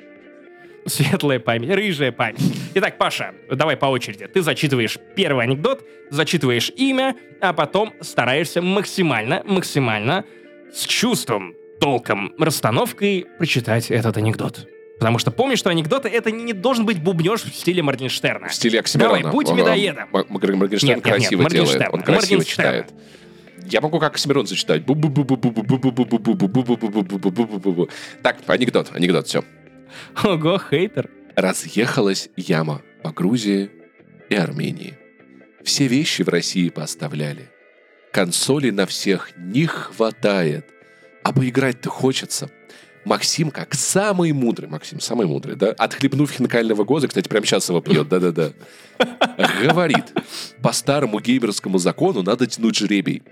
[0.85, 2.41] Светлая память, рыжая память.
[2.73, 4.27] Итак, Паша, давай по очереди.
[4.27, 10.25] Ты зачитываешь первый анекдот, зачитываешь имя, а потом стараешься максимально, максимально
[10.73, 14.67] с чувством, толком, расстановкой прочитать этот анекдот.
[14.99, 18.49] Потому что помни, что анекдоты это не, должен быть бубнеж в стиле Моргенштерна.
[18.49, 19.19] В стиле Оксимирона.
[19.19, 20.09] Давай, будь медоедом.
[20.11, 21.87] Моргенштерн нет, красиво нет, делает.
[21.91, 22.87] Он красиво читает.
[23.65, 24.83] Я могу как Оксимирон зачитать.
[28.23, 29.43] Так, анекдот, анекдот, все.
[30.23, 31.09] Ого, хейтер.
[31.35, 33.71] Разъехалась яма по Грузии
[34.29, 34.97] и Армении.
[35.63, 37.49] Все вещи в России поставляли.
[38.11, 40.65] Консоли на всех не хватает.
[41.23, 42.49] А поиграть-то хочется.
[43.05, 47.81] Максим, как самый мудрый, Максим, самый мудрый, да, отхлебнув хинкального гоза, кстати, прямо сейчас его
[47.81, 48.51] пьет, да-да-да,
[49.63, 50.05] говорит,
[50.61, 53.23] по старому геймерскому закону надо тянуть жребий.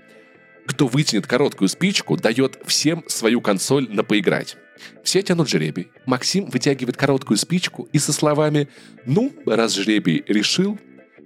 [0.66, 4.56] Кто вытянет короткую спичку, дает всем свою консоль на поиграть.
[5.02, 5.88] Все тянут жребий.
[6.06, 8.68] Максим вытягивает короткую спичку и со словами
[9.06, 10.78] «Ну, раз жребий решил»,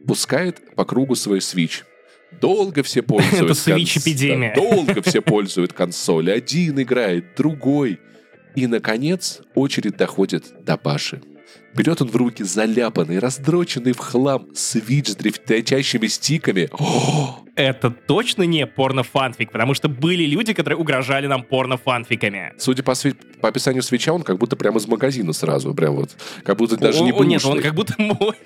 [0.07, 1.85] пускает по кругу свой свич.
[2.41, 3.45] Долго все пользуются.
[3.45, 4.55] Это свич-эпидемия.
[4.55, 6.31] Долго все пользуют консоль.
[6.31, 8.01] Один играет, другой.
[8.55, 11.23] И, наконец, очередь доходит до Паши.
[11.75, 16.69] Берет он в руки заляпанный, раздроченный в хлам свич с дрифтячащими стиками.
[16.79, 17.39] О!
[17.55, 22.53] Это точно не порно-фанфик, потому что были люди, которые угрожали нам порно-фанфиками.
[22.59, 26.11] Судя по, сви- по описанию свеча, он как будто прямо из магазина сразу, прям вот,
[26.45, 27.29] как будто даже о, не бэушный.
[27.29, 28.37] Нет, он как будто мой.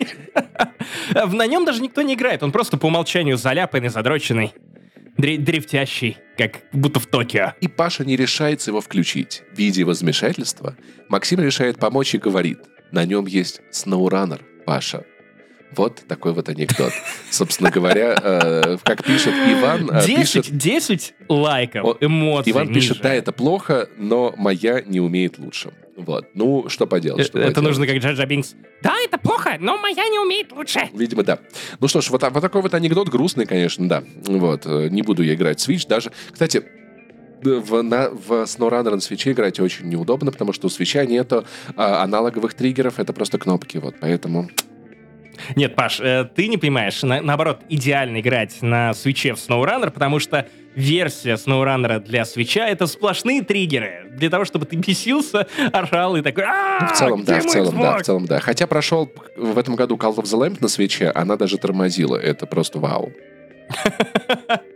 [1.36, 4.54] На нем даже никто не играет, он просто по умолчанию заляпанный, задроченный
[5.16, 7.54] дрифтящий, как будто в Токио.
[7.60, 9.42] И Паша не решается его включить.
[9.56, 10.76] Видя его замешательство,
[11.08, 12.58] Максим решает помочь и говорит–
[12.90, 15.04] на нем есть сноураннер, Паша.
[15.74, 16.92] Вот такой вот анекдот.
[17.30, 19.90] Собственно говоря, э, как пишет Иван...
[19.90, 22.80] Э, 10, пишет, 10 лайков, он, эмоций Иван ниже.
[22.80, 25.72] пишет, да, это плохо, но моя не умеет лучше.
[25.96, 26.28] Вот.
[26.34, 27.26] Ну, что поделать.
[27.26, 27.68] Что это поделать.
[27.68, 28.54] нужно как Джаджа Бинкс.
[28.82, 30.88] Да, это плохо, но моя не умеет лучше.
[30.92, 31.38] Видимо, да.
[31.80, 34.04] Ну что ж, вот, вот такой вот анекдот грустный, конечно, да.
[34.26, 34.66] Вот.
[34.66, 36.12] Э, не буду я играть в Switch даже.
[36.30, 36.64] Кстати,
[37.46, 41.44] в, на, в SnowRunner на свече играть очень неудобно, потому что у свеча нету
[41.76, 44.48] а, аналоговых триггеров, это просто кнопки, вот, поэтому...
[45.54, 50.18] Нет, Паш, э, ты не понимаешь, на, наоборот, идеально играть на свече в SnowRunner, потому
[50.18, 56.22] что версия SnowRunner для свеча— это сплошные триггеры для того, чтобы ты бесился, орал и
[56.22, 56.44] такой
[56.80, 58.40] ну, В целом, да, в целом, да, в целом, да.
[58.40, 62.46] Хотя прошел в этом году Call of the Lamp на свече, она даже тормозила, это
[62.46, 63.12] просто вау.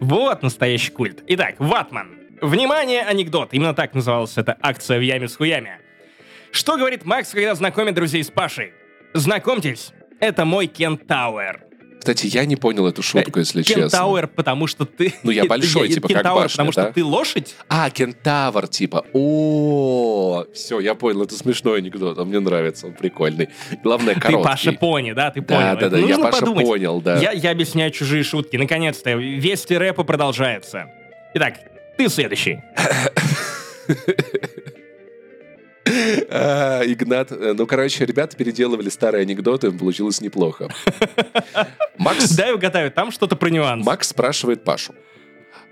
[0.00, 1.22] Вот настоящий культ.
[1.26, 2.18] Итак, Ватман.
[2.40, 3.52] Внимание, анекдот.
[3.52, 5.78] Именно так называлась эта акция в яме с хуями.
[6.52, 8.72] Что говорит Макс, когда знакомит друзей с Пашей?
[9.12, 11.69] Знакомьтесь, это мой кентауэр.
[12.00, 13.82] Кстати, я не понял эту шутку, э, если честно.
[13.82, 15.12] Кентауэр, потому что ты...
[15.22, 17.54] Ну, я большой, типа, как башня, потому что ты лошадь?
[17.68, 19.04] А, кентавр, типа.
[19.12, 23.50] О, все, я понял, это смешной анекдот, он мне нравится, он прикольный.
[23.84, 24.38] Главное, короткий.
[24.38, 25.60] Ты Паша пони, да, ты понял.
[25.60, 27.18] Да, да, да, я Паша понял, да.
[27.20, 28.56] Я, я объясняю чужие шутки.
[28.56, 30.86] Наконец-то, вести рэпа продолжается.
[31.34, 31.56] Итак,
[31.98, 32.60] ты следующий.
[36.30, 37.32] А, Игнат.
[37.32, 40.68] Э, ну, короче, ребята переделывали старые анекдоты, получилось неплохо.
[41.98, 42.30] Макс...
[42.36, 43.84] Дай угадаю, там что-то про нюанс.
[43.84, 44.94] Макс спрашивает Пашу.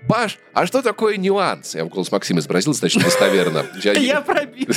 [0.07, 1.75] Паш, а что такое нюанс?
[1.75, 3.65] Я в голос Максима изобразил, значит, достоверно.
[3.83, 4.73] Я пробил.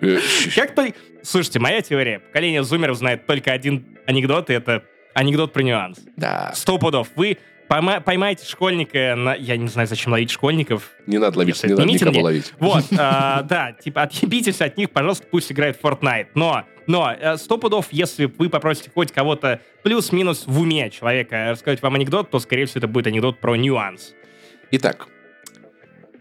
[0.00, 0.18] Э,
[0.54, 0.92] как то...
[1.22, 2.20] Слушайте, моя теория.
[2.20, 5.98] Поколение зумеров знает только один анекдот, и это анекдот про нюанс.
[6.16, 6.52] Да.
[6.54, 7.08] Сто пудов.
[7.16, 9.34] Вы поймайте школьника, на...
[9.34, 10.90] я не знаю, зачем ловить школьников.
[11.06, 12.52] Не надо ловить, не надо никого ловить.
[12.58, 16.28] Вот, а, да, типа отъебитесь от них, пожалуйста, пусть играет в Fortnite.
[16.34, 21.82] Но, но, э, сто пудов, если вы попросите хоть кого-то плюс-минус в уме человека рассказать
[21.82, 24.14] вам анекдот, то, скорее всего, это будет анекдот про нюанс.
[24.70, 25.08] Итак,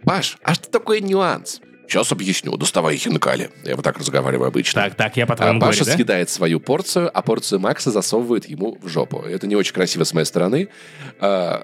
[0.03, 1.61] Паш, а что такое нюанс?
[1.88, 2.55] Сейчас объясню.
[2.57, 3.49] Доставай хинкали.
[3.64, 4.84] Я вот так разговариваю обычно.
[4.84, 5.95] Так, так, я по-твоему а Паша говорю, да?
[5.95, 9.22] съедает свою порцию, а порцию Макса засовывает ему в жопу.
[9.22, 10.68] Это не очень красиво с моей стороны.
[11.19, 11.64] А,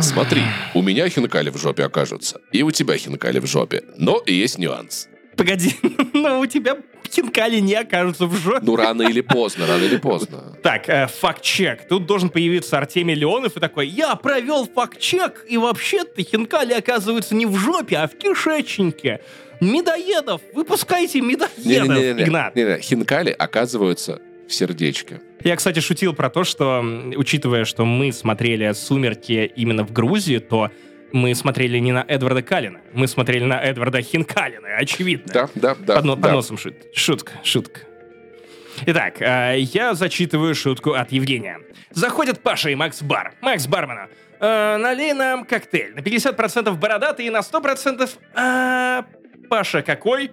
[0.00, 0.42] смотри,
[0.74, 3.82] у меня хинкали в жопе окажутся, и у тебя хинкали в жопе.
[3.96, 5.08] Но есть нюанс.
[5.36, 5.74] Погоди,
[6.12, 6.76] но у тебя
[7.10, 8.60] хинкали не окажутся в жопе.
[8.62, 10.56] Ну, рано или поздно, рано или поздно.
[10.62, 11.88] Так, э, факт-чек.
[11.88, 17.46] Тут должен появиться Артемий Леонов и такой, я провел факт-чек, и вообще-то хинкали оказываются не
[17.46, 19.20] в жопе, а в кишечнике.
[19.60, 22.54] Медоедов, выпускайте медоедов, не, не, не, Игнат.
[22.56, 25.20] Не, не, хинкали оказываются в сердечке.
[25.44, 26.84] Я, кстати, шутил про то, что,
[27.16, 30.70] учитывая, что мы смотрели «Сумерки» именно в Грузии, то
[31.12, 35.32] мы смотрели не на Эдварда Калина, мы смотрели на Эдварда Хинкалина, очевидно.
[35.32, 35.96] Да, да, да.
[35.96, 36.32] Под, да.
[36.32, 37.80] носом шут, шутка, шутка.
[38.86, 41.58] Итак, э, я зачитываю шутку от Евгения.
[41.90, 43.34] Заходят Паша и Макс в бар.
[43.40, 44.08] Макс бармену.
[44.40, 45.94] Э, налей нам коктейль.
[45.94, 48.08] На 50% бородатый и на 100%...
[48.34, 49.02] Э,
[49.48, 50.32] Паша какой?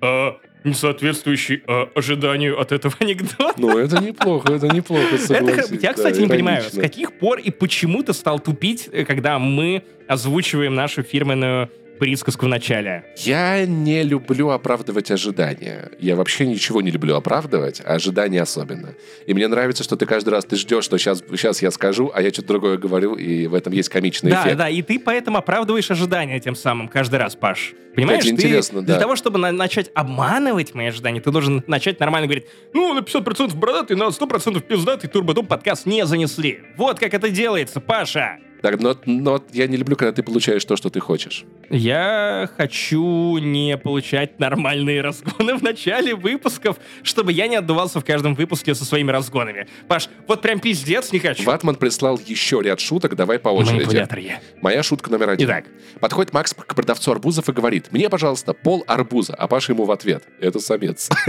[0.00, 0.32] Э,
[0.64, 3.54] не соответствующий э, ожиданию от этого анекдота.
[3.56, 7.50] Ну, это неплохо, это неплохо, это, Я, кстати, да, не понимаю, с каких пор и
[7.50, 11.70] почему ты стал тупить, э, когда мы озвучиваем нашу фирменную
[12.02, 13.04] присказку в начале.
[13.18, 15.88] Я не люблю оправдывать ожидания.
[16.00, 18.96] Я вообще ничего не люблю оправдывать, а ожидания особенно.
[19.24, 22.20] И мне нравится, что ты каждый раз ты ждешь, что сейчас, сейчас я скажу, а
[22.20, 24.56] я что-то другое говорю, и в этом есть комичный да, эффект.
[24.56, 27.72] Да, да, и ты поэтому оправдываешь ожидания тем самым каждый раз, Паш.
[27.94, 28.92] Понимаешь, Это интересно, ты, да.
[28.94, 33.02] Для того, чтобы на- начать обманывать мои ожидания, ты должен начать нормально говорить, ну, на
[33.02, 36.62] 50% бородатый, на 100% пиздатый турбодум подкаст не занесли.
[36.76, 38.38] Вот как это делается, Паша.
[38.62, 41.44] Так, но, но я не люблю, когда ты получаешь то, что ты хочешь.
[41.68, 48.34] Я хочу не получать нормальные разгоны в начале выпусков, чтобы я не отдувался в каждом
[48.34, 49.66] выпуске со своими разгонами.
[49.88, 51.42] Паш, вот прям пиздец не хочу.
[51.42, 54.38] Ватман прислал еще ряд шуток, давай по очереди.
[54.62, 55.48] Моя шутка номер один.
[55.48, 55.64] Итак.
[56.00, 59.90] Подходит Макс к продавцу арбузов и говорит, мне, пожалуйста, пол арбуза, а Паша ему в
[59.90, 61.10] ответ, это самец.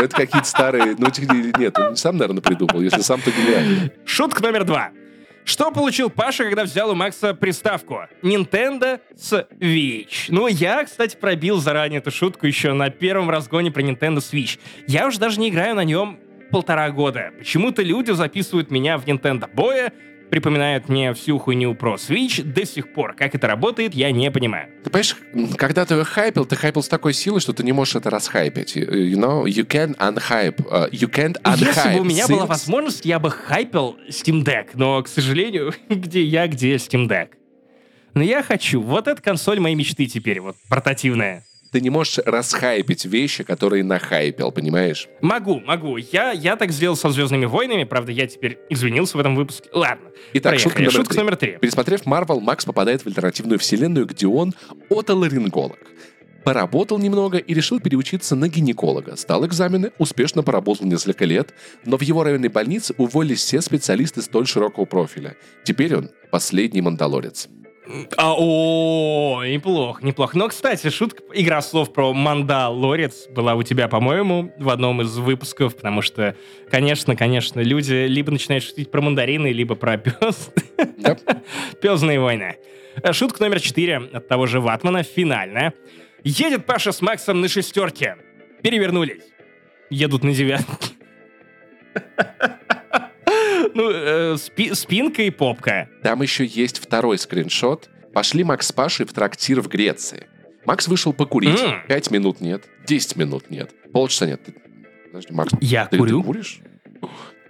[0.00, 0.96] Это какие-то старые...
[0.98, 1.08] Ну,
[1.58, 3.90] нет, он сам, наверное, придумал, если сам, то гениально.
[4.04, 4.90] Шутка номер два.
[5.44, 8.02] Что получил Паша, когда взял у Макса приставку?
[8.22, 10.26] Nintendo Switch.
[10.28, 14.58] Ну, я, кстати, пробил заранее эту шутку еще на первом разгоне про Nintendo Switch.
[14.86, 16.18] Я уже даже не играю на нем
[16.50, 17.32] полтора года.
[17.38, 19.92] Почему-то люди записывают меня в Nintendo боя,
[20.30, 23.14] припоминает мне всю хуйню про Switch до сих пор.
[23.14, 24.68] Как это работает, я не понимаю.
[24.84, 25.16] Ты понимаешь,
[25.56, 28.76] когда ты хайпил, ты хайпил с такой силой, что ты не можешь это расхайпить.
[28.76, 30.56] You know, you can unhype.
[30.70, 31.66] Uh, you can't unhype.
[31.66, 32.32] Если бы у меня things.
[32.32, 37.30] была возможность, я бы хайпил Steam Deck, но, к сожалению, где я, где Steam Deck.
[38.14, 38.80] Но я хочу.
[38.80, 44.50] Вот эта консоль моей мечты теперь, вот, портативная ты не можешь расхайпить вещи, которые нахайпил,
[44.50, 45.08] понимаешь?
[45.20, 45.96] Могу, могу.
[45.96, 49.68] Я, я так сделал со «Звездными войнами», правда, я теперь извинился в этом выпуске.
[49.72, 51.58] Ладно, Итак, шутка номер, шутка номер три.
[51.60, 54.54] Пересмотрев Марвел, Макс попадает в альтернативную вселенную, где он
[54.88, 55.78] отоларинголог.
[56.44, 59.14] Поработал немного и решил переучиться на гинеколога.
[59.16, 61.52] Стал экзамены, успешно поработал несколько лет,
[61.84, 65.36] но в его районной больнице уволились все специалисты столь широкого профиля.
[65.64, 67.48] Теперь он последний мандалорец.
[68.16, 70.38] А, о, неплохо, неплохо.
[70.38, 75.76] Но, кстати, шутка, игра слов про Мандалорец была у тебя, по-моему, в одном из выпусков,
[75.76, 76.36] потому что,
[76.70, 80.50] конечно, конечно, люди либо начинают шутить про мандарины, либо про пес.
[81.80, 82.56] Пезные войны.
[83.12, 85.74] Шутка номер четыре от того же Ватмана, финальная.
[86.22, 88.16] Едет Паша с Максом на шестерке.
[88.62, 89.24] Перевернулись.
[89.88, 90.94] Едут на девятке.
[93.74, 95.88] Ну, э, спи спинка и попка.
[96.02, 97.88] Там еще есть второй скриншот.
[98.12, 100.26] Пошли Макс с Пашей в трактир в Греции.
[100.64, 101.60] Макс вышел покурить.
[101.60, 101.86] Mm.
[101.86, 102.64] Пять минут нет.
[102.86, 103.70] Десять минут нет.
[103.92, 104.42] Полчаса нет.
[104.44, 104.54] Ты...
[105.06, 106.20] Подожди, Макс, Я ты, курю?
[106.20, 106.60] Ты куришь?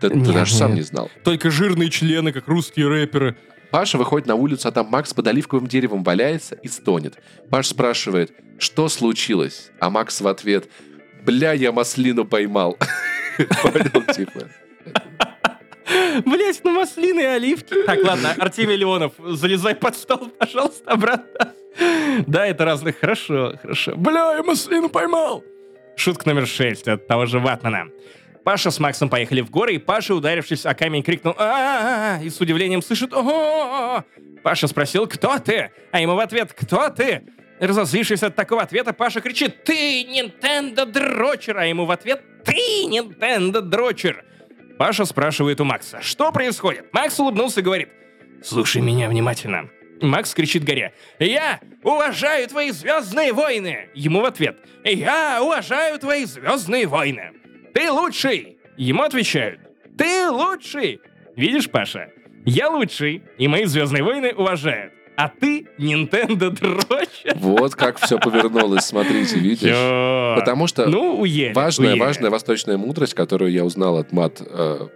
[0.00, 0.58] Ты, нет, ты даже нет.
[0.58, 1.10] сам не знал.
[1.24, 3.36] Только жирные члены, как русские рэперы.
[3.70, 7.18] Паша выходит на улицу, а там Макс под оливковым деревом валяется и стонет.
[7.50, 9.70] Паш спрашивает, что случилось?
[9.78, 10.68] А Макс в ответ,
[11.24, 12.76] бля, я маслину поймал.
[13.62, 14.48] Понял, типа.
[16.24, 17.82] Блять, ну маслины и оливки.
[17.84, 21.54] Так, ладно, Артемий Леонов, залезай под стол, пожалуйста, обратно.
[22.26, 22.98] Да, это разных.
[22.98, 23.94] Хорошо, хорошо.
[23.96, 25.44] Бля, я маслину поймал.
[25.96, 27.86] Шутка номер шесть от того же Ватмана.
[28.44, 32.40] Паша с Максом поехали в горы, и Паша, ударившись о камень, крикнул а и с
[32.40, 34.02] удивлением слышит ого
[34.42, 37.22] Паша спросил «Кто ты?» А ему в ответ «Кто ты?»
[37.60, 43.60] Разозлившись от такого ответа, Паша кричит «Ты, Нинтендо Дрочер!» А ему в ответ «Ты, Нинтендо
[43.60, 44.24] Дрочер!»
[44.80, 47.90] Паша спрашивает у Макса «Что происходит?» Макс улыбнулся и говорит
[48.42, 49.68] «Слушай меня внимательно».
[50.00, 56.86] Макс кричит горе «Я уважаю твои звездные войны!» Ему в ответ «Я уважаю твои звездные
[56.86, 57.32] войны!»
[57.74, 59.60] «Ты лучший!» Ему отвечают
[59.98, 61.02] «Ты лучший!»
[61.36, 62.08] Видишь, Паша,
[62.46, 67.34] я лучший, и мои звездные войны уважают а ты Nintendo дрочишь.
[67.36, 69.76] Вот как все повернулось, смотрите, видишь?
[70.38, 72.00] Потому что ну, уели, важная, уели.
[72.00, 74.40] важная восточная мудрость, которую я узнал от мат...
[74.40, 74.88] Э,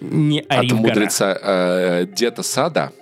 [0.00, 2.92] Не от мудреца э, Деда Сада,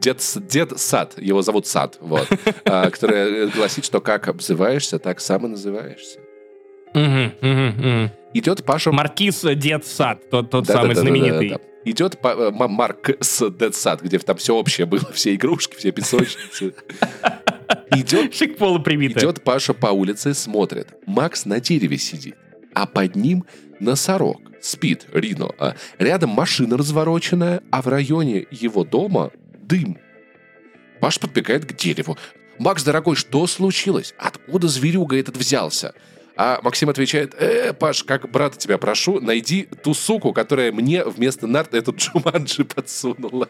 [0.00, 0.20] Дед,
[0.50, 2.26] дед Сад, его зовут Сад, вот,
[2.64, 6.18] э, который гласит, что как обзываешься, так сам и называешься.
[8.38, 8.92] Идет Паша...
[8.92, 11.56] Маркиз Дед Сад, тот, тот самый знаменитый
[11.86, 16.74] идет по, э, Марк с Sad, где там все общее было, все игрушки, все песочницы.
[17.92, 20.88] Идет, идет Паша по улице, смотрит.
[21.06, 22.36] Макс на дереве сидит,
[22.74, 23.44] а под ним
[23.80, 24.40] носорог.
[24.60, 25.50] Спит Рино.
[25.58, 29.30] А рядом машина развороченная, а в районе его дома
[29.62, 29.98] дым.
[31.00, 32.18] Паш подбегает к дереву.
[32.58, 34.14] «Макс, дорогой, что случилось?
[34.18, 35.94] Откуда зверюга этот взялся?»
[36.36, 41.46] А Максим отвечает, э, Паш, как брата тебя прошу, найди ту суку, которая мне вместо
[41.46, 43.48] нарт этот Джуманджи подсунула.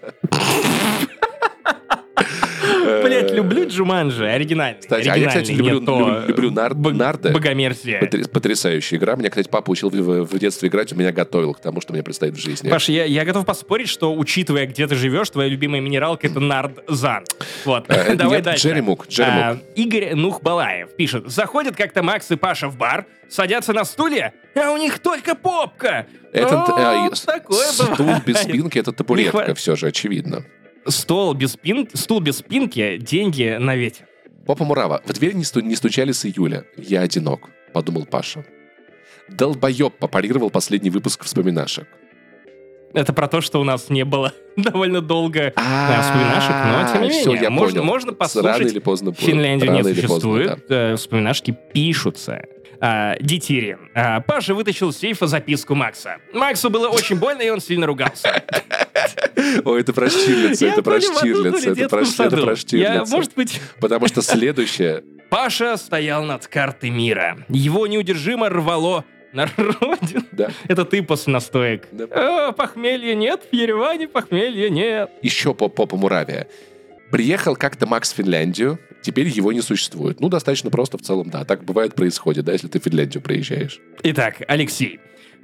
[3.04, 4.80] Блять, люблю Джуманджи, оригинальный.
[4.80, 7.30] Кстати, а я, кстати, люблю, люблю, люблю нар, Нарда.
[7.30, 8.00] Богомерзия.
[8.32, 9.16] Потрясающая игра.
[9.16, 12.02] Меня, кстати, папа учил в, в детстве играть, у меня готовил к тому, что мне
[12.02, 12.68] предстоит в жизни.
[12.68, 17.24] Паша, я, я готов поспорить, что, учитывая, где ты живешь, твоя любимая минералка— это Нардзан.
[17.64, 18.68] Вот, а, давай дальше.
[18.68, 19.62] Джерри Мук, Джерри Мук.
[19.74, 21.28] Игорь Нухбалаев пишет.
[21.30, 26.06] Заходят как-то Макс и Паша в бар, садятся на стулья, а у них только попка.
[26.32, 28.24] Этот О, э, такое стул бывает.
[28.24, 30.44] без спинки— это табуретка, все же, очевидно.
[30.88, 34.06] Стол без спинки, стул без спинки, деньги на ветер.
[34.46, 36.64] Попа Мурава, в дверь не, сту, не стучали с июля.
[36.76, 38.44] Я одинок, подумал Паша.
[39.28, 41.88] Долбоеб попарировал последний выпуск вспоминашек.
[42.94, 47.34] Это про то, что у нас не было довольно долго а, вспоминашек, но тем не
[47.34, 48.58] менее, можно, можно послушать.
[48.58, 49.12] Рано или поздно.
[49.12, 52.44] Финляндию не существует, э, вспоминашки пишутся
[52.80, 53.76] а, Дитири.
[53.94, 56.18] А, Паша вытащил из сейфа записку Макса.
[56.32, 58.42] Максу было очень больно, и он сильно ругался.
[59.64, 61.88] Ой, это про Штирлица, это про Штирлица, это
[62.36, 63.04] про Штирлица.
[63.10, 63.60] Может быть...
[63.80, 65.02] Потому что следующее...
[65.28, 67.38] Паша стоял над картой мира.
[67.48, 70.22] Его неудержимо рвало на родину.
[70.32, 70.50] Да.
[70.68, 71.88] Это ты после настоек.
[71.90, 72.48] Да.
[72.48, 75.10] О, похмелья нет, в Ереване похмелья нет.
[75.22, 76.46] Еще по попа Муравия.
[77.10, 80.20] Приехал как-то Макс в Финляндию, теперь его не существует.
[80.20, 81.44] Ну, достаточно просто в целом, да.
[81.44, 83.78] Так бывает, происходит, да, если ты в Финляндию приезжаешь.
[84.02, 84.98] Итак, Алексей,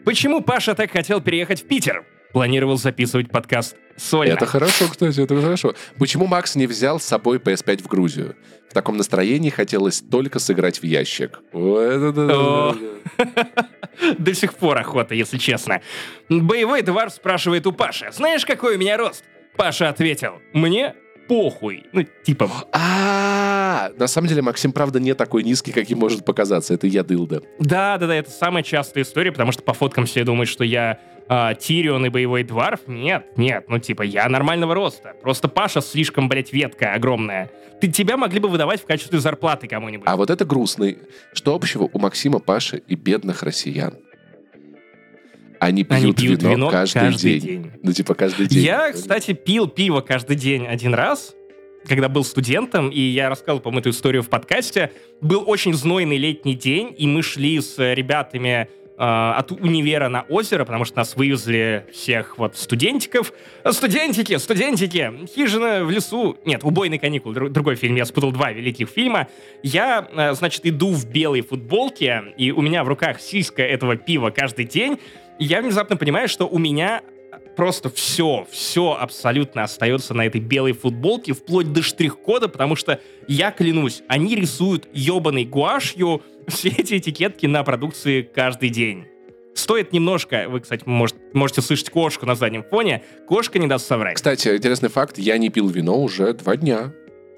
[0.05, 2.05] почему Паша так хотел переехать в Питер?
[2.33, 4.33] Планировал записывать подкаст сольно.
[4.33, 5.75] Это хорошо, кстати, это хорошо.
[5.99, 8.35] Почему Макс не взял с собой PS5 в Грузию?
[8.69, 11.41] В таком настроении хотелось только сыграть в ящик.
[14.19, 15.83] До сих пор охота, если честно.
[16.29, 19.25] Боевой двор спрашивает у Паши, знаешь, какой у меня рост?
[19.57, 20.95] Паша ответил, мне
[21.29, 21.85] похуй.
[21.93, 22.51] Ну, типа...
[22.73, 26.75] А, на самом деле Максим, правда, не такой низкий, каким может показаться.
[26.75, 27.43] Это я дылда.
[27.59, 30.99] Да, да, да, это самая частая история, потому что по фоткам все думают, что я
[31.29, 32.81] а, Тирион и боевой дварф.
[32.87, 35.15] Нет, нет, ну типа я нормального роста.
[35.23, 37.51] Просто Паша слишком, блядь, ветка огромная.
[37.81, 40.07] Ты тебя могли бы выдавать в качестве зарплаты кому-нибудь.
[40.07, 40.99] А вот это грустный.
[41.33, 43.95] Что общего у Максима, Паши и бедных россиян?
[45.63, 47.63] Они пьют, Они пьют вино, вино каждый, каждый день.
[47.63, 47.71] день.
[47.85, 48.65] Ну, типа, каждый день.
[48.65, 51.37] Я, кстати, пил пиво каждый день один раз,
[51.87, 54.91] когда был студентом, и я рассказывал, по-моему, эту историю в подкасте.
[55.21, 58.67] Был очень знойный летний день, и мы шли с ребятами
[58.99, 63.33] э, от универа на озеро, потому что нас вывезли всех вот студентиков.
[63.71, 66.39] Студентики, студентики, хижина в лесу.
[66.45, 69.29] Нет, убойный каникул, другой фильм, я спутал два великих фильма.
[69.63, 74.31] Я, э, значит, иду в белой футболке, и у меня в руках сиська этого пива
[74.31, 74.99] каждый день,
[75.43, 77.03] я внезапно понимаю, что у меня
[77.57, 83.51] просто все, все абсолютно остается на этой белой футболке, вплоть до штрих-кода, потому что, я
[83.51, 89.07] клянусь, они рисуют ебаной гуашью все эти этикетки на продукции каждый день.
[89.55, 94.15] Стоит немножко, вы, кстати, может, можете слышать кошку на заднем фоне, кошка не даст соврать.
[94.15, 96.95] Кстати, интересный факт, я не пил вино уже два дня.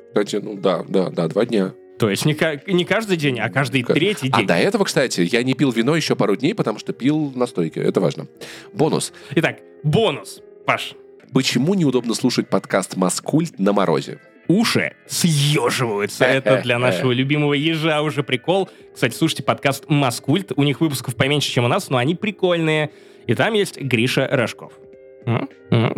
[0.08, 1.74] Кстати, ну да, да, да, два дня.
[1.98, 2.36] То есть не,
[2.72, 4.44] не каждый день, а каждый третий а день.
[4.44, 7.78] А до этого, кстати, я не пил вино еще пару дней, потому что пил настойки.
[7.78, 8.26] Это важно.
[8.72, 9.12] Бонус.
[9.36, 10.40] Итак, бонус.
[10.66, 10.94] Паш.
[11.32, 14.18] Почему неудобно слушать подкаст «Маскульт» на морозе?
[14.48, 16.24] уши съеживаются.
[16.24, 18.68] Это для нашего любимого ежа уже прикол.
[18.92, 20.52] Кстати, слушайте подкаст «Маскульт».
[20.56, 22.90] У них выпусков поменьше, чем у нас, но они прикольные.
[23.26, 24.72] И там есть Гриша Рожков.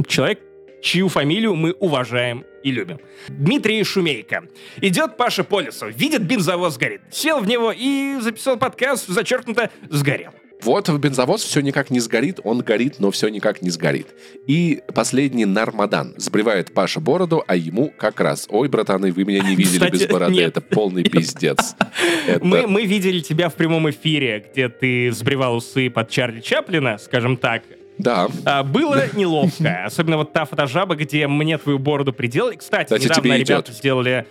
[0.06, 0.40] Человек,
[0.86, 3.00] чью фамилию мы уважаем и любим.
[3.28, 4.44] Дмитрий Шумейко.
[4.80, 7.00] Идет Паша по лесу, видит бензовоз горит.
[7.10, 10.30] Сел в него и записал подкаст, зачеркнуто «Сгорел».
[10.62, 14.06] Вот бензовоз все никак не сгорит, он горит, но все никак не сгорит.
[14.46, 16.14] И последний Нармадан.
[16.16, 18.46] Сбривает Паша бороду, а ему как раз.
[18.48, 20.48] Ой, братаны, вы меня не видели Кстати, без бороды, нет.
[20.48, 21.74] это полный пиздец.
[22.26, 22.44] Это...
[22.44, 27.36] Мы, мы видели тебя в прямом эфире, где ты сбривал усы под Чарли Чаплина, скажем
[27.36, 27.62] так.
[27.98, 28.28] Да.
[28.44, 29.84] А, было неловко.
[29.84, 32.56] Особенно вот та фотожаба, где мне твою бороду приделали.
[32.56, 33.76] Кстати, Кстати недавно ребята идет.
[33.76, 34.26] сделали...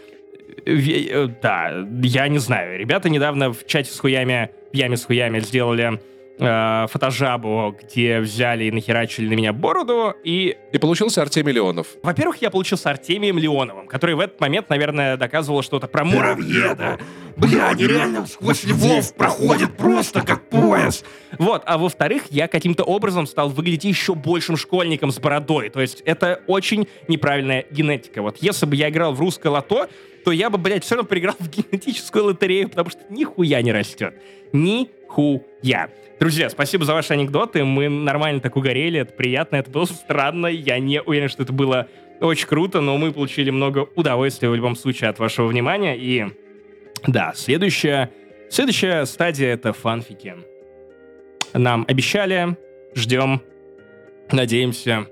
[0.65, 2.77] Э, да, я не знаю.
[2.79, 5.99] Ребята недавно в чате с хуями, в яме с хуями сделали
[6.37, 10.57] э, фотожабу, где взяли и нахерачили на меня бороду, и...
[10.71, 11.87] И получился Артемий Леонов.
[12.03, 16.99] Во-первых, я получился Артемием Леоновым, который в этот момент, наверное, доказывал что-то про муравьеда.
[17.37, 21.03] Бля, они реально сквозь львов проходят просто как пояс.
[21.37, 25.69] Вот, а во-вторых, я каким-то образом стал выглядеть еще большим школьником с бородой.
[25.69, 28.21] То есть это очень неправильная генетика.
[28.21, 29.87] Вот если бы я играл в русское лото,
[30.25, 34.15] то я бы, блядь, все равно проиграл в генетическую лотерею, потому что нихуя не растет.
[35.15, 35.89] Нихуя.
[36.19, 37.63] Друзья, спасибо за ваши анекдоты.
[37.63, 40.47] Мы нормально так угорели, это приятно, это было странно.
[40.47, 41.87] Я не уверен, что это было
[42.19, 45.95] очень круто, но мы получили много удовольствия в любом случае от вашего внимания.
[45.97, 46.25] И
[47.07, 48.11] да, следующая,
[48.49, 50.35] следующая стадия— это фанфики.
[51.53, 52.57] Нам обещали,
[52.93, 53.41] ждем,
[54.31, 55.07] надеемся,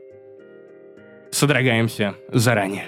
[1.31, 2.87] содрогаемся заранее.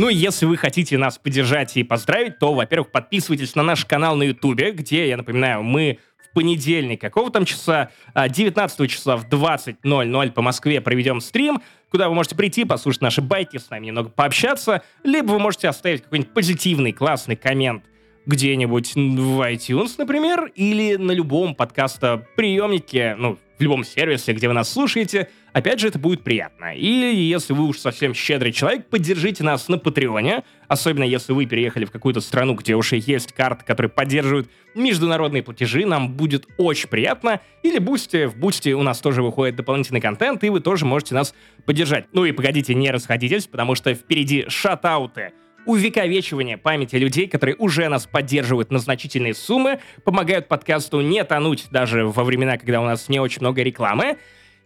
[0.00, 4.16] Ну и если вы хотите нас поддержать и поздравить, то, во-первых, подписывайтесь на наш канал
[4.16, 9.28] на Ютубе, где, я напоминаю, мы в понедельник, какого там часа, 19 а, числа в
[9.28, 11.60] 20.00 по Москве проведем стрим,
[11.90, 16.02] куда вы можете прийти, послушать наши байки, с нами немного пообщаться, либо вы можете оставить
[16.02, 17.84] какой-нибудь позитивный, классный коммент
[18.24, 24.72] где-нибудь в iTunes, например, или на любом подкаста-приемнике, ну, в любом сервисе, где вы нас
[24.72, 25.28] слушаете.
[25.52, 26.74] Опять же, это будет приятно.
[26.74, 31.84] И если вы уж совсем щедрый человек, поддержите нас на Патреоне, особенно если вы переехали
[31.84, 37.40] в какую-то страну, где уже есть карты, которые поддерживают международные платежи, нам будет очень приятно.
[37.62, 41.34] Или Бусти, в Бусти у нас тоже выходит дополнительный контент, и вы тоже можете нас
[41.66, 42.06] поддержать.
[42.12, 45.32] Ну и погодите, не расходитесь, потому что впереди шатауты—
[45.66, 52.06] увековечивание памяти людей, которые уже нас поддерживают на значительные суммы, помогают подкасту не тонуть даже
[52.06, 54.18] во времена, когда у нас не очень много рекламы.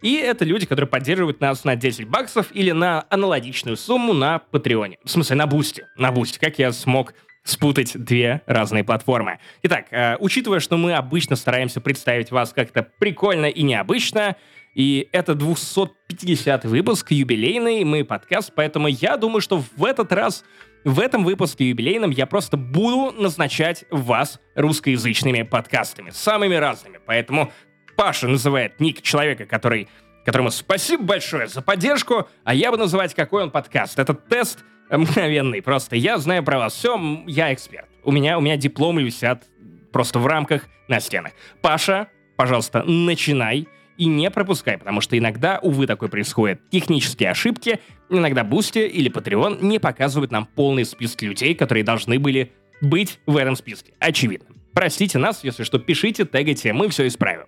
[0.02, 4.98] И это люди, которые поддерживают нас на 10 баксов или на аналогичную сумму на Патреоне.
[5.02, 5.84] В смысле, на Бусти.
[5.96, 6.38] На Бусти.
[6.38, 7.14] Как я смог
[7.44, 9.38] спутать две разные платформы.
[9.62, 14.36] Итак, э, учитывая, что мы обычно стараемся представить вас как-то прикольно и необычно,
[14.74, 20.44] и это 250 выпуск, юбилейный мы подкаст, поэтому я думаю, что в этот раз
[20.84, 27.00] в этом выпуске юбилейном я просто буду назначать вас русскоязычными подкастами, самыми разными.
[27.04, 27.52] Поэтому
[27.96, 29.88] Паша называет ник человека, который,
[30.24, 33.98] которому спасибо большое за поддержку, а я буду называть, какой он подкаст.
[33.98, 37.88] Этот тест мгновенный, просто я знаю про вас все, я эксперт.
[38.02, 39.44] У меня, у меня дипломы висят
[39.92, 41.32] просто в рамках на стенах.
[41.62, 46.60] Паша, пожалуйста, начинай и не пропускай, потому что иногда, увы, такое происходит.
[46.70, 47.80] Технические ошибки,
[48.10, 53.36] иногда Бусти или Patreon не показывают нам полный список людей, которые должны были быть в
[53.36, 53.92] этом списке.
[53.98, 54.46] Очевидно.
[54.72, 57.46] Простите нас, если что, пишите, тегайте, мы все исправим.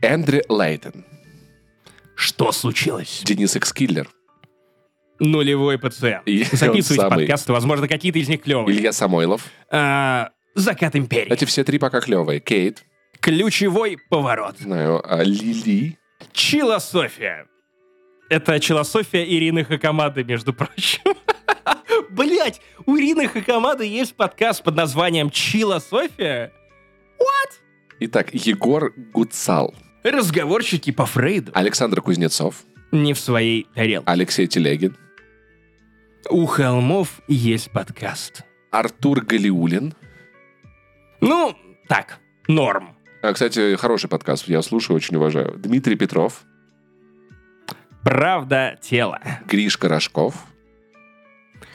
[0.00, 1.04] Эндрю Лейтон.
[2.14, 3.22] Что случилось?
[3.24, 4.08] Денис Экскиллер.
[5.20, 6.24] Нулевой пациент.
[6.52, 8.76] Записывайте подкасты, возможно, какие-то из них клевые.
[8.76, 9.44] Илья Самойлов.
[9.70, 11.32] А, Закат империи.
[11.32, 12.40] Эти все три пока клевые.
[12.40, 12.84] Кейт.
[13.28, 14.56] Ключевой поворот.
[14.58, 15.98] Знаю, а Лили?
[16.32, 17.46] Чилософия.
[18.30, 21.02] Это чилософия Ирины Хакамады, между прочим.
[22.10, 26.54] Блять, у Ирины Хакамады есть подкаст под названием Чилософия?
[27.18, 27.52] What?
[28.00, 29.74] Итак, Егор Гуцал.
[30.02, 31.52] Разговорщики по Фрейду.
[31.54, 32.64] Александр Кузнецов.
[32.92, 34.10] Не в своей тарелке.
[34.10, 34.96] Алексей Телегин.
[36.30, 38.44] У холмов есть подкаст.
[38.70, 39.92] Артур Галиулин.
[41.20, 41.54] Ну,
[41.88, 42.97] так, норм.
[43.20, 45.54] А, кстати, хороший подкаст, я слушаю, очень уважаю.
[45.58, 46.42] Дмитрий Петров.
[48.04, 49.20] Правда тела.
[49.46, 50.34] Гришка Рожков.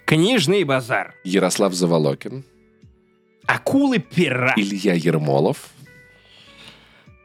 [0.05, 1.15] Книжный базар.
[1.23, 2.45] Ярослав Заволокин.
[3.45, 4.53] Акулы пера.
[4.55, 5.69] Илья Ермолов.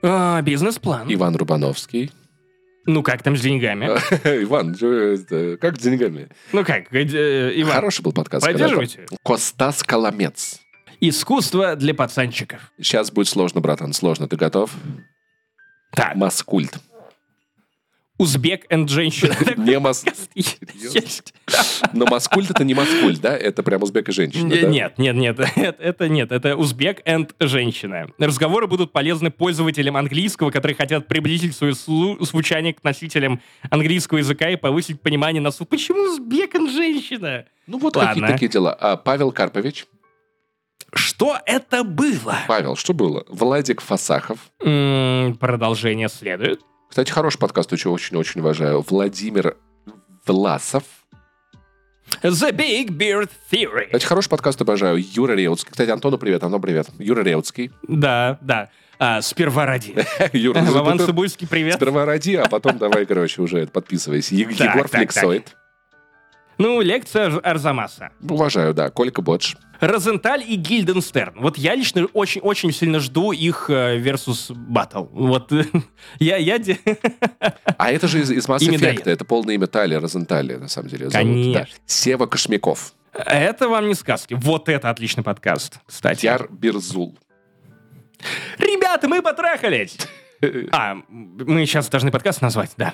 [0.02, 1.06] А, бизнес-план.
[1.08, 2.10] Иван Рубановский.
[2.86, 3.86] Ну как там с деньгами?
[4.44, 4.74] Иван,
[5.58, 6.28] как с деньгами?
[6.52, 7.74] Ну как, э, Иван?
[7.74, 8.46] Хороший был подкаст.
[8.46, 9.06] Поддерживайте.
[9.22, 10.60] Костас Коломец.
[11.00, 12.72] Искусство для пацанчиков.
[12.78, 14.28] Сейчас будет сложно, братан, сложно.
[14.28, 14.72] Ты готов?
[15.92, 16.16] Так.
[16.16, 16.78] Маскульт.
[18.18, 19.32] Узбек and женщина.
[19.56, 20.04] Не мас...
[21.92, 23.36] Но маскульт это не маскульт, да?
[23.36, 25.38] Это прям узбек и женщина, Нет, нет, нет.
[25.56, 26.32] Это нет.
[26.32, 28.08] Это узбек and женщина.
[28.18, 34.56] Разговоры будут полезны пользователям английского, которые хотят приблизить свое звучание к носителям английского языка и
[34.56, 35.68] повысить понимание на слух.
[35.68, 37.44] Почему узбек and женщина?
[37.68, 38.74] Ну вот какие такие дела.
[38.74, 39.86] А Павел Карпович?
[40.94, 42.36] Что это было?
[42.46, 43.24] Павел, что было?
[43.28, 44.38] Владик Фасахов.
[44.58, 46.60] продолжение следует.
[46.88, 48.84] Кстати, хороший подкаст, очень-очень уважаю.
[48.88, 49.56] Владимир
[50.26, 50.84] Власов.
[52.22, 53.86] The Big Beard Theory.
[53.86, 54.96] Кстати, хороший подкаст обожаю.
[54.98, 55.70] Юра Реутский.
[55.70, 56.42] Кстати, Антону привет.
[56.42, 56.88] Антон, привет.
[56.98, 57.70] Юра Реутский.
[57.86, 58.70] Да, да.
[58.98, 59.94] А, сперва ради.
[60.32, 61.74] Юра, Вован Цибульский, привет.
[61.76, 64.34] Сперва ради, а потом давай, короче, уже подписывайся.
[64.34, 65.56] Егор Флексоид.
[66.58, 68.10] Ну, лекция Арзамаса.
[68.20, 68.90] Уважаю, да.
[68.90, 69.54] Колька Бодж.
[69.80, 71.34] Розенталь и Гильденстерн.
[71.40, 75.08] Вот я лично очень-очень сильно жду их э, versus Battle.
[75.12, 75.52] Вот
[76.18, 76.36] я...
[76.36, 76.58] я...
[77.76, 79.08] А это же из, из Mass Effect.
[79.08, 81.08] Это полное имя Тали Розентали, на самом деле.
[81.10, 81.52] Конечно.
[81.52, 81.66] Да.
[81.86, 82.92] Сева Кошмяков.
[83.12, 84.34] Это вам не сказки.
[84.34, 86.26] Вот это отличный подкаст, кстати.
[86.26, 87.16] Яр Бирзул.
[88.58, 89.96] Ребята, мы потрахались!
[90.70, 92.92] А, мы сейчас должны подкаст назвать, да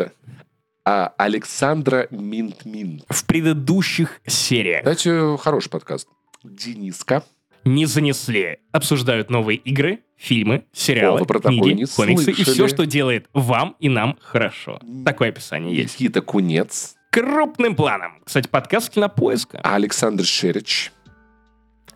[0.84, 3.02] а Александра Минтмин.
[3.08, 4.80] В предыдущих сериях.
[4.80, 6.08] Кстати, хороший подкаст.
[6.42, 7.22] Дениска.
[7.64, 8.58] Не занесли.
[8.72, 12.40] Обсуждают новые игры, фильмы, сериалы, О, книги, комиксы слышали.
[12.40, 14.78] и все, что делает вам и нам хорошо.
[15.04, 15.98] Такое описание есть.
[15.98, 16.96] Никита Кунец.
[17.10, 18.20] Крупным планом.
[18.24, 19.60] Кстати, подкаст кинопоиска.
[19.62, 20.92] Александр Шерич.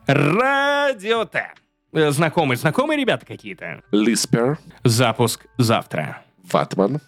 [0.07, 1.53] Радио Т.
[1.93, 3.83] Э, знакомые, знакомые ребята какие-то.
[3.93, 4.59] Лиспер.
[4.85, 6.23] Запуск завтра.
[6.51, 7.01] Ватман.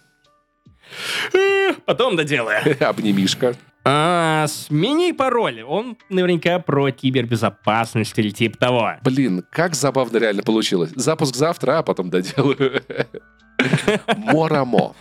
[1.85, 2.59] Потом доделаю.
[2.79, 3.55] Обнимишка.
[3.83, 5.63] А, смени пароль.
[5.63, 8.93] Он наверняка про кибербезопасность или типа того.
[9.03, 10.91] Блин, как забавно реально получилось.
[10.95, 12.83] Запуск завтра, а потом доделаю.
[14.17, 14.95] Морамо.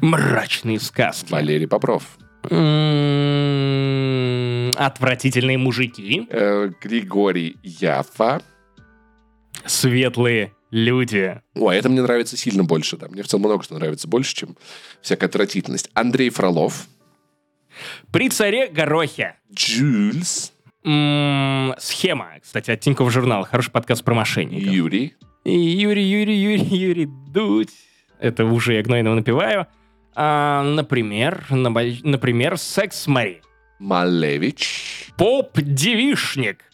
[0.00, 1.30] Мрачные сказки.
[1.30, 2.04] Валерий Попров.
[2.50, 3.78] М-м-м,
[4.76, 6.26] отвратительные мужики.
[6.30, 8.40] Э, Григорий Яфа.
[9.66, 11.40] Светлые люди.
[11.54, 12.96] О, это мне нравится сильно больше.
[12.96, 13.08] Да.
[13.08, 14.56] Мне в целом много что нравится больше, чем
[15.00, 15.90] всякая отвратительность.
[15.94, 16.86] Андрей Фролов.
[18.12, 19.36] При царе Горохе.
[19.52, 20.52] Джульс.
[20.84, 23.44] М-м, схема, кстати, от Тинькофф журнала.
[23.44, 24.72] Хороший подкаст про мошенников.
[24.72, 25.16] Юрий.
[25.44, 27.72] Юрий, Юрий, Юрий, Юрий Дудь.
[28.20, 29.66] Это уже я гнойного напиваю.
[30.14, 33.42] А, например, на, например, Секс Мари.
[33.78, 35.10] Малевич.
[35.16, 36.64] Поп-девишник.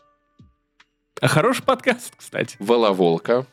[1.21, 2.57] Хороший подкаст, кстати.
[2.59, 3.47] Воловолка.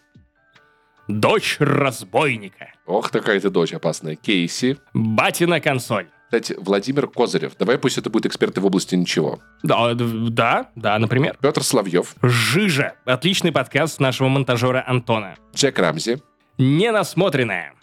[1.20, 2.72] Дочь разбойника.
[2.86, 4.16] Ох, такая ты дочь опасная.
[4.16, 4.78] Кейси.
[4.94, 6.08] Батина консоль.
[6.26, 7.58] Кстати, Владимир Козырев.
[7.60, 9.40] Давай пусть это будет эксперты в области ничего.
[9.64, 11.38] Да, да, да, например.
[11.42, 12.16] Петр Славьев.
[12.22, 12.94] Жижа.
[13.04, 15.36] Отличный подкаст нашего монтажера Антона.
[15.54, 16.22] Джек Рамзи.
[16.58, 17.74] Ненасмотренная.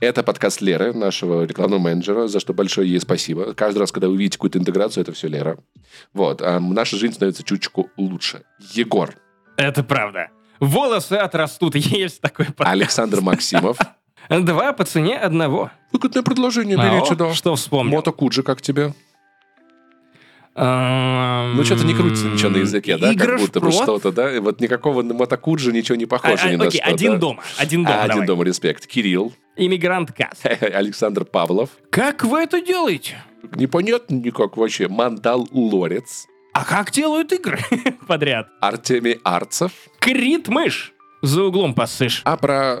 [0.00, 3.52] Это подкаст Леры, нашего рекламного менеджера, за что большое ей спасибо.
[3.52, 5.58] Каждый раз, когда вы видите какую-то интеграцию, это все Лера.
[6.14, 6.40] Вот.
[6.40, 8.44] А наша жизнь становится чуточку лучше.
[8.72, 9.14] Егор.
[9.56, 10.28] Это правда.
[10.60, 12.70] Волосы отрастут, есть такой подкаст.
[12.70, 13.78] Александр Максимов.
[14.28, 15.70] Два по цене одного.
[15.92, 17.32] Выгодное предложение, берите, да.
[17.32, 17.96] Что вспомнил?
[17.96, 18.92] Мото Куджи, как тебе?
[20.54, 23.14] Ну, что-то не крутится ничего на языке, да?
[23.14, 24.40] Как будто бы что-то, да?
[24.40, 26.82] Вот никакого на Мотокуджи ничего не похоже ни на что.
[26.82, 27.42] один дома.
[27.58, 28.86] Один дома, Один дома, респект.
[28.86, 29.32] Кирилл.
[29.56, 30.36] Иммигрант Кат.
[30.60, 31.70] Александр Павлов.
[31.90, 33.22] Как вы это делаете?
[33.54, 34.88] Непонятно никак вообще.
[34.88, 36.26] Мандал Лорец.
[36.58, 37.60] А как делают игры
[38.08, 38.48] подряд?
[38.60, 39.70] Артемий Арцев.
[40.00, 40.92] Крит мышь.
[41.22, 42.20] За углом посышь.
[42.24, 42.80] А про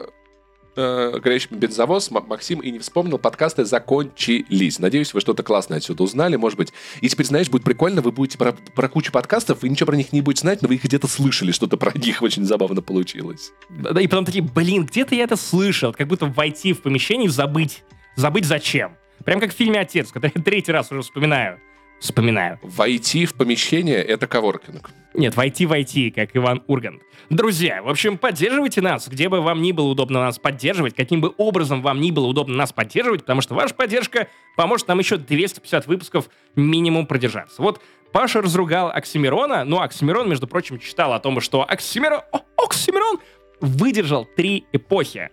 [0.74, 4.80] э, горящий бензовоз Максим и не вспомнил, подкасты закончились.
[4.80, 6.72] Надеюсь, вы что-то классное отсюда узнали, может быть.
[7.02, 10.12] И теперь, знаешь, будет прикольно, вы будете про, про кучу подкастов, вы ничего про них
[10.12, 13.52] не будете знать, но вы их где-то слышали, что-то про них очень забавно получилось.
[13.70, 15.92] Да, и потом такие, блин, где-то я это слышал.
[15.92, 17.84] Как будто войти в помещение и забыть.
[18.16, 18.96] Забыть зачем.
[19.24, 21.60] Прям как в фильме «Отец», который я третий раз уже вспоминаю.
[22.00, 22.58] Вспоминаю.
[22.62, 24.90] Войти в помещение— это коворкинг.
[25.14, 27.02] Нет, войти-войти, как Иван Ургант.
[27.28, 31.34] Друзья, в общем, поддерживайте нас, где бы вам ни было удобно нас поддерживать, каким бы
[31.38, 35.86] образом вам ни было удобно нас поддерживать, потому что ваша поддержка поможет нам еще 250
[35.86, 37.60] выпусков минимум продержаться.
[37.62, 42.20] Вот Паша разругал Оксимирона, но Оксимирон, между прочим, читал о том, что Оксимирон,
[42.56, 43.18] Оксимирон
[43.60, 45.30] выдержал три эпохи.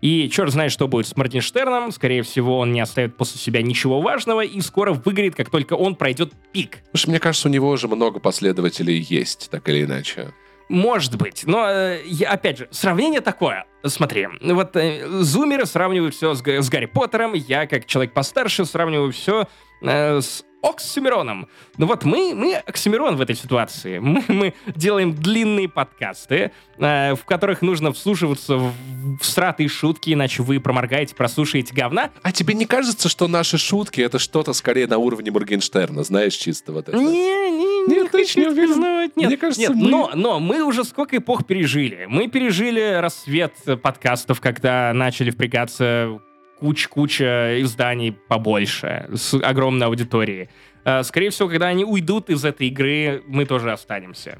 [0.00, 1.92] И черт знает, что будет с Моргенштерном.
[1.92, 5.94] Скорее всего, он не оставит после себя ничего важного и скоро выгорит, как только он
[5.94, 6.78] пройдет пик.
[6.94, 10.32] Что, мне кажется, у него уже много последователей есть, так или иначе.
[10.70, 13.66] Может быть, но, э, я, опять же, сравнение такое.
[13.84, 19.10] Смотри, вот э, зумеры сравнивают все с, с Гарри Поттером, я, как человек постарше, сравниваю
[19.10, 19.48] все
[19.82, 21.48] э, с Оксимироном.
[21.78, 23.98] Ну вот мы, мы Оксимирон в этой ситуации.
[24.10, 28.72] Мы, мы делаем длинные подкасты, э, в которых нужно вслушиваться в,
[29.18, 32.10] в сратые шутки, иначе вы проморгаете, прослушаете говна.
[32.22, 36.72] А тебе не кажется, что наши шутки— это что-то скорее на уровне Моргенштерна, знаешь, чисто
[36.72, 36.98] вот это?
[36.98, 39.16] Не, не, не, нет, хочу не признавать.
[39.16, 39.88] Нет, Мне кажется, нет, мы...
[39.88, 42.06] но, но мы уже сколько эпох пережили.
[42.08, 46.20] Мы пережили рассвет подкастов, когда начали впрягаться
[46.60, 50.48] куча-куча изданий побольше, с огромной аудиторией.
[50.84, 54.38] Э, скорее всего, когда они уйдут из этой игры, мы тоже останемся.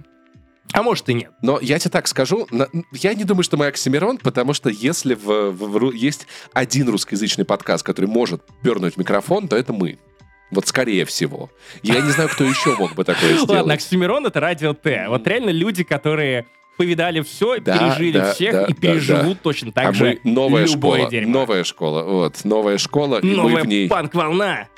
[0.73, 1.33] А может и нет.
[1.43, 2.47] Но я тебе так скажу,
[2.93, 7.45] я не думаю, что мы Оксимирон, потому что если в, в, в, есть один русскоязычный
[7.45, 9.99] подкаст, который может пернуть микрофон, то это мы.
[10.51, 11.51] Вот скорее всего.
[11.83, 13.51] Я не знаю, кто еще мог бы такое сделать.
[13.51, 15.07] Ладно, Оксимирон— это радио Т.
[15.09, 16.47] Вот реально люди, которые
[16.81, 19.41] повидали все, да, пережили да, всех да, и переживут да.
[19.43, 21.33] точно так а же мы новая любое школа, дерьмо.
[21.33, 23.87] Новая школа, вот, новая школа, и новая мы в ней...
[23.87, 24.69] панк-волна.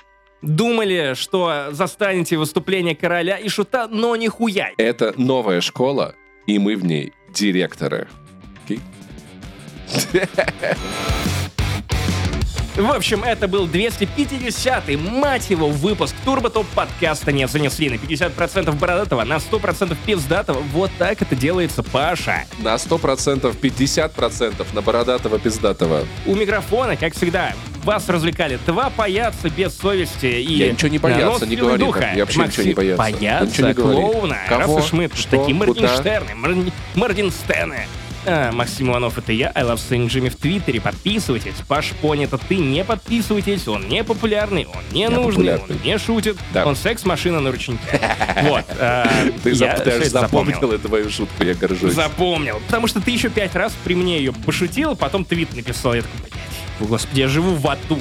[0.43, 4.73] Думали, что застанете выступление короля и шута, но нихуя.
[4.79, 6.17] Это новая школа,
[6.49, 8.09] и мы в ней директоры.
[8.67, 8.81] Okay?
[12.77, 19.25] В общем, это был 250-й, мать его, выпуск Турботоп подкаста «Не занесли» на 50% бородатого,
[19.25, 20.61] на 100% пиздатого.
[20.73, 22.45] Вот так это делается, Паша.
[22.61, 26.07] На 100% 50% на бородатого пиздатого.
[26.25, 27.53] У микрофона, как всегда,
[27.85, 30.55] вас развлекали два паяца без совести и...
[30.55, 32.13] Я ничего не боялся, не говори духа.
[32.15, 32.95] Я вообще Максим, ничего не.
[32.95, 34.39] Бояться не клоуна.
[34.49, 34.77] Кого?
[34.77, 35.39] Раз уж мы Что?
[35.39, 36.35] такие Моргенштерны,
[36.95, 37.87] Моргенстены.
[38.25, 40.81] А, Максим Иванов это я, I Love Saying Jimmy в Твиттере.
[40.81, 41.55] Подписывайтесь.
[41.67, 43.67] Паш Пони это ты, не подписывайтесь.
[43.67, 45.77] Он не популярный, он не я нужный, популярный.
[45.77, 46.37] он не шутит.
[46.53, 46.67] Да.
[46.67, 47.81] Он секс-машина на ручнике.
[48.43, 48.65] Вот.
[48.79, 49.09] А,
[49.43, 51.93] ты запомнил твою шутку, я горжусь.
[51.93, 52.61] Запомнил.
[52.67, 55.95] Потому что ты еще пять раз при мне ее пошутил, потом твит написал.
[55.95, 58.01] Я такой, господи, я живу в аду.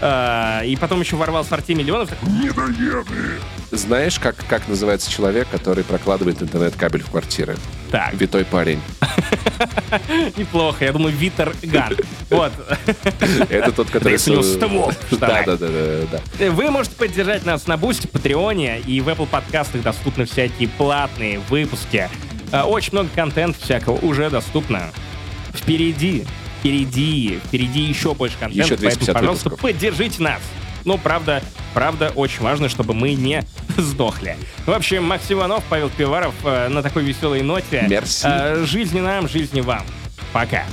[0.00, 2.10] А, и потом еще ворвался Артемий Миллионов.
[2.10, 3.40] Такой, Недоеды!
[3.70, 7.56] Знаешь, как, как называется человек, который прокладывает интернет-кабель в квартиры?
[7.90, 8.14] Так.
[8.14, 8.80] Витой парень.
[10.36, 10.84] Неплохо.
[10.84, 11.96] Я думаю, Витер Ган.
[12.30, 12.52] Вот.
[13.48, 14.16] Это тот, который...
[15.10, 15.42] Да.
[15.44, 16.50] Да, да, да, да.
[16.50, 21.38] Вы можете поддержать нас на Boosty, Patreon е, и в Apple подкастах доступны всякие платные
[21.48, 22.08] выпуски.
[22.52, 24.90] А, очень много контента всякого уже доступно.
[25.54, 26.26] Впереди
[26.58, 29.60] впереди, впереди еще больше контента, еще поэтому, пожалуйста, выпусков.
[29.60, 30.40] поддержите нас.
[30.84, 31.42] Ну, правда,
[31.74, 33.42] правда, очень важно, чтобы мы не
[33.76, 34.36] сдохли.
[34.66, 37.84] В общем, Максим Иванов, Павел Пиваров э, на такой веселой ноте.
[37.88, 38.26] Мерси.
[38.26, 39.84] Э, жизни нам, жизни вам.
[40.32, 40.64] Пока.